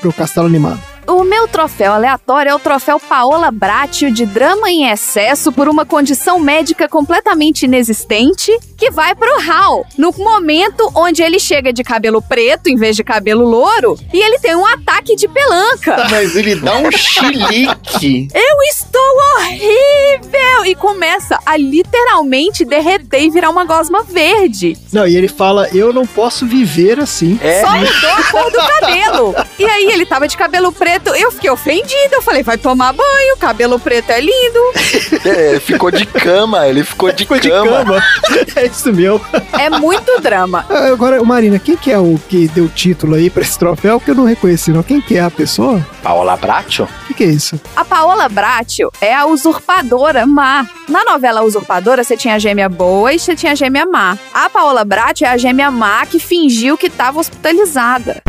[0.00, 0.91] pro Castelo Animado?
[1.06, 5.84] O meu troféu aleatório é o troféu Paola Bratio de drama em excesso por uma
[5.84, 12.22] condição médica completamente inexistente, que vai pro Hal, no momento onde ele chega de cabelo
[12.22, 16.06] preto em vez de cabelo louro e ele tem um ataque de pelanca.
[16.08, 18.28] Mas ele dá um chilique.
[18.32, 19.02] Eu estou
[19.36, 20.64] horrível!
[20.64, 24.76] E começa a literalmente derreter e virar uma gosma verde.
[24.92, 27.38] Não, e ele fala: Eu não posso viver assim.
[27.42, 29.34] É, Só mudou a cor do cabelo.
[29.58, 32.16] E aí ele tava de cabelo preto, eu fiquei ofendida.
[32.16, 34.60] Eu falei, vai tomar banho, cabelo preto é lindo.
[35.26, 37.84] é, ficou de cama, ele ficou de Ficou de cama.
[37.84, 38.02] cama.
[38.56, 39.20] É isso mesmo.
[39.58, 40.64] É muito drama.
[40.68, 44.10] Ah, Agora, Marina, quem que é o que deu título aí pra esse troféu que
[44.10, 44.82] eu não reconheci, não?
[44.82, 45.84] Quem que é a pessoa?
[46.02, 46.84] Paola Bracho?
[46.84, 47.58] O que, que é isso?
[47.74, 50.66] A Paola Bratio é a usurpadora má.
[50.88, 54.18] Na novela Usurpadora, você tinha a gêmea boa e você tinha a gêmea má.
[54.34, 58.22] A Paola Bratio é a gêmea má que fingiu que estava hospitalizada.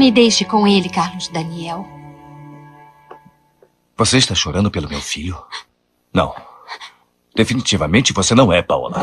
[0.00, 1.86] Me deixe com ele, Carlos Daniel.
[3.98, 5.36] Você está chorando pelo meu filho?
[6.10, 6.34] Não.
[7.36, 8.96] Definitivamente você não é, Paola.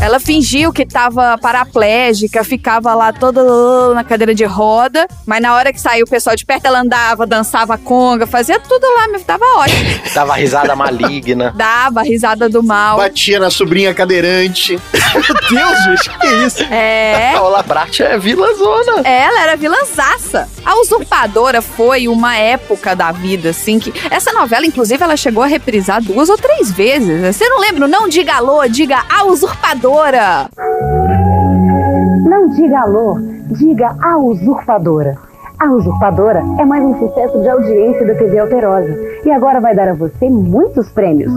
[0.00, 3.42] Ela fingiu que tava paraplégica, ficava lá toda
[3.92, 7.26] na cadeira de roda, mas na hora que saiu o pessoal de perto, ela andava,
[7.26, 9.98] dançava conga, fazia tudo lá, me dava ótimo.
[10.14, 11.52] Dava risada maligna.
[11.54, 12.96] Dava a risada do mal.
[12.96, 14.80] Batia na sobrinha cadeirante.
[15.50, 16.62] Meu Deus, gente, que isso?
[16.72, 17.32] É.
[17.34, 19.06] Paola Bracho é Vila Zona.
[19.06, 20.48] Ela era vilãzaça.
[20.64, 23.92] A Usurpadora foi uma época da vida, assim, que...
[24.10, 27.36] Essa novela, inclusive, ela chegou a reprisar duas ou três vezes.
[27.36, 27.86] Você não lembra?
[27.86, 29.87] Não diga alô, diga a Usurpadora.
[32.28, 33.18] Não diga alô,
[33.52, 35.16] diga a usurpadora.
[35.58, 39.88] A Usurpadora é mais um sucesso de audiência da TV Alterosa e agora vai dar
[39.88, 41.32] a você muitos prêmios.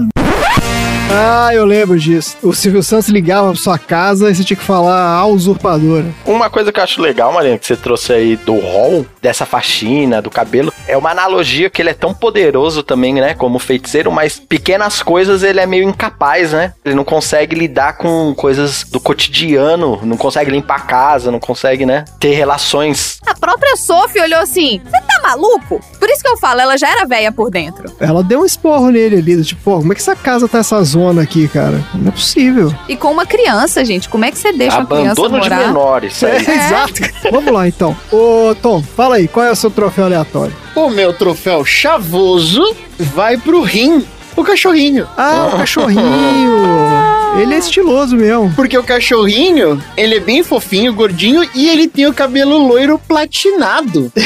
[1.14, 2.38] Ah, eu lembro disso.
[2.41, 6.05] O Silvio Santos ligava pra sua casa e você tinha que falar a usurpadora.
[6.26, 10.22] Uma coisa que eu acho legal, Marina, que você trouxe aí do rol, dessa faxina,
[10.22, 13.34] do cabelo, é uma analogia que ele é tão poderoso também, né?
[13.34, 16.74] Como feiticeiro, mas pequenas coisas ele é meio incapaz, né?
[16.86, 21.86] Ele não consegue lidar com coisas do cotidiano, não consegue limpar a casa, não consegue,
[21.86, 22.05] né?
[22.22, 23.20] Ter relações.
[23.28, 25.82] A própria Sophie olhou assim: Você tá maluco?
[25.99, 27.91] Por isso que eu falo, ela já era velha por dentro.
[27.99, 30.82] Ela deu um esporro nele ali, tipo, pô, como é que essa casa tá essa
[30.84, 31.83] zona aqui, cara?
[31.93, 32.73] Não é possível.
[32.87, 35.67] E com uma criança, gente, como é que você deixa uma criança Abandono de morar?
[35.67, 36.31] menores, isso aí.
[36.47, 37.01] É, exato.
[37.31, 37.95] Vamos lá, então.
[38.11, 40.55] Ô, Tom, fala aí, qual é o seu troféu aleatório?
[40.75, 44.05] O meu troféu chavoso vai pro rim,
[44.36, 45.07] o cachorrinho.
[45.17, 47.11] Ah, o cachorrinho.
[47.39, 48.51] Ele é estiloso mesmo.
[48.55, 54.11] Porque o cachorrinho, ele é bem fofinho, gordinho e ele tem o cabelo loiro platinado.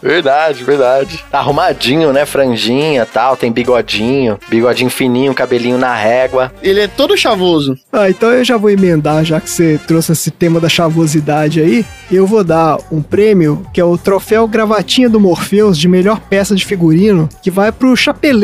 [0.00, 1.24] Verdade, verdade.
[1.30, 2.24] Tá arrumadinho, né?
[2.24, 6.52] Franjinha tal, tem bigodinho, bigodinho fininho, cabelinho na régua.
[6.62, 7.76] Ele é todo chavoso.
[7.92, 11.84] Ah, então eu já vou emendar, já que você trouxe esse tema da chavosidade aí.
[12.10, 16.54] Eu vou dar um prêmio, que é o troféu Gravatinha do Morpheus de melhor peça
[16.54, 17.96] de figurino, que vai pro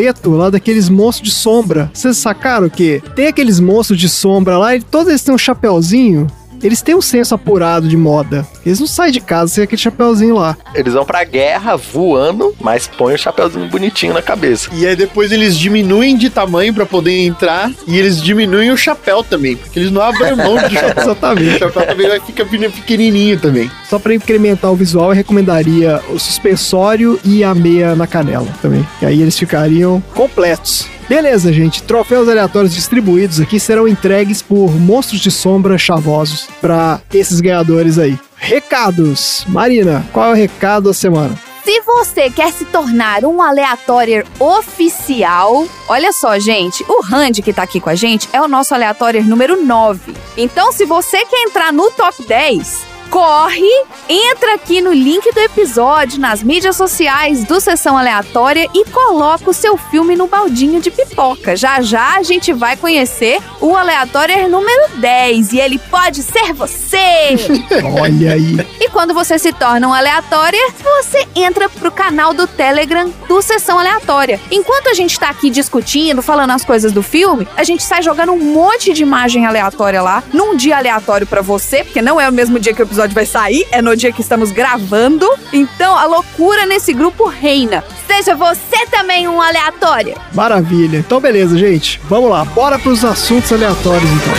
[0.05, 1.91] Chapeleto, lá daqueles monstros de sombra.
[1.95, 6.27] Vocês sacaram que tem aqueles monstros de sombra lá e todos eles têm um chapéuzinho?
[6.65, 8.47] Eles têm um senso apurado de moda.
[8.65, 10.57] Eles não saem de casa sem aquele chapéuzinho lá.
[10.75, 14.71] Eles vão pra guerra voando, mas põem o chapéuzinho bonitinho na cabeça.
[14.73, 19.23] E aí depois eles diminuem de tamanho pra poder entrar e eles diminuem o chapéu
[19.23, 20.95] também, porque eles não abrem mão do chapéu.
[21.05, 21.57] Exatamente.
[21.57, 23.71] O chapéu também vai ficar pequenininho também.
[23.89, 28.87] Só pra incrementar o visual, eu recomendaria o suspensório e a meia na canela também.
[28.99, 30.89] Que aí eles ficariam completos.
[31.09, 31.83] Beleza, gente.
[31.83, 38.19] Troféus aleatórios distribuídos aqui serão entregues por monstros de sombra chavosos para esses ganhadores aí.
[38.37, 39.45] Recados.
[39.49, 41.39] Marina, qual é o recado da semana?
[41.65, 47.63] Se você quer se tornar um aleatório oficial, olha só, gente, o Randy que tá
[47.63, 50.15] aqui com a gente é o nosso aleatório número 9.
[50.37, 56.21] Então, se você quer entrar no top 10, corre, entra aqui no link do episódio,
[56.21, 61.57] nas mídias sociais do Sessão Aleatória e coloca o seu filme no baldinho de pipoca.
[61.57, 67.37] Já já a gente vai conhecer o Aleatório número 10 e ele pode ser você!
[68.01, 68.57] Olha aí.
[68.81, 73.79] E quando você se torna um aleatória, você entra pro canal do Telegram do Sessão
[73.79, 74.41] Aleatória.
[74.51, 78.33] Enquanto a gente tá aqui discutindo, falando as coisas do filme, a gente sai jogando
[78.33, 82.33] um monte de imagem aleatória lá, num dia aleatório para você, porque não é o
[82.33, 85.29] mesmo dia que o episódio vai sair, é no dia que estamos gravando.
[85.53, 87.85] Então a loucura nesse grupo reina.
[88.07, 90.15] Seja você também um aleatório.
[90.33, 90.99] Maravilha.
[90.99, 92.01] Então, beleza, gente.
[92.05, 92.45] Vamos lá.
[92.45, 94.33] Bora pros assuntos aleatórios, então.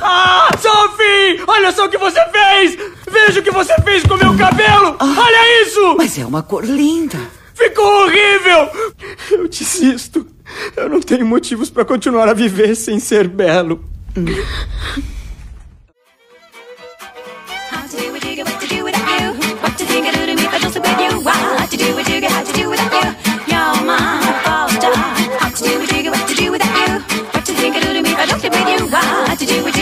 [0.00, 1.42] Ah, Sophie!
[1.46, 2.76] Olha só o que você fez!
[3.10, 4.96] Veja o que você fez com meu cabelo!
[5.00, 5.94] Olha isso!
[5.96, 7.18] Mas é uma cor linda.
[7.54, 8.68] Ficou horrível!
[9.30, 10.26] Eu desisto.
[10.76, 13.84] Eu não tenho motivos para continuar a viver sem ser belo.
[28.52, 28.86] what you.
[28.92, 29.81] Are, to do what you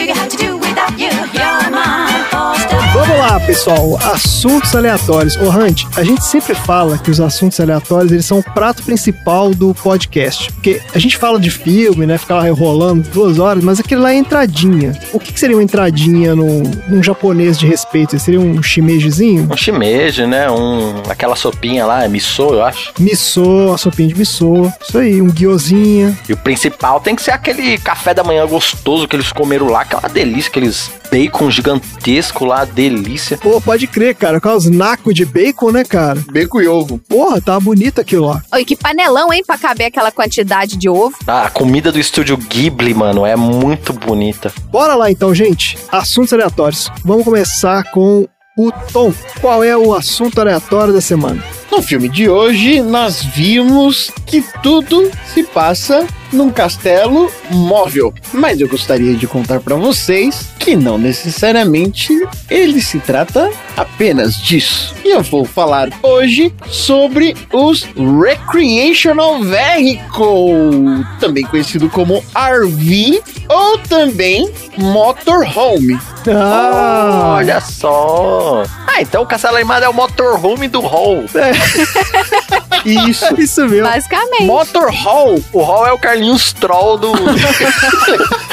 [3.19, 3.99] lá, pessoal.
[4.13, 5.37] Assuntos aleatórios.
[5.37, 9.55] Ô, Hunt, a gente sempre fala que os assuntos aleatórios eles são o prato principal
[9.55, 10.53] do podcast.
[10.53, 12.19] Porque a gente fala de filme, né?
[12.19, 14.99] Ficar lá enrolando duas horas, mas aquilo lá é entradinha.
[15.13, 18.19] O que, que seria uma entradinha num, num japonês de respeito?
[18.19, 19.49] Seria um shimejizinho?
[19.51, 20.51] Um shimeji, né?
[20.51, 22.93] Um, aquela sopinha lá, miso, eu acho.
[22.99, 24.73] Miso, a sopinha de miso.
[24.81, 26.19] Isso aí, um guiozinha.
[26.29, 29.83] E o principal tem que ser aquele café da manhã gostoso que eles comeram lá,
[29.83, 32.65] aquela delícia, aqueles bacon gigantesco lá,
[33.01, 33.39] delícia.
[33.39, 34.41] Pô, pode crer, cara.
[34.41, 36.23] Com os nacos de bacon, né, cara?
[36.31, 36.99] Bacon e ovo.
[36.99, 38.43] Porra, tá bonito aquilo lá.
[38.53, 41.17] Oi, que panelão, hein, pra caber aquela quantidade de ovo.
[41.27, 44.53] Ah, a comida do estúdio Ghibli, mano, é muito bonita.
[44.71, 45.79] Bora lá então, gente.
[45.91, 46.91] Assuntos aleatórios.
[47.05, 48.27] Vamos começar com
[48.57, 49.13] o Tom.
[49.41, 51.43] Qual é o assunto aleatório da semana?
[51.71, 58.13] No filme de hoje, nós vimos que tudo se passa num castelo móvel.
[58.33, 62.09] Mas eu gostaria de contar para vocês que não necessariamente
[62.49, 64.95] ele se trata apenas disso.
[65.05, 67.89] E eu vou falar hoje sobre os
[68.23, 75.99] Recreational Vehicle, também conhecido como RV ou também Motorhome.
[76.29, 78.63] Ah, Olha só.
[78.87, 81.25] Ah, então o Castelo Animado é o motorhome do Hall.
[82.85, 83.35] Isso.
[83.41, 83.87] isso mesmo.
[83.87, 84.45] Basicamente.
[84.45, 85.45] Motorhome.
[85.53, 86.20] O Hall é o Carlinhos
[86.61, 87.13] Troll do...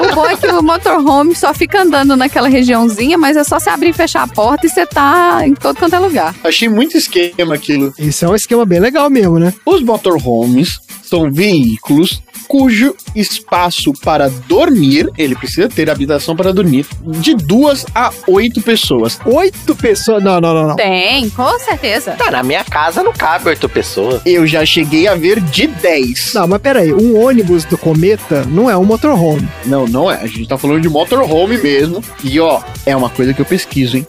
[0.00, 3.70] O bom é que o motorhome só fica andando naquela regiãozinha, mas é só você
[3.70, 6.34] abrir e fechar a porta e você tá em todo quanto é lugar.
[6.44, 7.92] Achei muito esquema aquilo.
[7.98, 9.52] Isso é um esquema bem legal mesmo, né?
[9.64, 10.80] Os motorhomes
[11.10, 18.12] são veículos cujo espaço para dormir, ele precisa ter habitação para dormir, de duas a
[18.26, 19.20] oito pessoas.
[19.24, 20.22] Oito pessoas.
[20.22, 20.76] Não, não, não, não.
[20.76, 22.16] Tem, com certeza.
[22.18, 24.20] Tá, na minha casa não cabe oito pessoas.
[24.26, 26.34] Eu já cheguei a ver de 10.
[26.34, 29.48] Não, mas peraí, um ônibus do Cometa não é um motorhome.
[29.64, 30.16] Não, não é.
[30.16, 32.02] A gente tá falando de motorhome mesmo.
[32.24, 34.06] E ó, é uma coisa que eu pesquiso, hein?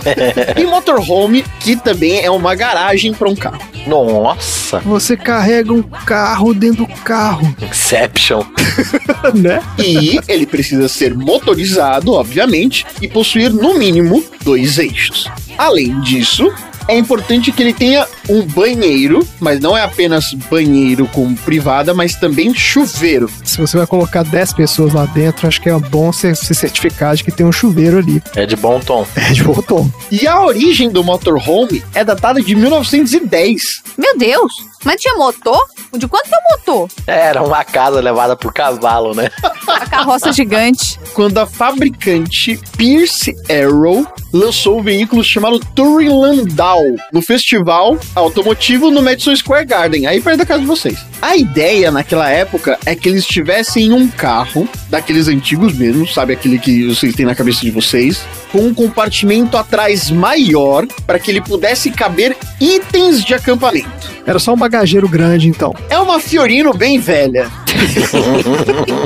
[0.56, 3.60] e motorhome, que também é uma garagem para um carro.
[3.86, 4.78] Nossa.
[4.80, 8.42] Você carrega um carro dentro do carro, Inception.
[9.34, 9.62] né?
[9.78, 15.30] E ele precisa ser motorizado, obviamente, e possuir no mínimo dois eixos.
[15.56, 16.52] Além disso,
[16.86, 22.14] é importante que ele tenha um banheiro, mas não é apenas banheiro com privada, mas
[22.16, 23.30] também chuveiro.
[23.42, 27.16] Se você vai colocar 10 pessoas lá dentro, acho que é bom você se certificar
[27.16, 28.22] de que tem um chuveiro ali.
[28.36, 29.06] É de bom tom.
[29.16, 29.90] É de bom tom.
[30.10, 33.82] E a origem do motorhome é datada de 1910.
[33.96, 34.52] Meu Deus,
[34.84, 35.60] mas tinha motor?
[35.92, 36.88] De quanto que é o motor?
[37.06, 39.30] Era uma casa levada por cavalo, né?
[39.66, 40.98] A carroça gigante.
[41.14, 46.82] quando a fabricante Pierce Arrow lançou o veículo chamado Touring Landau
[47.12, 50.98] no festival automotivo no Madison Square Garden, aí perto da casa de vocês.
[51.22, 56.58] A ideia naquela época é que eles tivessem um carro, daqueles antigos mesmo, sabe aquele
[56.58, 61.40] que vocês têm na cabeça de vocês, com um compartimento atrás maior para que ele
[61.40, 64.12] pudesse caber itens de acampamento.
[64.26, 65.72] Era só um bagageiro grande, então.
[65.88, 67.48] É uma Fiorino bem velha.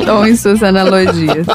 [0.06, 1.46] Tom e suas analogias.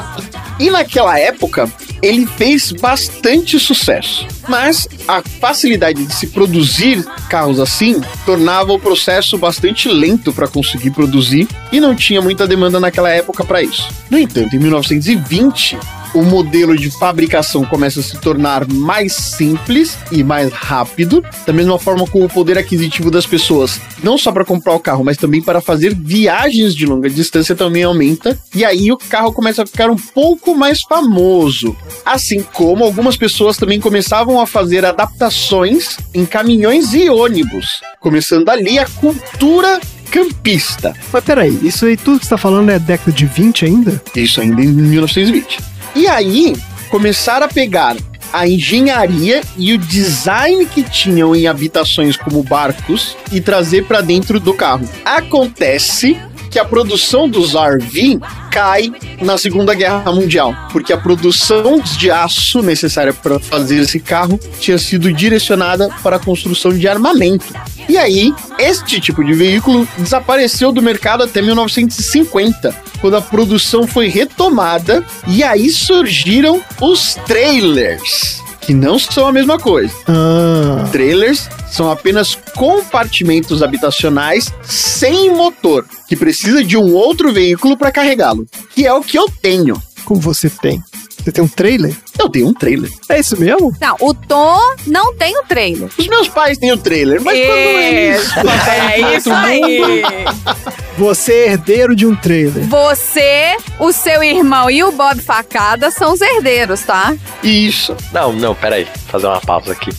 [0.60, 1.68] E naquela época,
[2.00, 4.26] ele fez bastante sucesso.
[4.48, 10.90] Mas a facilidade de se produzir carros assim tornava o processo bastante lento para conseguir
[10.90, 13.88] produzir e não tinha muita demanda naquela época para isso.
[14.10, 15.78] No entanto, em 1920,
[16.14, 21.78] o modelo de fabricação começa a se tornar mais simples e mais rápido, da mesma
[21.78, 25.42] forma como o poder aquisitivo das pessoas, não só para comprar o carro, mas também
[25.42, 29.90] para fazer viagens de longa distância também aumenta, e aí o carro começa a ficar
[29.90, 31.76] um pouco mais famoso.
[32.06, 38.78] Assim como algumas pessoas também começavam a fazer adaptações em caminhões e ônibus, começando ali
[38.78, 39.80] a cultura
[40.10, 40.94] campista.
[41.12, 44.02] Mas peraí, isso aí tudo que você tá falando é década de 20 ainda?
[44.14, 45.58] Isso ainda em 1920.
[45.96, 46.54] E aí,
[46.88, 47.96] começaram a pegar
[48.32, 54.40] a engenharia e o design que tinham em habitações como barcos e trazer para dentro
[54.40, 54.88] do carro.
[55.04, 56.16] Acontece
[56.54, 62.62] que a produção dos RV cai na Segunda Guerra Mundial, porque a produção de aço
[62.62, 67.52] necessária para fazer esse carro tinha sido direcionada para a construção de armamento.
[67.88, 74.06] E aí, este tipo de veículo desapareceu do mercado até 1950, quando a produção foi
[74.06, 79.94] retomada e aí surgiram os trailers que não são a mesma coisa.
[80.08, 80.88] Ah.
[80.90, 88.46] Trailers são apenas compartimentos habitacionais sem motor, que precisa de um outro veículo para carregá-lo,
[88.74, 89.80] que é o que eu tenho.
[90.04, 90.82] Como você tem?
[91.24, 91.96] Você tem um trailer?
[92.18, 92.90] Eu tenho um trailer.
[93.08, 93.74] É isso mesmo?
[93.80, 95.88] Não, o Tom não tem o trailer.
[95.96, 98.34] Os meus pais têm o trailer, mas quando eles Isso,
[98.68, 100.02] é isso aí.
[100.98, 102.64] Você é herdeiro de um trailer.
[102.66, 107.16] Você, o seu irmão e o Bob Facada são os herdeiros, tá?
[107.42, 107.96] Isso.
[108.12, 108.86] Não, não, peraí.
[109.08, 109.90] Fazer uma pausa aqui.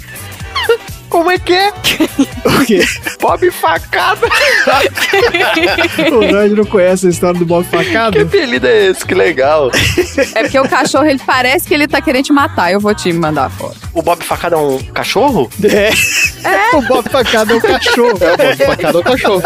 [1.16, 1.72] Como é que é?
[2.46, 2.84] O quê?
[3.22, 4.28] Bob facada.
[6.12, 8.18] O Nerd não conhece a história do Bob Facado?
[8.18, 9.06] que apelido é esse?
[9.06, 9.72] Que legal.
[10.36, 12.74] É porque o cachorro, ele parece que ele tá querendo te matar.
[12.74, 13.78] Eu vou te mandar a foto.
[13.94, 15.50] O Bob facada é um cachorro?
[15.64, 16.76] É.
[16.76, 18.18] O Bob Facado é um cachorro.
[18.22, 19.44] É o Bob Facada, é o cachorro.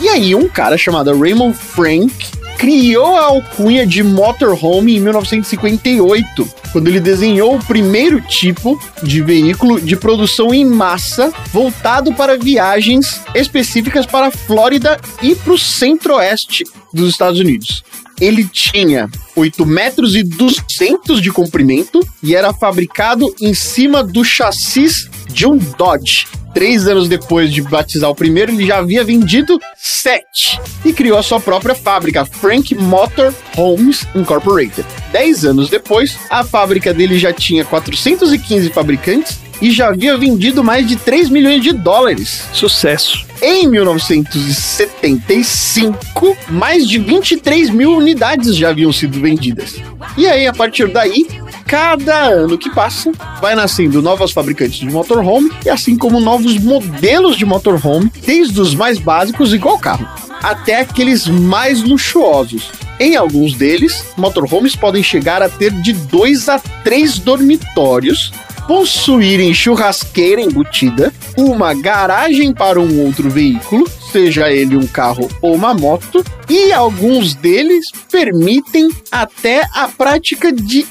[0.00, 2.12] E aí, um cara chamado Raymond Frank
[2.58, 9.80] criou a alcunha de motorhome em 1958, quando ele desenhou o primeiro tipo de veículo
[9.80, 16.64] de produção em massa voltado para viagens específicas para a Flórida e para o centro-oeste
[16.92, 17.82] dos Estados Unidos.
[18.20, 25.10] Ele tinha 8 metros e 200 de comprimento e era fabricado em cima do chassis
[25.28, 26.26] de um Dodge.
[26.54, 31.22] Três anos depois de batizar o primeiro, ele já havia vendido sete e criou a
[31.22, 34.86] sua própria fábrica, Frank Motor Homes Incorporated.
[35.10, 40.86] Dez anos depois, a fábrica dele já tinha 415 fabricantes e já havia vendido mais
[40.86, 42.44] de 3 milhões de dólares.
[42.52, 43.26] Sucesso.
[43.42, 49.74] Em 1975, mais de 23 mil unidades já haviam sido vendidas.
[50.16, 51.26] E aí, a partir daí,
[51.66, 53.10] cada ano que passa,
[53.40, 58.74] vai nascendo novos fabricantes de motorhome e assim como novos modelos de motorhome, desde os
[58.74, 60.08] mais básicos, igual carro,
[60.42, 62.70] até aqueles mais luxuosos.
[63.00, 68.32] Em alguns deles, motorhomes podem chegar a ter de dois a três dormitórios,
[68.66, 75.74] possuírem churrasqueira embutida, uma garagem para um outro veículo, seja ele um carro ou uma
[75.74, 80.86] moto, e alguns deles permitem até a prática de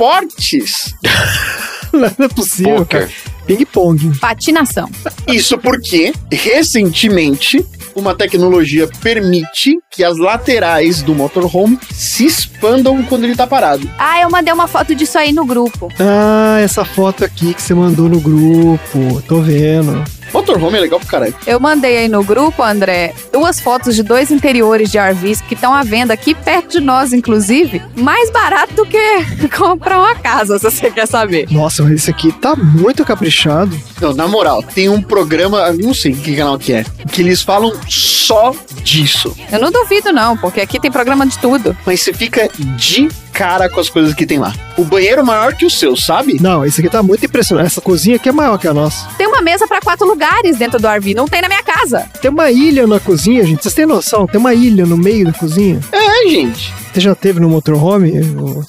[0.00, 0.94] esportes.
[1.92, 3.10] Não é possível, Poker.
[3.46, 4.18] Ping-pong.
[4.18, 4.88] Patinação.
[5.26, 13.34] Isso porque, recentemente, uma tecnologia permite que as laterais do motorhome se expandam quando ele
[13.34, 13.90] tá parado.
[13.98, 15.88] Ah, eu mandei uma foto disso aí no grupo.
[15.98, 19.20] Ah, essa foto aqui que você mandou no grupo.
[19.26, 20.02] Tô vendo.
[20.32, 21.34] Motorhome é legal pro caralho.
[21.46, 25.74] Eu mandei aí no grupo, André, duas fotos de dois interiores de RVs que estão
[25.74, 27.82] à venda aqui perto de nós, inclusive.
[27.96, 28.98] Mais barato do que
[29.56, 31.48] comprar uma casa, se você quer saber.
[31.50, 33.76] Nossa, mas esse aqui tá muito caprichado.
[34.00, 37.72] Não, na moral, tem um programa, não sei que canal que é, que eles falam
[37.88, 39.36] só disso.
[39.50, 41.76] Eu não duvido, não, porque aqui tem programa de tudo.
[41.84, 44.52] Mas você fica de cara com as coisas que tem lá.
[44.76, 46.40] O banheiro é maior que o seu, sabe?
[46.40, 47.66] Não, esse aqui tá muito impressionante.
[47.66, 49.08] Essa cozinha aqui é maior que a nossa.
[49.16, 52.08] Tem uma mesa para quatro lugares dentro do RV, não tem na minha casa.
[52.20, 53.62] Tem uma ilha na cozinha, gente.
[53.62, 54.26] Vocês têm noção?
[54.26, 55.80] Tem uma ilha no meio da cozinha.
[55.92, 56.72] É, gente.
[56.92, 58.12] Você já teve no motorhome,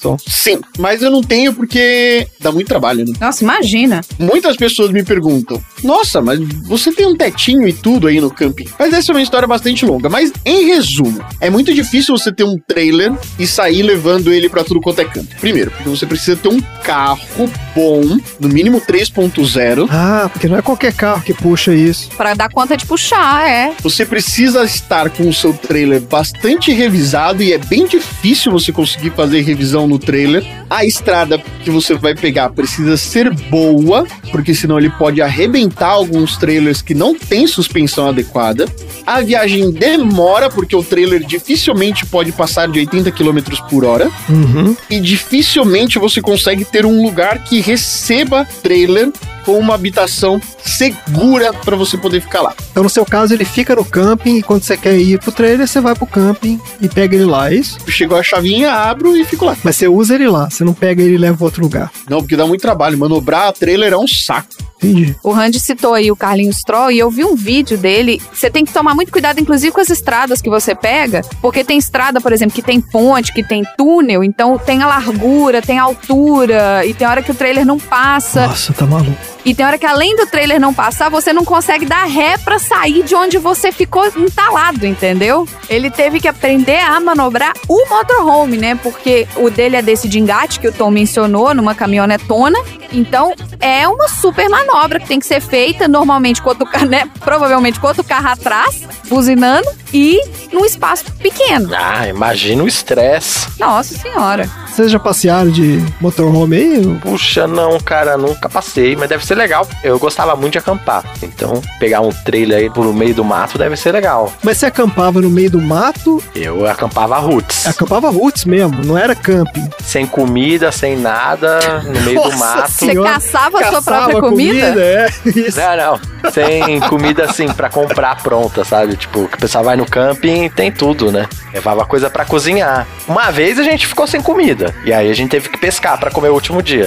[0.00, 0.16] Tom?
[0.26, 3.12] Sim, mas eu não tenho porque dá muito trabalho, né?
[3.20, 4.00] Nossa, imagina.
[4.18, 8.66] Muitas pessoas me perguntam: Nossa, mas você tem um tetinho e tudo aí no camping?
[8.78, 10.08] Mas essa é uma história bastante longa.
[10.08, 14.62] Mas, em resumo, é muito difícil você ter um trailer e sair levando ele pra
[14.62, 15.34] tudo quanto é canto.
[15.40, 18.02] Primeiro, porque você precisa ter um carro bom,
[18.38, 19.88] no mínimo 3.0.
[19.90, 22.08] Ah, porque não é qualquer carro que puxa isso.
[22.16, 23.72] Pra dar conta de puxar, é.
[23.82, 28.70] Você precisa estar com o seu trailer bastante revisado e é bem difícil difícil você
[28.70, 30.44] conseguir fazer revisão no trailer.
[30.68, 36.36] A estrada que você vai pegar precisa ser boa, porque senão ele pode arrebentar alguns
[36.36, 38.66] trailers que não tem suspensão adequada.
[39.06, 43.38] A viagem demora, porque o trailer dificilmente pode passar de 80 km
[43.68, 44.10] por hora.
[44.28, 44.76] Uhum.
[44.90, 49.10] E dificilmente você consegue ter um lugar que receba trailer
[49.44, 52.54] com uma habitação segura para você poder ficar lá.
[52.70, 55.66] Então, no seu caso, ele fica no camping e quando você quer ir pro trailer,
[55.66, 57.78] você vai pro camping e pega ele lá, é isso?
[57.88, 59.56] Chegou a chavinha, abro e fico lá.
[59.62, 61.92] Mas você usa ele lá, você não pega ele e leva pra outro lugar.
[62.08, 62.98] Não, porque dá muito trabalho.
[62.98, 64.71] Manobrar a trailer é um saco.
[64.82, 65.14] Entendi.
[65.22, 68.20] O Randy citou aí o Carlinhos Troll e eu vi um vídeo dele.
[68.32, 71.78] Você tem que tomar muito cuidado, inclusive, com as estradas que você pega, porque tem
[71.78, 75.84] estrada, por exemplo, que tem ponte, que tem túnel, então tem a largura, tem a
[75.84, 78.48] altura, e tem hora que o trailer não passa.
[78.48, 79.16] Nossa, tá maluco.
[79.44, 82.58] E tem hora que além do trailer não passar, você não consegue dar ré pra
[82.58, 85.48] sair de onde você ficou entalado, entendeu?
[85.68, 88.76] Ele teve que aprender a manobrar o motorhome, né?
[88.76, 92.58] Porque o dele é desse de engate que o Tom mencionou, numa caminhonetona.
[92.92, 97.08] Então, é uma super manobra que tem que ser feita, normalmente com outro carro, né?
[97.20, 100.18] Provavelmente com outro carro atrás, buzinando, e
[100.52, 101.70] num espaço pequeno.
[101.74, 103.46] Ah, imagina o estresse.
[103.58, 104.48] Nossa senhora.
[104.66, 106.98] Vocês já passearam de motorhome aí?
[107.02, 109.68] Puxa, não, cara, nunca passei, mas deve ser legal.
[109.84, 111.04] Eu gostava muito de acampar.
[111.22, 114.32] Então, pegar um trailer aí por meio do mato deve ser legal.
[114.42, 117.66] Mas você acampava no meio do mato, Eu acampava roots.
[117.66, 119.68] acampava roots mesmo, não era camping.
[119.84, 122.70] Sem comida, sem nada, no meio do Nossa mato.
[122.70, 124.61] Você Senhora, caçava a sua Caçava própria comida?
[124.64, 125.58] É, isso.
[125.58, 126.30] Não, não.
[126.30, 128.96] Sem comida assim pra comprar pronta, sabe?
[128.96, 131.28] Tipo, que o pessoal vai no camping tem tudo, né?
[131.52, 132.86] Levava coisa pra cozinhar.
[133.06, 134.74] Uma vez a gente ficou sem comida.
[134.84, 136.86] E aí a gente teve que pescar pra comer o último dia.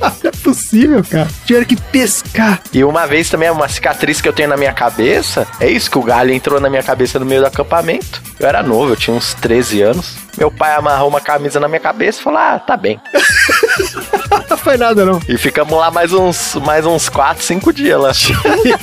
[0.00, 1.28] Não é possível, cara.
[1.44, 2.60] Tiveram que pescar.
[2.72, 5.98] E uma vez também, uma cicatriz que eu tenho na minha cabeça, é isso que
[5.98, 8.22] o galho entrou na minha cabeça no meio do acampamento.
[8.38, 10.25] Eu era novo, eu tinha uns 13 anos.
[10.36, 13.00] Meu pai amarrou uma camisa na minha cabeça e falou: Ah, tá bem.
[14.50, 15.20] Não foi nada, não.
[15.28, 18.12] E ficamos lá mais uns, mais uns 4, 5 dias lá.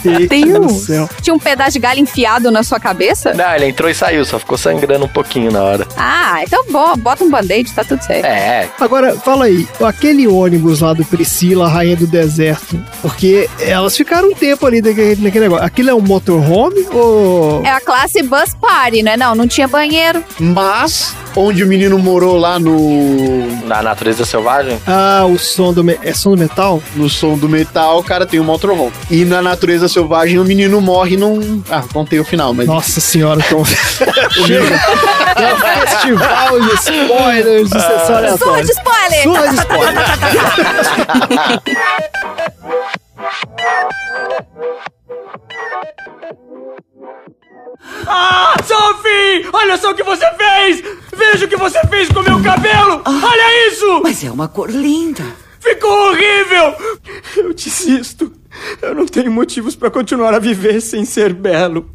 [0.03, 1.09] Meu Deus do céu.
[1.21, 3.33] Tinha um pedaço de galho enfiado na sua cabeça?
[3.33, 5.87] Não, ele entrou e saiu, só ficou sangrando um pouquinho na hora.
[5.97, 8.25] Ah, então bom, bota um band-aid, tá tudo certo.
[8.25, 14.29] É, Agora, fala aí, aquele ônibus lá do Priscila, Rainha do Deserto, porque elas ficaram
[14.29, 15.65] um tempo ali naquele, naquele negócio.
[15.65, 17.63] Aquilo é um motorhome ou.
[17.63, 19.17] É a classe Bus Party, né?
[19.17, 20.23] Não, não tinha banheiro.
[20.39, 24.79] Mas, onde o menino morou lá no, na natureza selvagem.
[24.87, 25.83] Ah, o som do.
[25.83, 26.81] me- É som do metal?
[26.95, 28.91] no som do metal, o cara tem um motorhome.
[29.09, 31.61] E na natureza selvagem, o menino morre num...
[31.69, 32.67] Ah, não tem o final, mas...
[32.67, 33.63] Nossa senhora, então.
[33.65, 34.75] Chega!
[35.35, 38.63] É um festival de spoilers de sessão Surra aleatória.
[38.63, 39.23] de spoiler!
[39.23, 39.93] Surra de spoiler.
[48.07, 49.47] Ah, Sophie!
[49.51, 50.83] Olha só o que você fez!
[51.33, 53.01] Veja o que você fez com meu cabelo!
[53.03, 54.01] Olha isso!
[54.03, 55.23] Mas é uma cor linda.
[55.59, 56.75] Ficou horrível!
[57.35, 58.31] Eu desisto.
[58.79, 61.89] Eu não tenho motivos pra continuar a viver sem ser belo.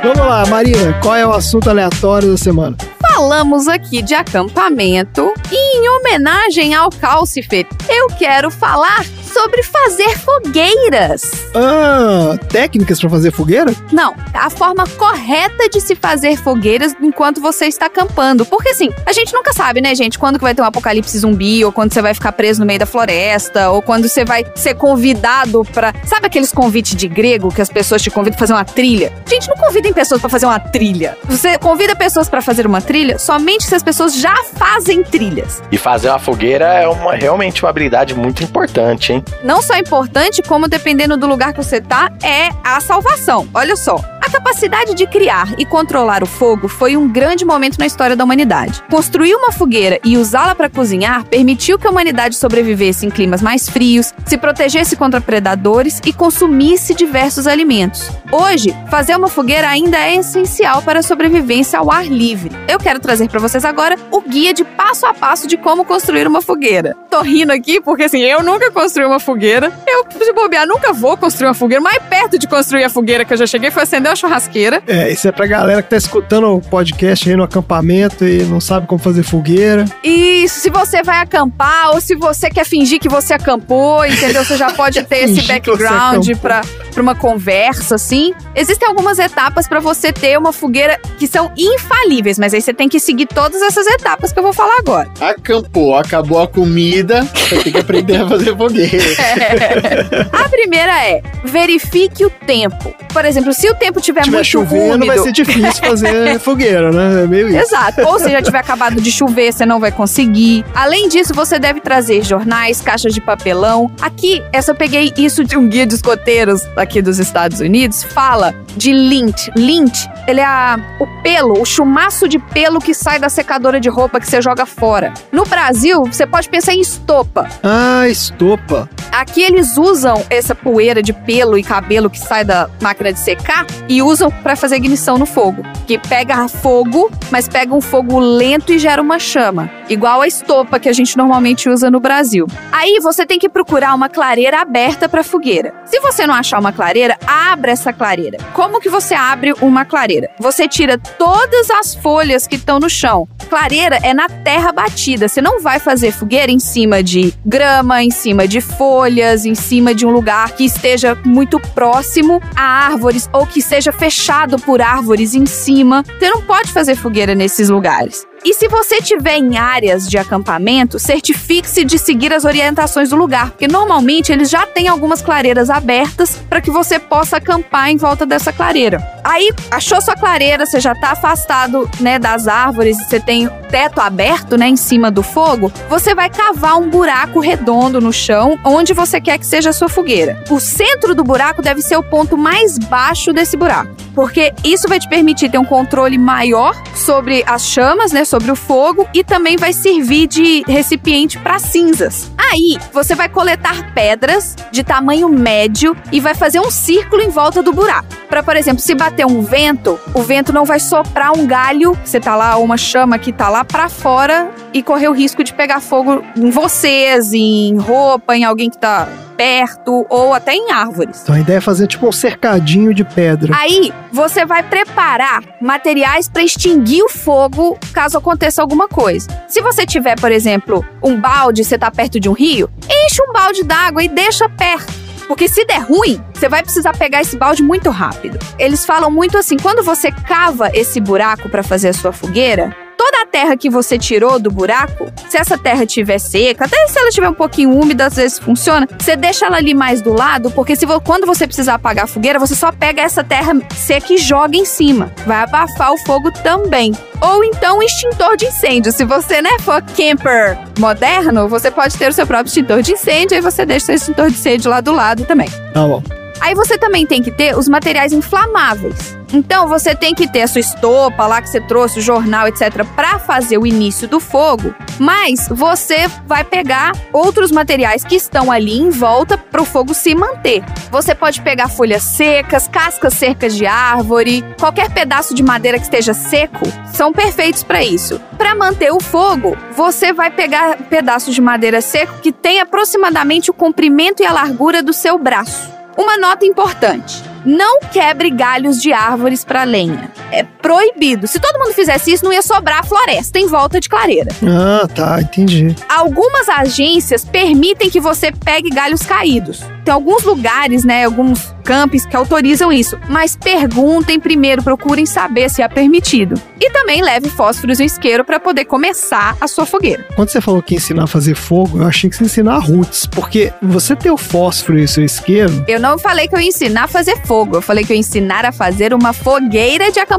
[0.00, 2.76] Vamos lá, Marina, qual é o assunto aleatório da semana?
[3.18, 9.04] Falamos aqui de acampamento e em homenagem ao Calcifer, eu quero falar
[9.38, 11.22] sobre fazer fogueiras.
[11.54, 13.72] Ah, técnicas pra fazer fogueira?
[13.92, 18.44] Não, a forma correta de se fazer fogueiras enquanto você está acampando.
[18.44, 21.64] Porque assim, a gente nunca sabe, né, gente, quando que vai ter um apocalipse zumbi,
[21.64, 24.74] ou quando você vai ficar preso no meio da floresta, ou quando você vai ser
[24.74, 25.94] convidado pra.
[26.04, 29.12] Sabe aqueles convites de grego que as pessoas te convidam pra fazer uma trilha?
[29.24, 31.16] Gente, não convidem pessoas pra fazer uma trilha.
[31.28, 35.62] Você convida pessoas pra fazer uma trilha somente se as pessoas já fazem trilhas.
[35.70, 39.24] E fazer uma fogueira é uma, realmente uma habilidade muito importante, hein?
[39.42, 43.48] Não só importante, como dependendo do lugar que você tá, é a salvação.
[43.54, 44.02] Olha só.
[44.28, 48.22] A capacidade de criar e controlar o fogo foi um grande momento na história da
[48.22, 48.82] humanidade.
[48.90, 53.66] Construir uma fogueira e usá-la para cozinhar permitiu que a humanidade sobrevivesse em climas mais
[53.70, 58.10] frios, se protegesse contra predadores e consumisse diversos alimentos.
[58.30, 62.54] Hoje, fazer uma fogueira ainda é essencial para a sobrevivência ao ar livre.
[62.68, 66.26] Eu quero trazer para vocês agora o guia de passo a passo de como construir
[66.26, 66.94] uma fogueira.
[67.08, 69.72] Tô rindo aqui porque assim, eu nunca construí uma fogueira.
[69.86, 71.82] Eu, se bobear, nunca vou construir uma fogueira.
[71.82, 74.82] Mais perto de construir a fogueira que eu já cheguei foi acender uma churrasqueira.
[74.86, 78.60] É, isso é pra galera que tá escutando o podcast aí no acampamento e não
[78.60, 79.84] sabe como fazer fogueira.
[80.02, 84.44] E se você vai acampar ou se você quer fingir que você acampou, entendeu?
[84.44, 86.60] Você já pode ter esse você background pra,
[86.92, 88.34] pra uma conversa, assim.
[88.54, 92.88] Existem algumas etapas para você ter uma fogueira que são infalíveis, mas aí você tem
[92.88, 95.08] que seguir todas essas etapas que eu vou falar agora.
[95.20, 98.97] Acampou, acabou a comida, vai ter que aprender a fazer fogueira.
[99.38, 100.44] É.
[100.44, 102.94] A primeira é verifique o tempo.
[103.12, 106.90] Por exemplo, se o tempo tiver, tiver muito chovendo, úmido, vai ser difícil fazer fogueira,
[106.92, 107.24] né?
[107.24, 107.58] É meio isso.
[107.58, 108.02] Exato.
[108.02, 110.64] Ou se já tiver acabado de chover, você não vai conseguir.
[110.74, 113.90] Além disso, você deve trazer jornais, caixas de papelão.
[114.00, 118.02] Aqui, essa eu peguei isso de um guia de escoteiros aqui dos Estados Unidos.
[118.02, 119.48] Fala de lint.
[119.56, 123.88] Lint, ele é a- o pelo, o chumaço de pelo que sai da secadora de
[123.88, 125.12] roupa que você joga fora.
[125.32, 127.48] No Brasil, você pode pensar em estopa.
[127.62, 128.87] Ah, estopa.
[129.12, 133.66] Aqui eles usam essa poeira de pelo e cabelo que sai da máquina de secar
[133.88, 135.62] e usam pra fazer ignição no fogo.
[135.86, 139.70] Que pega fogo, mas pega um fogo lento e gera uma chama.
[139.88, 142.46] Igual a estopa que a gente normalmente usa no Brasil.
[142.70, 145.74] Aí você tem que procurar uma clareira aberta pra fogueira.
[145.86, 148.38] Se você não achar uma clareira, abra essa clareira.
[148.52, 150.28] Como que você abre uma clareira?
[150.38, 153.26] Você tira todas as folhas que estão no chão.
[153.48, 155.26] Clareira é na terra batida.
[155.26, 159.94] Você não vai fazer fogueira em cima de grama, em cima de folhas, em cima
[159.94, 165.34] de um lugar que esteja muito próximo a árvores ou que seja fechado por árvores
[165.34, 166.04] em cima.
[166.18, 168.27] Você não pode fazer fogueira nesses lugares.
[168.44, 173.50] E se você tiver em áreas de acampamento, certifique-se de seguir as orientações do lugar,
[173.50, 178.24] porque normalmente eles já têm algumas clareiras abertas para que você possa acampar em volta
[178.24, 179.04] dessa clareira.
[179.24, 184.56] Aí, achou sua clareira, você já tá afastado, né, das árvores, você tem teto aberto,
[184.56, 189.20] né, em cima do fogo, você vai cavar um buraco redondo no chão onde você
[189.20, 190.42] quer que seja a sua fogueira.
[190.48, 194.98] O centro do buraco deve ser o ponto mais baixo desse buraco, porque isso vai
[194.98, 199.56] te permitir ter um controle maior sobre as chamas, né, sobre o fogo e também
[199.56, 202.28] vai servir de recipiente para cinzas.
[202.36, 207.62] Aí, você vai coletar pedras de tamanho médio e vai fazer um círculo em volta
[207.62, 208.08] do buraco.
[208.28, 212.18] Para, por exemplo, se bater um vento, o vento não vai soprar um galho, você
[212.18, 215.78] tá lá, uma chama que tá lá para fora e correr o risco de pegar
[215.78, 219.06] fogo em vocês, em roupa, em alguém que tá
[219.38, 221.22] perto ou até em árvores.
[221.22, 223.56] Então a ideia é fazer tipo um cercadinho de pedra.
[223.56, 229.28] Aí você vai preparar materiais para extinguir o fogo caso aconteça alguma coisa.
[229.46, 233.32] Se você tiver, por exemplo, um balde, você tá perto de um rio, enche um
[233.32, 234.92] balde d'água e deixa perto.
[235.28, 238.38] Porque se der ruim, você vai precisar pegar esse balde muito rápido.
[238.58, 243.22] Eles falam muito assim, quando você cava esse buraco para fazer a sua fogueira, toda
[243.22, 247.08] a terra que você tirou do buraco, se essa terra estiver seca, até se ela
[247.08, 250.74] estiver um pouquinho úmida, às vezes funciona, você deixa ela ali mais do lado, porque
[250.74, 254.56] se quando você precisar apagar a fogueira, você só pega essa terra seca e joga
[254.56, 255.12] em cima.
[255.24, 256.92] Vai abafar o fogo também.
[257.20, 258.90] Ou então um extintor de incêndio.
[258.90, 263.36] Se você, né, for camper moderno, você pode ter o seu próprio extintor de incêndio,
[263.36, 265.48] aí você deixa o seu extintor de incêndio lá do lado também.
[265.72, 266.02] Tá bom.
[266.40, 269.16] Aí você também tem que ter os materiais inflamáveis.
[269.32, 272.84] Então você tem que ter a sua estopa lá que você trouxe, o jornal, etc,
[272.96, 274.74] para fazer o início do fogo.
[274.98, 280.14] Mas você vai pegar outros materiais que estão ali em volta para o fogo se
[280.14, 280.64] manter.
[280.90, 286.14] Você pode pegar folhas secas, cascas secas de árvore, qualquer pedaço de madeira que esteja
[286.14, 288.20] seco, são perfeitos para isso.
[288.36, 293.54] Para manter o fogo, você vai pegar pedaços de madeira seco que tem aproximadamente o
[293.54, 295.77] comprimento e a largura do seu braço.
[295.98, 300.12] Uma nota importante: não quebre galhos de árvores para lenha.
[300.30, 301.26] É proibido.
[301.26, 304.30] Se todo mundo fizesse isso, não ia sobrar floresta em volta de clareira.
[304.42, 305.74] Ah, tá, entendi.
[305.88, 309.62] Algumas agências permitem que você pegue galhos caídos.
[309.84, 315.62] Tem alguns lugares, né, alguns campos que autorizam isso, mas perguntem primeiro, procurem saber se
[315.62, 316.40] é permitido.
[316.60, 320.04] E também leve fósforos e isqueiro para poder começar a sua fogueira.
[320.14, 322.58] Quando você falou que ia ensinar a fazer fogo, eu achei que você ia ensinar
[322.58, 326.40] roots, porque você ter o fósforo e o seu isqueiro, Eu não falei que eu
[326.40, 329.90] ia ensinar a fazer fogo, eu falei que eu ia ensinar a fazer uma fogueira
[329.90, 330.17] de acampamento.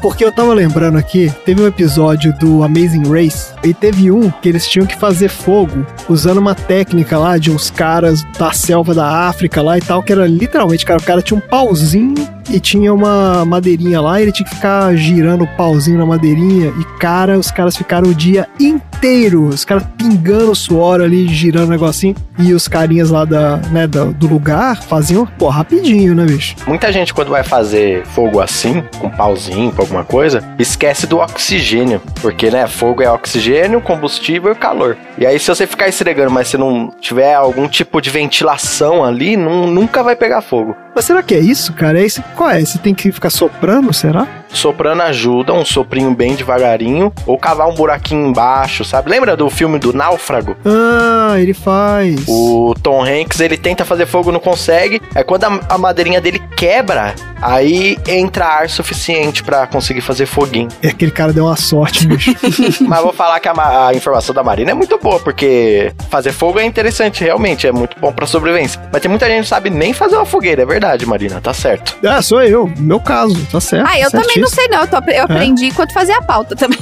[0.00, 4.48] Porque eu tava lembrando aqui, teve um episódio do Amazing Race, e teve um que
[4.48, 9.28] eles tinham que fazer fogo usando uma técnica lá de uns caras da selva da
[9.28, 12.14] África lá e tal, que era literalmente, cara, o cara tinha um pauzinho
[12.50, 16.84] e tinha uma madeirinha lá, ele tinha que ficar girando o pauzinho na madeirinha, e
[16.98, 22.14] cara, os caras ficaram o dia inteiro, os caras pingando suor ali, girando o negocinho,
[22.38, 26.56] e os carinhas lá da, né, do lugar faziam, pô, rapidinho, né, bicho?
[26.66, 32.00] Muita gente, quando vai fazer fogo assim, com pauzinho, com alguma coisa, esquece do oxigênio.
[32.20, 34.96] Porque, né, fogo é oxigênio, combustível e calor.
[35.18, 39.36] E aí, se você ficar esfregando, mas se não tiver algum tipo de ventilação ali,
[39.36, 40.74] nun- nunca vai pegar fogo.
[40.94, 41.98] Mas será que é isso, cara?
[42.00, 42.60] É esse, qual é?
[42.60, 44.26] Você tem que ficar soprando, será?
[44.52, 49.10] Soprando ajuda, um soprinho bem devagarinho, ou cavar um buraquinho embaixo, sabe?
[49.10, 50.56] Lembra do filme do Náufrago?
[50.64, 52.24] Ah, ele faz.
[52.28, 55.00] O Tom Hanks, ele tenta fazer fogo, não consegue.
[55.14, 60.68] Aí quando a, a madeirinha dele quebra, Aí entra ar suficiente pra conseguir fazer foguinho.
[60.80, 62.32] É aquele cara deu uma sorte, bicho.
[62.86, 66.60] Mas vou falar que a, a informação da Marina é muito boa, porque fazer fogo
[66.60, 68.80] é interessante, realmente, é muito bom pra sobrevivência.
[68.92, 71.52] Mas tem muita gente que não sabe nem fazer uma fogueira, é verdade, Marina, tá
[71.52, 71.96] certo.
[72.06, 72.72] ah, sou eu.
[72.78, 73.88] Meu caso, tá certo.
[73.90, 74.80] Ah, eu também não sei não.
[74.80, 76.80] Eu, tô eu aprendi enquanto fazia a pauta também.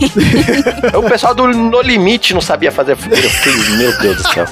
[0.97, 3.27] o pessoal do No Limite não sabia fazer fogueira.
[3.27, 4.47] Eu fiquei, meu Deus do céu,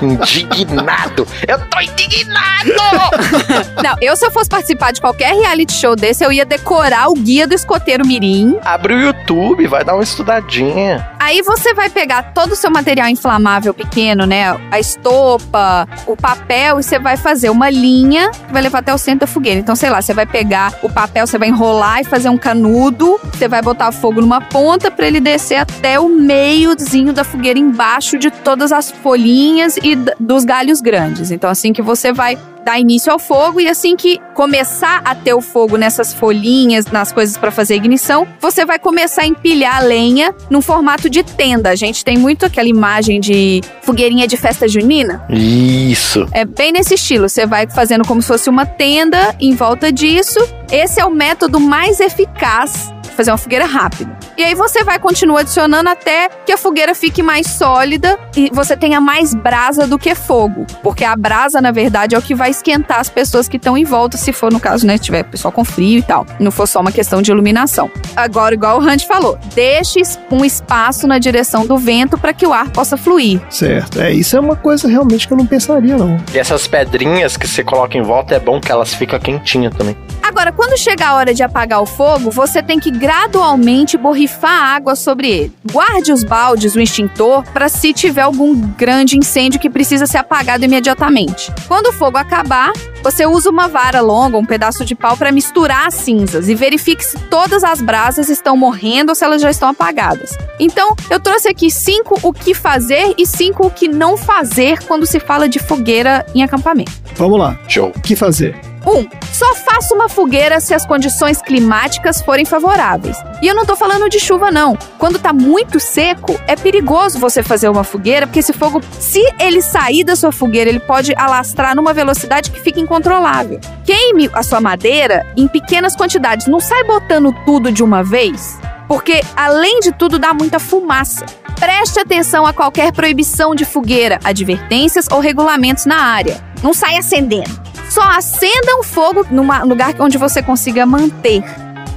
[0.00, 1.28] indignado.
[1.46, 2.72] Eu tô indignado!
[3.84, 7.14] não, eu se eu fosse participar de qualquer reality show desse, eu ia decorar o
[7.14, 8.58] guia do escoteiro mirim.
[8.64, 11.13] Abre o YouTube, vai dar uma estudadinha.
[11.24, 14.60] Aí você vai pegar todo o seu material inflamável pequeno, né?
[14.70, 18.98] A estopa, o papel, e você vai fazer uma linha que vai levar até o
[18.98, 19.58] centro da fogueira.
[19.58, 23.18] Então, sei lá, você vai pegar o papel, você vai enrolar e fazer um canudo.
[23.32, 28.18] Você vai botar fogo numa ponta para ele descer até o meiozinho da fogueira, embaixo
[28.18, 31.30] de todas as folhinhas e dos galhos grandes.
[31.30, 35.34] Então, assim que você vai dar início ao fogo e assim que começar a ter
[35.34, 39.80] o fogo nessas folhinhas, nas coisas para fazer ignição, você vai começar a empilhar a
[39.80, 41.70] lenha num formato de tenda.
[41.70, 45.24] A gente tem muito aquela imagem de fogueirinha de festa junina.
[45.28, 46.26] Isso.
[46.32, 47.28] É bem nesse estilo.
[47.28, 50.38] Você vai fazendo como se fosse uma tenda em volta disso.
[50.72, 54.16] Esse é o método mais eficaz de fazer uma fogueira rápida.
[54.36, 58.76] E aí você vai continuar adicionando até que a fogueira fique mais sólida e você
[58.76, 60.66] tenha mais brasa do que fogo.
[60.82, 63.84] Porque a brasa, na verdade, é o que vai esquentar as pessoas que estão em
[63.84, 66.26] volta, se for no caso, né, tiver pessoal com frio e tal.
[66.40, 67.88] Não for só uma questão de iluminação.
[68.16, 70.00] Agora, igual o Hunt falou, deixe
[70.30, 73.40] um espaço na direção do vento para que o ar possa fluir.
[73.48, 74.00] Certo.
[74.00, 76.20] É, isso é uma coisa realmente que eu não pensaria, não.
[76.32, 79.96] E essas pedrinhas que você coloca em volta é bom que elas ficam quentinhas também.
[80.22, 84.96] Agora, quando chegar a hora de apagar o fogo, você tem que gradualmente borrifar água
[84.96, 85.52] sobre ele.
[85.70, 90.64] Guarde os baldes, o extintor, para se tiver algum grande incêndio que precisa ser apagado
[90.64, 91.52] imediatamente.
[91.66, 92.72] Quando o fogo acabar,
[93.02, 97.04] você usa uma vara longa, um pedaço de pau para misturar as cinzas e verifique
[97.04, 100.36] se todas as brasas estão morrendo ou se elas já estão apagadas.
[100.58, 105.06] Então, eu trouxe aqui cinco o que fazer e cinco o que não fazer quando
[105.06, 106.92] se fala de fogueira em acampamento.
[107.16, 107.58] Vamos lá.
[107.68, 107.92] Show.
[107.94, 108.73] O que fazer?
[108.86, 108.90] 1.
[108.90, 113.16] Um, só faça uma fogueira se as condições climáticas forem favoráveis.
[113.42, 114.76] E eu não tô falando de chuva, não.
[114.98, 119.60] Quando tá muito seco, é perigoso você fazer uma fogueira, porque esse fogo, se ele
[119.60, 123.60] sair da sua fogueira, ele pode alastrar numa velocidade que fica incontrolável.
[123.84, 126.46] Queime a sua madeira em pequenas quantidades.
[126.46, 131.26] Não sai botando tudo de uma vez, porque além de tudo dá muita fumaça.
[131.58, 136.42] Preste atenção a qualquer proibição de fogueira, advertências ou regulamentos na área.
[136.62, 137.64] Não sai acendendo.
[137.94, 141.44] Só acenda um fogo num lugar onde você consiga manter.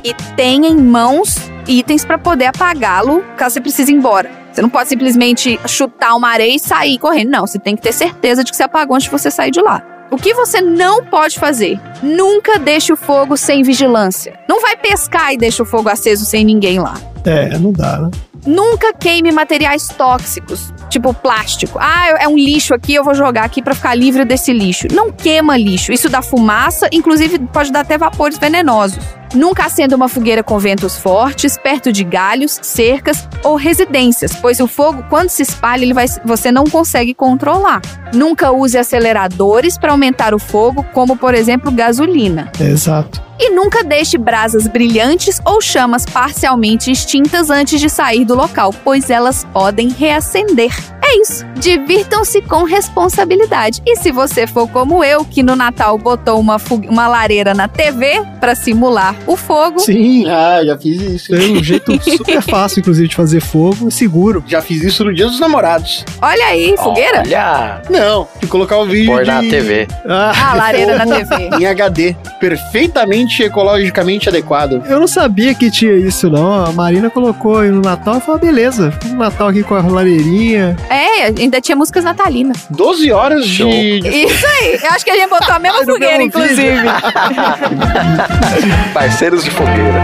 [0.04, 1.38] E tenha em mãos
[1.68, 4.30] itens para poder apagá-lo caso você precise ir embora.
[4.54, 7.32] Você não pode simplesmente chutar uma areia e sair correndo.
[7.32, 9.60] Não, você tem que ter certeza de que você apagou antes de você sair de
[9.60, 9.82] lá.
[10.12, 11.80] O que você não pode fazer?
[12.04, 14.40] Nunca deixe o fogo sem vigilância.
[14.48, 16.94] Não vai pescar e deixa o fogo aceso sem ninguém lá.
[17.26, 18.12] É, não dá, né?
[18.46, 21.78] Nunca queime materiais tóxicos, tipo plástico.
[21.82, 24.88] Ah, é um lixo aqui, eu vou jogar aqui para ficar livre desse lixo.
[24.92, 25.92] Não queima lixo.
[25.92, 29.00] Isso dá fumaça, inclusive pode dar até vapores venenosos.
[29.34, 34.68] Nunca acenda uma fogueira com ventos fortes, perto de galhos, cercas ou residências, pois o
[34.68, 37.82] fogo, quando se espalha, ele vai, você não consegue controlar.
[38.14, 42.52] Nunca use aceleradores para aumentar o fogo, como por exemplo gasolina.
[42.60, 43.22] Exato.
[43.40, 49.10] E nunca deixe brasas brilhantes ou chamas parcialmente extintas antes de sair do local, pois
[49.10, 50.72] elas podem reacender.
[51.10, 51.46] É isso.
[51.56, 53.82] Divirtam-se com responsabilidade.
[53.86, 56.58] E se você for como eu, que no Natal botou uma,
[56.90, 59.80] uma lareira na TV para simular o fogo.
[59.80, 60.28] Sim.
[60.28, 61.32] Ah, já fiz isso.
[61.32, 64.44] Tem um jeito super fácil, inclusive, de fazer fogo e seguro.
[64.46, 66.04] Já fiz isso no dia dos namorados.
[66.22, 67.24] Olha aí, fogueira?
[67.26, 67.82] Olha!
[67.90, 69.14] Não, de colocar o vídeo.
[69.14, 69.32] Pôr de...
[69.32, 69.88] na TV.
[70.06, 71.50] Ah, lareira na TV.
[71.58, 72.18] Em HD.
[72.38, 74.84] Perfeitamente ecologicamente adequado.
[74.86, 76.66] Eu não sabia que tinha isso, não.
[76.66, 80.76] A Marina colocou aí no Natal e falou: beleza, um Natal aqui com a lareirinha.
[80.90, 82.66] É, ainda tinha músicas natalinas.
[82.70, 83.64] 12 horas de.
[83.64, 84.80] Isso aí.
[84.84, 86.78] Eu acho que a gente botou a mesma fogueira, inclusive.
[88.94, 90.02] Parceiros de fogueira.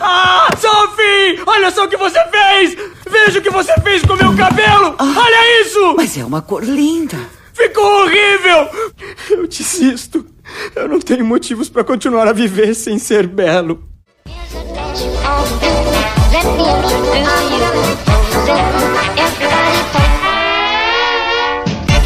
[0.00, 1.42] Ah, Sophie!
[1.46, 2.76] Olha só o que você fez!
[3.10, 4.94] Veja o que você fez com meu cabelo!
[4.98, 5.94] Olha isso!
[5.96, 7.16] Mas é uma cor linda.
[7.52, 8.68] Ficou horrível!
[9.30, 10.24] Eu desisto.
[10.74, 13.82] Eu não tenho motivos para continuar a viver sem ser belo.
[14.50, 14.64] Let
[16.56, 17.52] me introduce
[18.48, 19.17] you.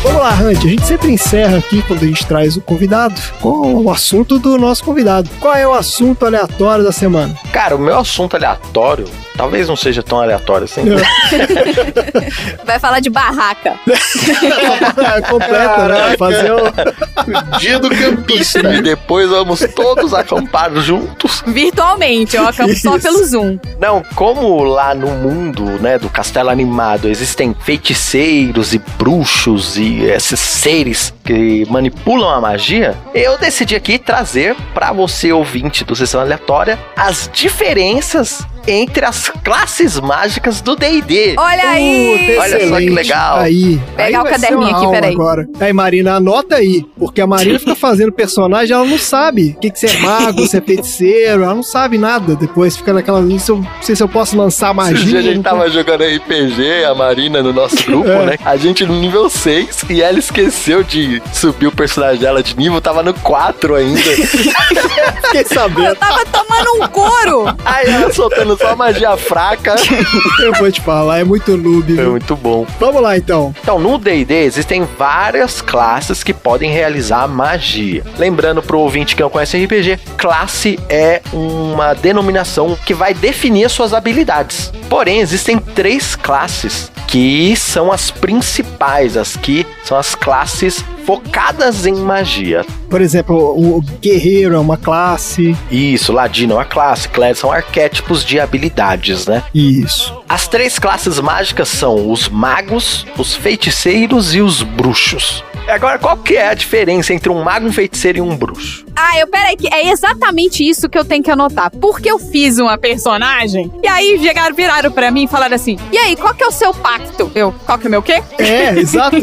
[0.02, 0.58] Vamos lá, Hunt.
[0.58, 4.58] A gente sempre encerra aqui quando a gente traz o convidado com o assunto do
[4.58, 5.30] nosso convidado.
[5.40, 7.34] Qual é o assunto aleatório da semana?
[7.52, 9.06] Cara, o meu assunto aleatório
[9.36, 10.82] Talvez não seja tão aleatório assim.
[12.64, 13.78] Vai falar de barraca.
[15.28, 16.16] Completa, né?
[16.18, 17.58] Fazer o...
[17.58, 18.74] Dia do campista.
[18.74, 21.42] e depois vamos todos acampar juntos.
[21.46, 23.06] Virtualmente, eu acampo só Isso.
[23.08, 23.58] pelo Zoom.
[23.78, 30.40] Não, como lá no mundo, né, do castelo animado existem feiticeiros e bruxos e esses
[30.40, 36.78] seres que manipulam a magia, eu decidi aqui trazer pra você ouvinte do Sessão Aleatória
[36.96, 41.34] as diferenças entre as classes mágicas do D&D.
[41.38, 42.26] Olha aí!
[42.28, 43.38] Puta, Olha só que legal.
[43.38, 43.80] Aí.
[43.96, 45.12] Pegar aí o caderninho aqui, peraí.
[45.14, 45.46] Agora.
[45.60, 46.84] Aí, Marina, anota aí.
[46.98, 50.46] Porque a Marina fica fazendo personagem, ela não sabe o que, que você é mago,
[50.46, 52.34] você é feiticeiro, ela não sabe nada.
[52.36, 53.22] Depois fica naquela.
[53.38, 55.18] Se eu, não sei se eu posso lançar Esse dia magia.
[55.18, 58.26] a gente não tava jogando RPG, a Marina no nosso grupo, É.
[58.26, 58.38] né?
[58.44, 62.80] A gente no nível 6 e ela esqueceu de subir o personagem dela de nível,
[62.80, 64.00] tava no 4 ainda.
[65.24, 65.86] fiquei sabendo.
[65.88, 67.44] Eu tava tomando um couro.
[67.64, 69.74] Aí ela soltando só magia fraca.
[70.40, 71.92] Eu vou te falar, é muito noob.
[71.92, 72.12] Viu?
[72.12, 72.66] muito bom.
[72.78, 73.54] Vamos lá então.
[73.60, 78.04] Então, no D&D existem várias classes que podem realizar magia.
[78.16, 83.72] Lembrando pro ouvinte que não conhece RPG, classe é uma denominação que vai definir as
[83.72, 84.72] suas habilidades.
[84.88, 91.94] Porém, existem três classes que são as principais, as que são as classes focadas em
[91.94, 92.64] magia.
[92.88, 95.56] Por exemplo, o o guerreiro é uma classe.
[95.70, 99.42] Isso, ladino é uma classe, clérigo são arquétipos de habilidades, né?
[99.54, 100.14] Isso.
[100.28, 105.44] As três classes mágicas são os magos, os feiticeiros e os bruxos.
[105.68, 108.84] Agora, qual que é a diferença entre um mago, um feiticeiro e um bruxo?
[108.94, 111.70] Ah, eu peraí, que é exatamente isso que eu tenho que anotar.
[111.80, 115.98] Porque eu fiz uma personagem e aí chegaram, viraram pra mim e falaram assim: E
[115.98, 117.30] aí, qual que é o seu pacto?
[117.34, 118.22] Eu, qual que é o meu quê?
[118.38, 119.16] É, exato.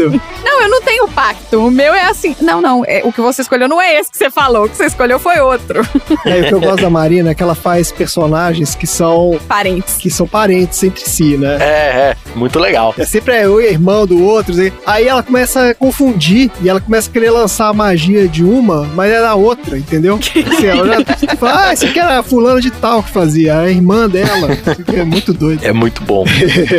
[0.43, 1.59] Não, eu não tenho pacto.
[1.67, 2.35] O meu é assim.
[2.41, 2.83] Não, não.
[2.85, 4.65] é- o que você escolheu não é esse que você falou.
[4.65, 5.81] O que você escolheu foi outro.
[6.25, 9.95] É, o que eu gosto da Marina é que ela faz personagens que são Parentes.
[9.95, 11.57] que são parentes entre si, né?
[11.59, 12.93] É, é, muito legal.
[12.97, 14.51] É sempre é eu e irmão do outro.
[14.53, 14.71] assim.
[14.85, 18.83] Aí ela começa a confundir e ela começa a querer lançar a magia de uma,
[18.95, 20.19] mas é da outra, entendeu?
[20.19, 24.09] Assim, ela já fala, ah, isso aqui era fulano de tal que fazia, a irmã
[24.09, 24.49] dela.
[24.93, 25.63] É muito doido.
[25.63, 26.25] É muito bom.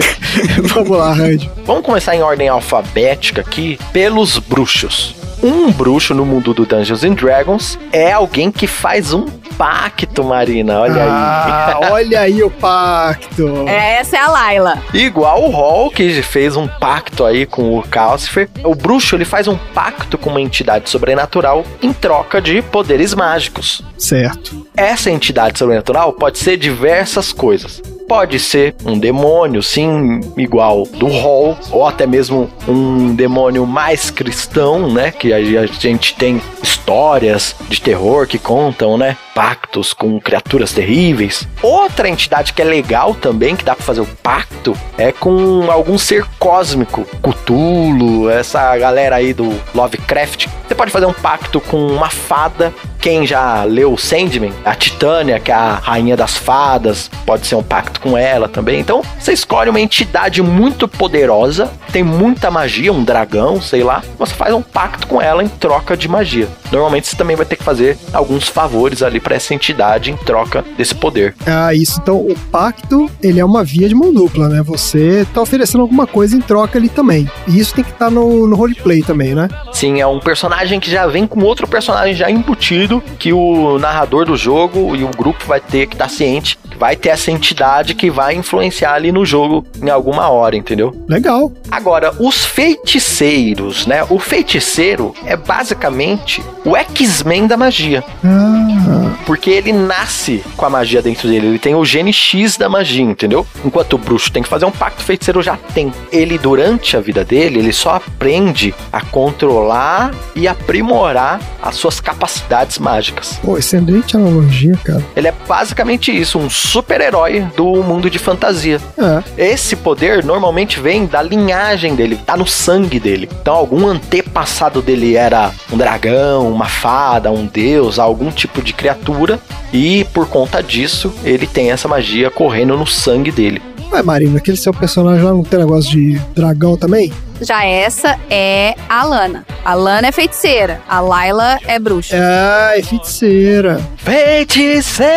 [0.75, 1.51] Vamos lá, Randy.
[1.65, 5.15] Vamos começar em ordem alfabética aqui pelos bruxos.
[5.43, 9.27] Um bruxo no mundo do Dungeons and Dragons é alguém que faz um
[9.57, 10.81] pacto, Marina.
[10.81, 11.09] Olha aí.
[11.11, 13.67] Ah, olha aí o pacto.
[13.67, 14.83] É, essa é a Laila.
[14.93, 19.49] Igual o Hall, que fez um pacto aí com o Calcifer, o bruxo ele faz
[19.49, 23.83] um pacto com uma entidade sobrenatural em troca de poderes mágicos.
[23.97, 24.67] Certo.
[24.77, 27.83] Essa entidade sobrenatural pode ser diversas coisas.
[28.11, 34.93] Pode ser um demônio, sim, igual do Hall, ou até mesmo um demônio mais cristão,
[34.93, 35.13] né?
[35.13, 39.17] Que a gente tem histórias de terror que contam, né?
[39.33, 41.47] Pactos com criaturas terríveis.
[41.63, 45.97] Outra entidade que é legal também, que dá pra fazer o pacto, é com algum
[45.97, 47.07] ser cósmico.
[47.23, 50.49] Cthulhu, essa galera aí do Lovecraft.
[50.67, 52.75] Você pode fazer um pacto com uma fada.
[53.01, 57.63] Quem já leu Sandman, a Titânia, que é a rainha das fadas, pode ser um
[57.63, 58.79] pacto com ela também.
[58.79, 64.03] Então, você escolhe uma entidade muito poderosa, tem muita magia, um dragão, sei lá.
[64.19, 66.49] Você faz um pacto com ela em troca de magia.
[66.71, 70.65] Normalmente você também vai ter que fazer alguns favores ali pra essa entidade em troca
[70.77, 71.35] desse poder.
[71.47, 71.99] Ah, isso.
[72.03, 74.63] Então, o pacto, ele é uma via de mão dupla, né?
[74.63, 77.29] Você tá oferecendo alguma coisa em troca ali também.
[77.49, 79.49] E isso tem que estar no, no roleplay também, né?
[79.73, 84.25] Sim, é um personagem que já vem com outro personagem já embutido, que o narrador
[84.25, 87.95] do jogo e o grupo vai ter que estar ciente que vai ter essa entidade
[87.95, 91.05] que vai influenciar ali no jogo em alguma hora, entendeu?
[91.07, 91.53] Legal.
[91.71, 94.05] Agora, os feiticeiros, né?
[94.09, 98.03] O feiticeiro é basicamente o X-Men da magia.
[98.25, 101.49] Ah, Porque ele nasce com a magia dentro dele.
[101.49, 103.47] Ele tem o gene X da magia, entendeu?
[103.65, 105.93] Enquanto o bruxo tem que fazer um pacto, o feiticeiro já tem.
[106.11, 112.79] Ele, durante a vida dele, ele só aprende a controlar e aprimorar as suas capacidades
[112.81, 113.39] mágicas.
[113.43, 115.05] pô, excelente analogia, cara.
[115.15, 118.81] Ele é basicamente isso, um super-herói do mundo de fantasia.
[118.99, 119.53] É.
[119.53, 123.29] Esse poder normalmente vem da linhagem dele, tá no sangue dele.
[123.41, 129.39] Então, algum antepassado dele era um dragão, uma fada, um deus, algum tipo de criatura,
[129.73, 133.63] e por conta disso, ele tem essa magia correndo no sangue dele.
[133.93, 137.13] Ué, Marina, aquele seu personagem lá não tem negócio de dragão também?
[137.41, 139.45] Já essa é a Lana.
[139.65, 140.81] A Lana é feiticeira.
[140.89, 142.17] A Laila é bruxa.
[142.17, 143.81] Ah, é feiticeira.
[143.97, 145.11] Feiticeira!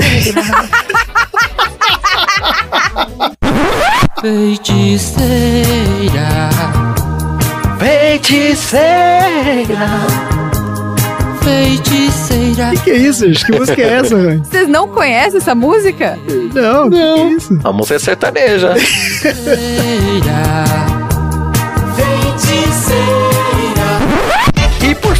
[4.20, 5.30] Feiticeira,
[7.78, 9.30] Feiticeira!
[11.42, 12.70] Feiticeira.
[12.72, 13.46] Que que é isso, gente?
[13.46, 14.44] Que música é essa, velho?
[14.44, 16.18] Vocês não conhecem essa música?
[16.54, 16.90] Não, não.
[16.90, 17.58] Que, que é isso?
[17.64, 18.74] A música é sertaneja.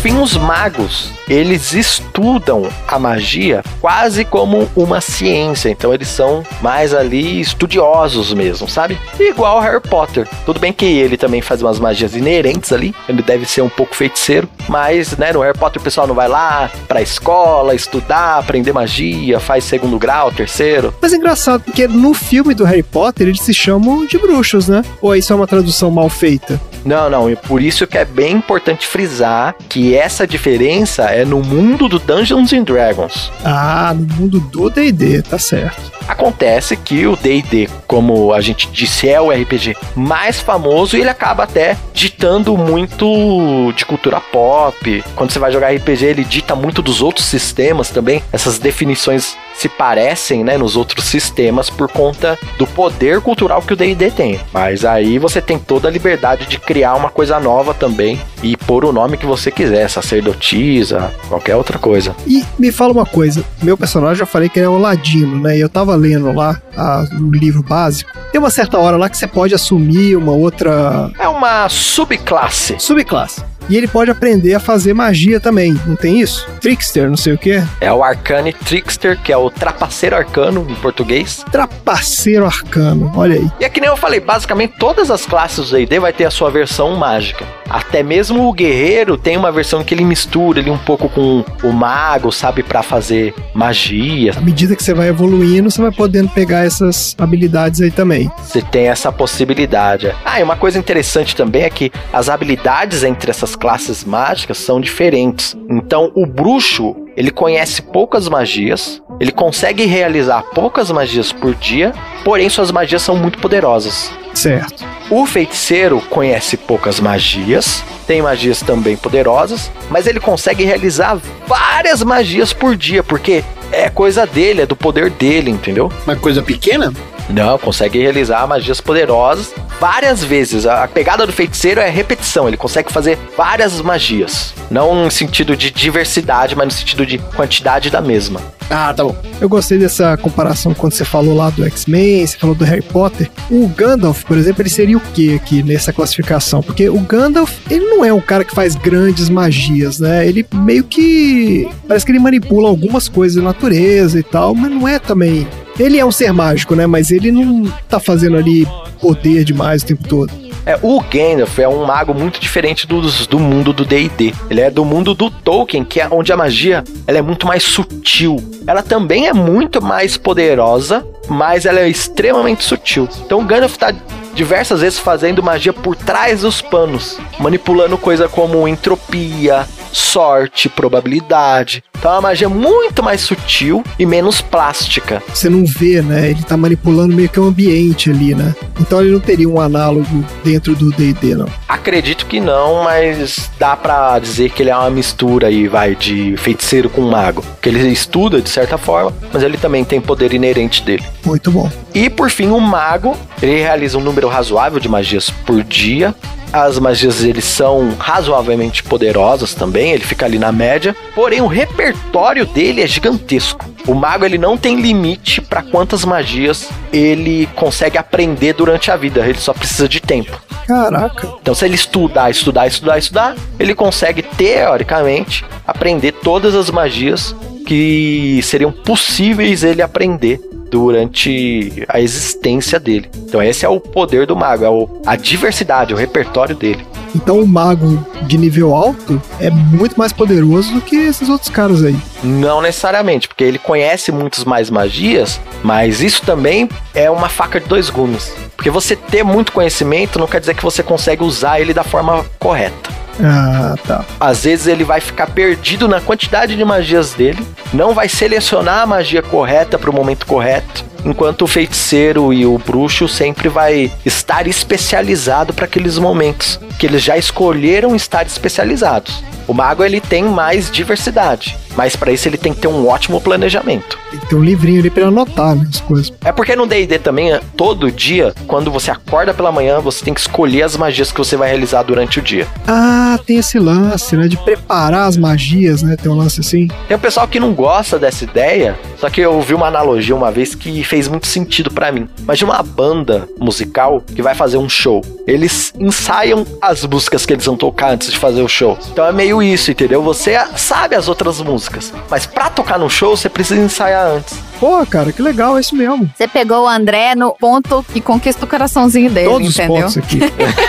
[0.00, 1.10] Fim, os magos.
[1.28, 5.68] Eles estudam a magia quase como uma ciência.
[5.68, 8.98] Então eles são mais ali estudiosos mesmo, sabe?
[9.18, 10.26] Igual Harry Potter.
[10.46, 12.94] Tudo bem que ele também faz umas magias inerentes ali.
[13.08, 14.48] Ele deve ser um pouco feiticeiro.
[14.68, 19.38] Mas, né, no Harry Potter o pessoal não vai lá pra escola estudar, aprender magia,
[19.38, 20.94] faz segundo grau, terceiro.
[21.00, 24.82] Mas é engraçado, porque no filme do Harry Potter eles se chamam de bruxos, né?
[25.02, 26.60] Ou isso é uma tradução mal feita?
[26.84, 31.42] Não, não, e por isso que é bem importante frisar que essa diferença é no
[31.42, 33.30] mundo do Dungeons and Dragons.
[33.44, 35.90] Ah, no mundo do D&D, tá certo.
[36.08, 41.08] Acontece que o D&D, como a gente disse, é o RPG mais famoso e ele
[41.08, 45.04] acaba até ditando muito de cultura pop.
[45.14, 48.22] Quando você vai jogar RPG, ele dita muito dos outros sistemas também.
[48.32, 53.76] Essas definições se parecem, né, nos outros sistemas por conta do poder cultural que o
[53.76, 54.40] D&D tem.
[54.54, 58.86] Mas aí você tem toda a liberdade de criar uma coisa nova também e pôr
[58.86, 62.16] o nome que você quiser, sacerdotisa, qualquer outra coisa.
[62.26, 65.58] E me fala uma coisa, meu personagem já falei que ele é o Ladino, né?
[65.58, 68.10] E eu tava lendo lá a, o livro básico.
[68.32, 72.76] Tem uma certa hora lá que você pode assumir uma outra É uma subclasse.
[72.78, 73.42] subclasse.
[73.70, 76.44] E ele pode aprender a fazer magia também, não tem isso?
[76.60, 77.62] Trickster, não sei o que.
[77.80, 81.44] É o Arcane Trickster, que é o trapaceiro arcano em português.
[81.52, 83.50] Trapaceiro arcano, olha aí.
[83.60, 86.30] E é que nem eu falei, basicamente todas as classes do D&D vai ter a
[86.30, 87.46] sua versão mágica.
[87.68, 91.72] Até mesmo o guerreiro tem uma versão que ele mistura ali um pouco com o
[91.72, 94.32] mago, sabe, Pra fazer magia.
[94.36, 98.30] À medida que você vai evoluindo, você vai podendo pegar essas habilidades aí também.
[98.38, 100.14] Você tem essa possibilidade.
[100.24, 104.80] Ah, e uma coisa interessante também é que as habilidades entre essas classes mágicas são
[104.80, 105.54] diferentes.
[105.68, 111.92] Então, o bruxo, ele conhece poucas magias, ele consegue realizar poucas magias por dia,
[112.24, 114.10] porém suas magias são muito poderosas.
[114.34, 114.84] Certo.
[115.10, 122.52] O feiticeiro conhece poucas magias, tem magias também poderosas, mas ele consegue realizar várias magias
[122.52, 125.92] por dia, porque é coisa dele, é do poder dele, entendeu?
[126.06, 126.92] Uma coisa pequena?
[127.32, 130.66] Não, consegue realizar magias poderosas várias vezes.
[130.66, 134.52] A pegada do feiticeiro é repetição, ele consegue fazer várias magias.
[134.70, 138.40] Não no sentido de diversidade, mas no sentido de quantidade da mesma.
[138.68, 139.16] Ah, tá bom.
[139.40, 143.28] Eu gostei dessa comparação quando você falou lá do X-Men, você falou do Harry Potter.
[143.50, 146.62] O Gandalf, por exemplo, ele seria o que aqui nessa classificação?
[146.62, 150.26] Porque o Gandalf, ele não é um cara que faz grandes magias, né?
[150.26, 151.68] Ele meio que.
[151.88, 155.48] Parece que ele manipula algumas coisas da natureza e tal, mas não é também.
[155.80, 156.86] Ele é um ser mágico, né?
[156.86, 158.68] Mas ele não tá fazendo ali
[159.00, 160.30] poder demais o tempo todo.
[160.66, 164.34] É, o Gandalf é um mago muito diferente dos, do mundo do D&D.
[164.50, 167.62] Ele é do mundo do Tolkien, que é onde a magia ela é muito mais
[167.62, 168.36] sutil.
[168.66, 173.08] Ela também é muito mais poderosa, mas ela é extremamente sutil.
[173.24, 173.94] Então o Gandalf tá
[174.34, 181.82] diversas vezes fazendo magia por trás dos panos, manipulando coisa como entropia, sorte, probabilidade.
[182.00, 185.22] Então é uma magia muito mais sutil e menos plástica.
[185.28, 186.30] Você não vê, né?
[186.30, 188.54] Ele tá manipulando meio que o ambiente ali, né?
[188.80, 191.46] Então ele não teria um análogo dentro do D&D, não.
[191.68, 196.34] Acredito que não, mas dá pra dizer que ele é uma mistura aí, vai, de
[196.38, 197.44] feiticeiro com mago.
[197.60, 201.04] Que ele estuda de certa forma, mas ele também tem poder inerente dele.
[201.22, 201.70] Muito bom.
[201.92, 206.14] E por fim, o mago, ele realiza um número razoável de magias por dia.
[206.52, 210.96] As magias dele são razoavelmente poderosas também, ele fica ali na média.
[211.14, 213.64] Porém, o repertório dele é gigantesco.
[213.86, 219.26] O mago ele não tem limite para quantas magias ele consegue aprender durante a vida,
[219.26, 220.40] ele só precisa de tempo.
[220.66, 221.28] Caraca.
[221.40, 227.34] Então, se ele estudar, estudar, estudar, estudar, ele consegue, teoricamente, aprender todas as magias
[227.66, 230.40] que seriam possíveis ele aprender
[230.70, 233.08] durante a existência dele.
[233.26, 236.84] Então, esse é o poder do mago, é o- a diversidade, o repertório dele.
[237.12, 241.82] Então o mago de nível alto é muito mais poderoso do que esses outros caras
[241.82, 241.96] aí.
[242.22, 247.66] Não necessariamente, porque ele conhece muitas mais magias, mas isso também é uma faca de
[247.66, 248.32] dois gumes.
[248.56, 252.24] Porque você ter muito conhecimento não quer dizer que você consegue usar ele da forma
[252.38, 252.99] correta.
[253.22, 254.04] Ah, tá.
[254.18, 258.86] Às vezes ele vai ficar perdido na quantidade de magias dele, não vai selecionar a
[258.86, 264.46] magia correta para o momento correto, enquanto o feiticeiro e o bruxo sempre vai estar
[264.46, 269.22] especializado para aqueles momentos que eles já escolheram estar especializados.
[269.50, 273.20] O mago ele tem mais diversidade, mas para isso ele tem que ter um ótimo
[273.20, 273.98] planejamento.
[274.08, 276.12] Tem que ter um livrinho ali pra anotar né, as coisas.
[276.24, 280.20] É porque no D&D também, todo dia, quando você acorda pela manhã, você tem que
[280.20, 282.46] escolher as magias que você vai realizar durante o dia.
[282.64, 284.28] Ah, tem esse lance, né?
[284.28, 285.96] De preparar as magias, né?
[285.96, 286.68] Tem um lance assim.
[286.86, 290.30] Tem o pessoal que não gosta dessa ideia, só que eu ouvi uma analogia uma
[290.30, 292.08] vez que fez muito sentido para mim.
[292.18, 295.04] Imagina uma banda musical que vai fazer um show.
[295.24, 298.76] Eles ensaiam as músicas que eles vão tocar antes de fazer o show.
[298.90, 300.02] Então é meio isso, entendeu?
[300.02, 304.36] Você sabe as outras músicas, mas pra tocar no show você precisa ensaiar antes.
[304.60, 306.08] Pô, cara, que legal, é isso mesmo.
[306.14, 309.86] Você pegou o André no ponto que conquista o coraçãozinho dele, Todos entendeu?
[309.86, 310.20] os pontos aqui.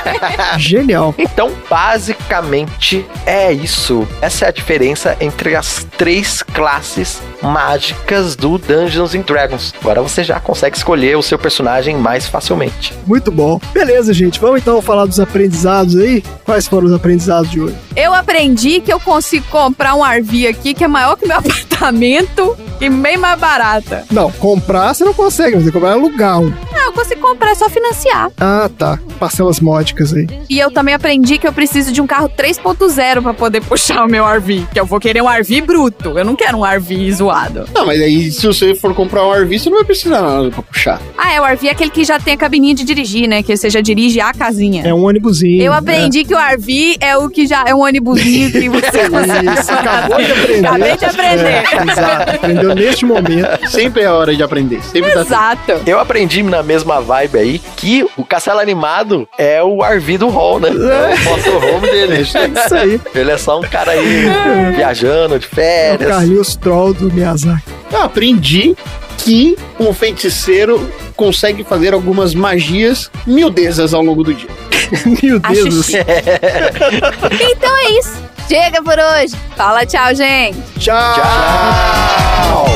[0.58, 1.14] Genial.
[1.18, 4.08] Então, basicamente é isso.
[4.22, 9.74] Essa é a diferença entre as três classes mágicas do Dungeons and Dragons.
[9.82, 12.94] Agora você já consegue escolher o seu personagem mais facilmente.
[13.06, 13.60] Muito bom.
[13.74, 14.40] Beleza, gente.
[14.40, 16.24] Vamos então falar dos aprendizados aí.
[16.46, 17.76] Quais foram os aprendizados de hoje?
[17.96, 21.36] Eu aprendi que eu consigo comprar um RV aqui que é maior que meu
[21.82, 23.40] apartamento e bem mais
[23.82, 24.06] barata.
[24.12, 26.50] Não, comprar você não consegue, mas comprar é alugar um.
[26.72, 28.32] Não, eu consigo comprar, é só financiar.
[28.40, 29.00] Ah, tá.
[29.20, 30.28] Parcelas módicas aí.
[30.50, 34.08] E eu também aprendi que eu preciso de um carro 3.0 pra poder puxar o
[34.08, 34.68] meu RV.
[34.74, 36.18] Que eu vou querer um RV bruto.
[36.18, 37.66] Eu não quero um RV zoado.
[37.74, 40.62] Não, mas aí se você for comprar um RV, você não vai precisar nada pra
[40.64, 41.02] puxar.
[41.18, 43.44] Ah, é, o RV é aquele que já tem a cabininha de dirigir, né?
[43.44, 44.84] Que você já dirige a casinha.
[44.86, 45.62] É um ônibusinho.
[45.62, 49.02] Eu aprendi que o RV é o que já é um ônibusinho que você
[49.62, 50.68] Isso, acabou de aprender.
[50.68, 51.48] Acabei de aprender.
[51.48, 53.48] É, exato, aprendeu neste momento.
[53.72, 54.82] Sempre é hora de aprender.
[54.84, 55.28] Sempre dá tempo.
[55.28, 55.72] Exato.
[55.86, 60.60] Eu aprendi na mesma vibe aí que o Castelo Animado é o RV do Hall,
[60.60, 60.70] né?
[60.70, 62.16] É o motorhome dele.
[62.18, 62.38] É isso
[62.76, 63.02] aí.
[63.16, 64.26] Ele é só um cara aí
[64.76, 66.10] viajando de É o férias.
[66.10, 67.64] Carlinhos Troll do Miyazaki.
[67.92, 68.76] Eu aprendi
[69.18, 74.50] que um feiticeiro consegue fazer algumas magias miudezas ao longo do dia.
[75.22, 75.92] Meu Deus do chique.
[75.92, 76.06] céu.
[77.52, 78.14] Então é isso.
[78.48, 79.34] Chega por hoje.
[79.56, 80.58] Fala tchau, gente.
[80.80, 81.14] Tchau.
[81.16, 82.71] Tchau!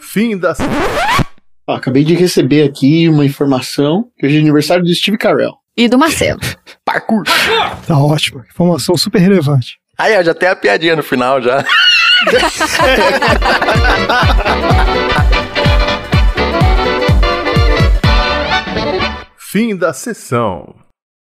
[0.00, 0.54] Fim da
[1.66, 5.52] Ó, acabei de receber aqui uma informação que hoje é aniversário do Steve Carell.
[5.76, 6.40] E do Marcelo.
[6.84, 7.24] Parkour.
[7.86, 8.42] Tá ótimo.
[8.50, 9.78] Informação super relevante.
[9.98, 11.64] Aí, ó, já tem a piadinha no final já.
[19.38, 20.87] fim da sessão.